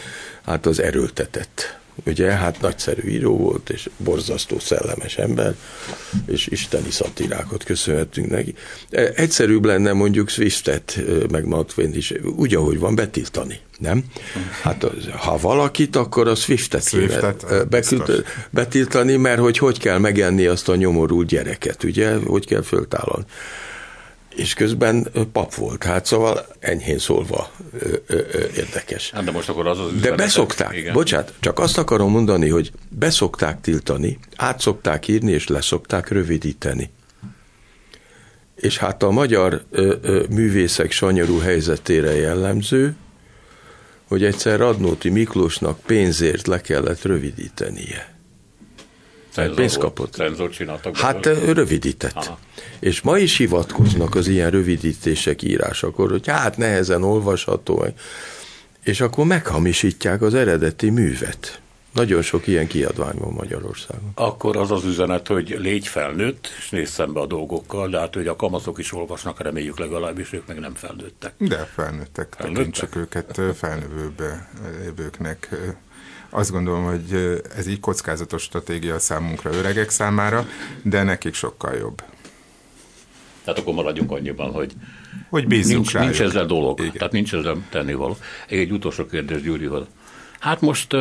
hát 0.44 0.66
az 0.66 0.80
erőltetett. 0.80 1.78
Ugye, 2.06 2.30
hát 2.30 2.60
nagyszerű 2.60 3.08
író 3.08 3.36
volt, 3.36 3.70
és 3.70 3.88
borzasztó 3.96 4.58
szellemes 4.58 5.16
ember, 5.16 5.54
és 6.26 6.46
isteni 6.46 6.90
szatírákat 6.90 7.64
köszönhetünk 7.64 8.30
neki. 8.30 8.54
Egyszerűbb 9.14 9.64
lenne 9.64 9.92
mondjuk 9.92 10.28
Swiftet, 10.28 11.00
meg 11.30 11.46
Mark 11.46 11.72
Twain 11.72 11.94
is, 11.94 12.14
úgy, 12.36 12.54
ahogy 12.54 12.78
van, 12.78 12.94
betiltani 12.94 13.60
nem? 13.78 14.04
Hát 14.62 14.86
ha 15.16 15.38
valakit, 15.38 15.96
akkor 15.96 16.28
a 16.28 16.34
Swiftet, 16.34 16.88
Swiftet 16.88 17.46
kéne 17.88 18.04
betiltani, 18.50 19.16
mert 19.16 19.40
hogy 19.40 19.58
hogy 19.58 19.78
kell 19.78 19.98
megenni 19.98 20.46
azt 20.46 20.68
a 20.68 20.74
nyomorult 20.76 21.26
gyereket, 21.26 21.84
ugye? 21.84 22.14
Hogy 22.14 22.46
kell 22.46 22.62
föltállalni. 22.62 23.24
És 24.38 24.54
közben 24.54 25.08
pap 25.32 25.54
volt. 25.54 25.84
Hát 25.84 26.06
szóval 26.06 26.46
enyhén 26.58 26.98
szólva 26.98 27.50
ö, 27.78 27.96
ö, 28.06 28.18
ö, 28.32 28.38
érdekes. 28.56 29.10
Hát 29.10 29.24
de 29.24 29.30
most 29.30 29.48
akkor 29.48 29.66
az 29.66 29.78
az 29.78 30.00
De 30.00 30.14
beszokták, 30.14 30.76
igen. 30.76 30.92
bocsát, 30.92 31.32
csak 31.40 31.58
azt 31.58 31.78
akarom 31.78 32.10
mondani, 32.10 32.48
hogy 32.48 32.72
beszokták 32.88 33.60
tiltani, 33.60 34.18
átszokták 34.36 35.08
írni, 35.08 35.32
és 35.32 35.46
leszokták 35.46 36.08
rövidíteni. 36.08 36.90
És 38.54 38.78
hát 38.78 39.02
a 39.02 39.10
magyar 39.10 39.62
ö, 39.70 39.94
ö, 40.02 40.24
művészek 40.30 40.90
sanyarú 40.90 41.38
helyzetére 41.38 42.14
jellemző, 42.14 42.96
hogy 44.08 44.24
egyszer 44.24 44.58
Radnóti 44.58 45.08
Miklósnak 45.08 45.80
pénzért 45.80 46.46
le 46.46 46.60
kellett 46.60 47.02
rövidítenie. 47.02 48.17
Cenzor 49.30 49.54
pénzt 49.54 49.78
kapott. 49.78 50.12
Cenzor 50.12 50.50
csináltak. 50.50 50.96
Hát 50.96 51.26
rövidített. 51.26 52.14
Aha. 52.14 52.38
És 52.78 53.00
ma 53.00 53.18
is 53.18 53.36
hivatkoznak 53.36 54.14
az 54.14 54.28
ilyen 54.28 54.50
rövidítések 54.50 55.42
írásakor, 55.42 56.10
hogy 56.10 56.26
hát 56.26 56.56
nehezen 56.56 57.02
olvasható, 57.02 57.86
és 58.82 59.00
akkor 59.00 59.26
meghamisítják 59.26 60.22
az 60.22 60.34
eredeti 60.34 60.90
művet. 60.90 61.60
Nagyon 61.92 62.22
sok 62.22 62.46
ilyen 62.46 62.66
kiadvány 62.66 63.16
van 63.18 63.32
Magyarországon. 63.32 64.10
Akkor 64.14 64.56
az 64.56 64.70
az 64.70 64.84
üzenet, 64.84 65.26
hogy 65.26 65.56
légy 65.58 65.86
felnőtt, 65.86 66.48
és 66.58 66.70
nézz 66.70 66.90
szembe 66.90 67.20
a 67.20 67.26
dolgokkal, 67.26 67.88
de 67.88 67.98
hát, 67.98 68.14
hogy 68.14 68.26
a 68.26 68.36
kamaszok 68.36 68.78
is 68.78 68.92
olvasnak, 68.92 69.42
reméljük 69.42 69.78
legalábbis, 69.78 70.32
ők 70.32 70.46
meg 70.46 70.58
nem 70.58 70.74
felnőttek. 70.74 71.32
De 71.38 71.56
felnőttek, 71.74 72.34
felnőttek? 72.38 72.70
csak 72.70 72.96
őket 72.96 73.40
felnövőbe 73.56 74.50
évőknek. 74.84 75.48
Azt 76.38 76.50
gondolom, 76.50 76.84
hogy 76.84 77.40
ez 77.56 77.66
így 77.66 77.80
kockázatos 77.80 78.42
stratégia 78.42 78.98
számunkra 78.98 79.52
öregek 79.52 79.90
számára, 79.90 80.46
de 80.82 81.02
nekik 81.02 81.34
sokkal 81.34 81.74
jobb. 81.74 82.02
Tehát 83.44 83.58
akkor 83.60 83.74
maradjunk 83.74 84.10
annyiban, 84.10 84.50
hogy, 84.50 84.72
hogy 85.30 85.46
bízunk 85.46 85.74
nincs, 85.74 85.94
nincs 85.94 86.20
ezzel 86.20 86.46
dolog, 86.46 86.80
Igen. 86.80 86.92
tehát 86.92 87.12
nincs 87.12 87.34
ezzel 87.34 87.66
tennivaló. 87.70 88.16
Egy 88.48 88.70
utolsó 88.70 89.06
kérdés 89.06 89.42
Gyurihoz. 89.42 89.86
Hát 90.38 90.60
most 90.60 90.92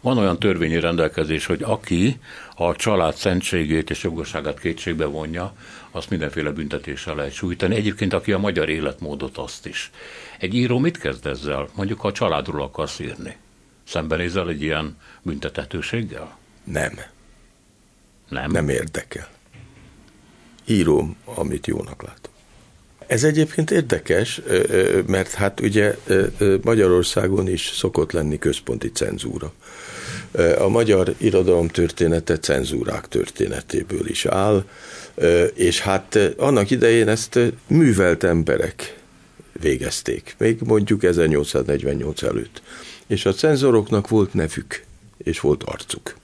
van 0.00 0.18
olyan 0.18 0.38
törvényi 0.38 0.80
rendelkezés, 0.80 1.46
hogy 1.46 1.62
aki 1.62 2.20
a 2.56 2.76
család 2.76 3.14
szentségét 3.14 3.90
és 3.90 4.02
jogosságát 4.02 4.60
kétségbe 4.60 5.04
vonja, 5.04 5.54
azt 5.90 6.10
mindenféle 6.10 6.50
büntetéssel 6.50 7.14
lehet 7.14 7.32
sújtani. 7.32 7.74
Egyébként 7.74 8.12
aki 8.12 8.32
a 8.32 8.38
magyar 8.38 8.68
életmódot 8.68 9.38
azt 9.38 9.66
is. 9.66 9.90
Egy 10.38 10.54
író 10.54 10.78
mit 10.78 10.98
kezd 10.98 11.26
ezzel? 11.26 11.68
Mondjuk 11.74 12.04
a 12.04 12.12
családról 12.12 12.62
akarsz 12.62 12.98
írni. 12.98 13.36
Szembenézel 13.88 14.48
egy 14.48 14.62
ilyen 14.62 14.96
büntetetőséggel? 15.22 16.38
Nem. 16.64 17.00
Nem? 18.28 18.50
Nem 18.50 18.68
érdekel. 18.68 19.28
Írom, 20.66 21.16
amit 21.24 21.66
jónak 21.66 22.02
látom. 22.02 22.32
Ez 23.06 23.24
egyébként 23.24 23.70
érdekes, 23.70 24.40
mert 25.06 25.32
hát 25.32 25.60
ugye 25.60 25.96
Magyarországon 26.62 27.48
is 27.48 27.70
szokott 27.74 28.12
lenni 28.12 28.38
központi 28.38 28.90
cenzúra. 28.90 29.52
A 30.58 30.68
magyar 30.68 31.14
irodalom 31.18 31.68
története 31.68 32.38
cenzúrák 32.38 33.08
történetéből 33.08 34.08
is 34.08 34.26
áll, 34.26 34.64
és 35.54 35.80
hát 35.80 36.18
annak 36.36 36.70
idején 36.70 37.08
ezt 37.08 37.38
művelt 37.66 38.24
emberek 38.24 38.98
végezték, 39.60 40.34
még 40.38 40.60
mondjuk 40.60 41.02
1848 41.02 42.22
előtt. 42.22 42.62
És 43.06 43.26
a 43.26 43.32
cenzoroknak 43.32 44.08
volt 44.08 44.34
nevük, 44.34 44.82
és 45.18 45.40
volt 45.40 45.62
arcuk. 45.62 46.14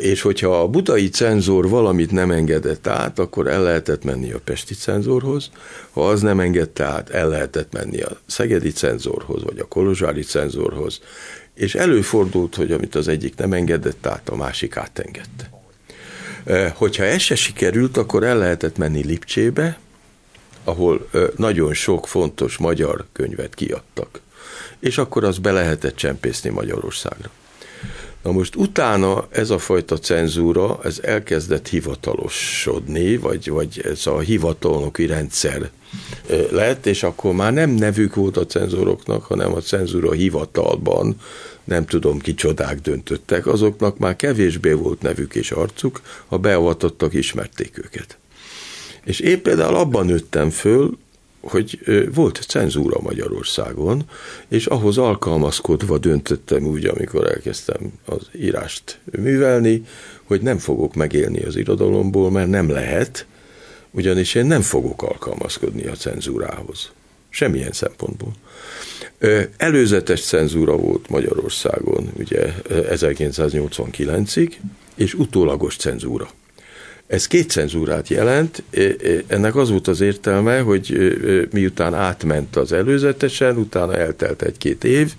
És 0.00 0.20
hogyha 0.20 0.60
a 0.60 0.68
budai 0.68 1.08
cenzor 1.08 1.68
valamit 1.68 2.10
nem 2.10 2.30
engedett 2.30 2.86
át, 2.86 3.18
akkor 3.18 3.46
el 3.46 3.62
lehetett 3.62 4.04
menni 4.04 4.32
a 4.32 4.40
pesti 4.44 4.74
cenzorhoz, 4.74 5.50
ha 5.90 6.08
az 6.08 6.20
nem 6.20 6.40
engedte 6.40 6.84
át, 6.84 7.10
el 7.10 7.28
lehetett 7.28 7.72
menni 7.72 8.00
a 8.00 8.20
szegedi 8.26 8.70
cenzorhoz, 8.70 9.42
vagy 9.42 9.58
a 9.58 9.68
kolozsári 9.68 10.22
cenzorhoz, 10.22 11.00
és 11.54 11.74
előfordult, 11.74 12.54
hogy 12.54 12.72
amit 12.72 12.94
az 12.94 13.08
egyik 13.08 13.36
nem 13.36 13.52
engedett 13.52 14.06
át, 14.06 14.28
a 14.28 14.36
másik 14.36 14.76
átengedte. 14.76 15.50
Hogyha 16.74 17.04
ez 17.04 17.20
se 17.20 17.34
sikerült, 17.34 17.96
akkor 17.96 18.24
el 18.24 18.38
lehetett 18.38 18.76
menni 18.76 19.04
Lipcsébe, 19.04 19.78
ahol 20.64 21.08
nagyon 21.36 21.74
sok 21.74 22.08
fontos 22.08 22.56
magyar 22.56 23.04
könyvet 23.12 23.54
kiadtak, 23.54 24.20
és 24.80 24.98
akkor 24.98 25.24
az 25.24 25.38
be 25.38 25.52
lehetett 25.52 25.96
csempészni 25.96 26.50
Magyarországra. 26.50 27.30
Na 28.22 28.32
most 28.32 28.56
utána 28.56 29.26
ez 29.30 29.50
a 29.50 29.58
fajta 29.58 29.98
cenzúra, 29.98 30.78
ez 30.82 30.98
elkezdett 31.02 31.68
hivatalosodni, 31.68 33.16
vagy, 33.16 33.48
vagy 33.50 33.80
ez 33.84 34.06
a 34.06 34.18
hivatalnoki 34.18 35.06
rendszer 35.06 35.70
lett, 36.50 36.86
és 36.86 37.02
akkor 37.02 37.34
már 37.34 37.52
nem 37.52 37.70
nevük 37.70 38.14
volt 38.14 38.36
a 38.36 38.46
cenzoroknak, 38.46 39.24
hanem 39.24 39.52
a 39.52 39.60
cenzúra 39.60 40.12
hivatalban, 40.12 41.16
nem 41.64 41.86
tudom 41.86 42.18
kicsodák 42.18 42.80
döntöttek, 42.80 43.46
azoknak 43.46 43.98
már 43.98 44.16
kevésbé 44.16 44.72
volt 44.72 45.02
nevük 45.02 45.34
és 45.34 45.50
arcuk, 45.50 46.00
ha 46.26 46.38
beavatottak, 46.38 47.14
ismerték 47.14 47.78
őket. 47.78 48.18
És 49.04 49.20
én 49.20 49.42
például 49.42 49.74
abban 49.74 50.06
nőttem 50.06 50.50
föl, 50.50 50.98
hogy 51.40 51.78
volt 52.14 52.44
cenzúra 52.48 53.00
Magyarországon, 53.00 54.02
és 54.48 54.66
ahhoz 54.66 54.98
alkalmazkodva 54.98 55.98
döntöttem 55.98 56.66
úgy, 56.66 56.84
amikor 56.84 57.26
elkezdtem 57.26 57.92
az 58.04 58.28
írást 58.36 58.98
művelni, 59.04 59.82
hogy 60.24 60.40
nem 60.40 60.58
fogok 60.58 60.94
megélni 60.94 61.42
az 61.42 61.56
irodalomból, 61.56 62.30
mert 62.30 62.48
nem 62.48 62.70
lehet, 62.70 63.26
ugyanis 63.90 64.34
én 64.34 64.46
nem 64.46 64.62
fogok 64.62 65.02
alkalmazkodni 65.02 65.86
a 65.86 65.92
cenzúrához. 65.92 66.90
Semmilyen 67.28 67.72
szempontból. 67.72 68.32
Előzetes 69.56 70.24
cenzúra 70.24 70.76
volt 70.76 71.08
Magyarországon, 71.08 72.10
ugye 72.18 72.54
1989-ig, 72.68 74.52
és 74.94 75.14
utólagos 75.14 75.76
cenzúra. 75.76 76.30
Ez 77.10 77.26
két 77.26 77.50
cenzúrát 77.50 78.08
jelent, 78.08 78.62
ennek 79.26 79.56
az 79.56 79.70
volt 79.70 79.88
az 79.88 80.00
értelme, 80.00 80.60
hogy 80.60 81.16
miután 81.52 81.94
átment 81.94 82.56
az 82.56 82.72
előzetesen, 82.72 83.56
utána 83.56 83.96
eltelt 83.96 84.42
egy-két 84.42 84.84
év, 84.84 85.12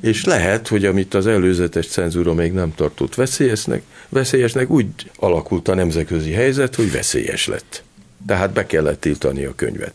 és 0.00 0.24
lehet, 0.24 0.68
hogy 0.68 0.84
amit 0.84 1.14
az 1.14 1.26
előzetes 1.26 1.86
cenzúra 1.86 2.34
még 2.34 2.52
nem 2.52 2.74
tartott 2.74 3.14
veszélyesnek, 3.14 3.82
veszélyesnek 4.08 4.70
úgy 4.70 4.86
alakult 5.16 5.68
a 5.68 5.74
nemzetközi 5.74 6.30
helyzet, 6.30 6.74
hogy 6.74 6.92
veszélyes 6.92 7.46
lett. 7.46 7.82
Tehát 8.26 8.52
be 8.52 8.66
kellett 8.66 9.00
tiltani 9.00 9.44
a 9.44 9.54
könyvet. 9.54 9.94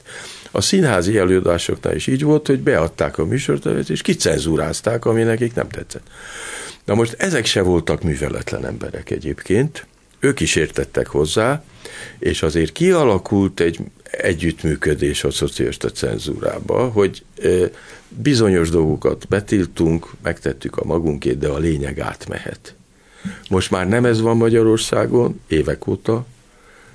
A 0.52 0.62
színházi 0.62 1.18
előadásoknál 1.18 1.96
is 1.96 2.08
így 2.08 2.24
volt, 2.24 2.48
hogy 2.48 2.60
beadták 2.60 3.18
a 3.18 3.26
műsortervet, 3.26 3.90
és 3.90 4.02
kicenzúrázták, 4.02 5.06
ami 5.06 5.24
nekik 5.24 5.54
nem 5.54 5.70
tetszett. 5.70 6.08
Na 6.86 6.94
most 6.94 7.16
ezek 7.18 7.46
se 7.46 7.62
voltak 7.62 8.04
műveletlen 8.04 8.66
emberek 8.66 9.10
egyébként, 9.10 9.88
ők 10.20 10.40
is 10.40 10.56
értettek 10.56 11.08
hozzá, 11.08 11.64
és 12.20 12.42
azért 12.42 12.72
kialakult 12.72 13.60
egy 13.60 13.80
együttműködés 14.04 15.24
a 15.24 15.32
szocialista 15.32 15.90
cenzúrába, 15.92 16.88
hogy 16.88 17.24
bizonyos 18.08 18.70
dolgokat 18.70 19.28
betiltunk, 19.28 20.08
megtettük 20.24 20.78
a 20.78 20.86
magunkét, 20.86 21.38
de 21.38 21.48
a 21.48 21.58
lényeg 21.58 22.00
átmehet. 22.00 22.76
Most 23.50 23.72
már 23.72 23.88
nem 23.88 24.06
ez 24.06 24.22
van 24.22 24.38
Magyarországon, 24.38 25.42
évek 25.48 25.88
óta, 25.88 26.26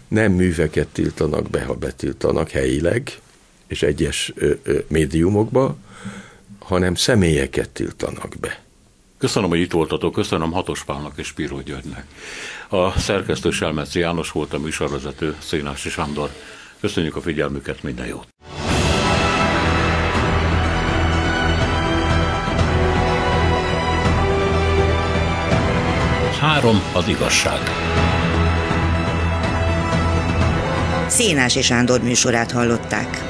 nem 0.09 0.33
műveket 0.33 0.89
tiltanak 0.89 1.51
be, 1.51 1.62
ha 1.64 1.75
betiltanak 1.75 2.51
helyileg, 2.51 3.18
és 3.66 3.83
egyes 3.83 4.33
médiumokba, 4.87 5.77
hanem 6.59 6.95
személyeket 6.95 7.68
tiltanak 7.68 8.35
be. 8.41 8.64
Köszönöm, 9.19 9.49
hogy 9.49 9.61
itt 9.61 9.73
voltatok, 9.73 10.12
köszönöm 10.12 10.53
Hatos 10.53 10.85
Pálnak 10.85 11.12
és 11.17 11.27
Spiro 11.27 11.61
Györgynek. 11.61 12.07
A 12.69 12.99
szerkesztő 12.99 13.51
Selmeci 13.51 13.99
János 13.99 14.31
volt 14.31 14.53
a 14.53 14.59
műsorvezető, 14.59 15.37
Szénási 15.39 15.89
Sándor. 15.89 16.31
Köszönjük 16.81 17.17
a 17.17 17.21
figyelmüket, 17.21 17.83
minden 17.83 18.07
jót! 18.07 18.27
Három 26.41 26.83
az 26.93 27.09
igazság. 27.09 27.61
Szénási 31.07 31.62
Sándor 31.62 32.03
műsorát 32.03 32.53
hallották. 32.53 33.23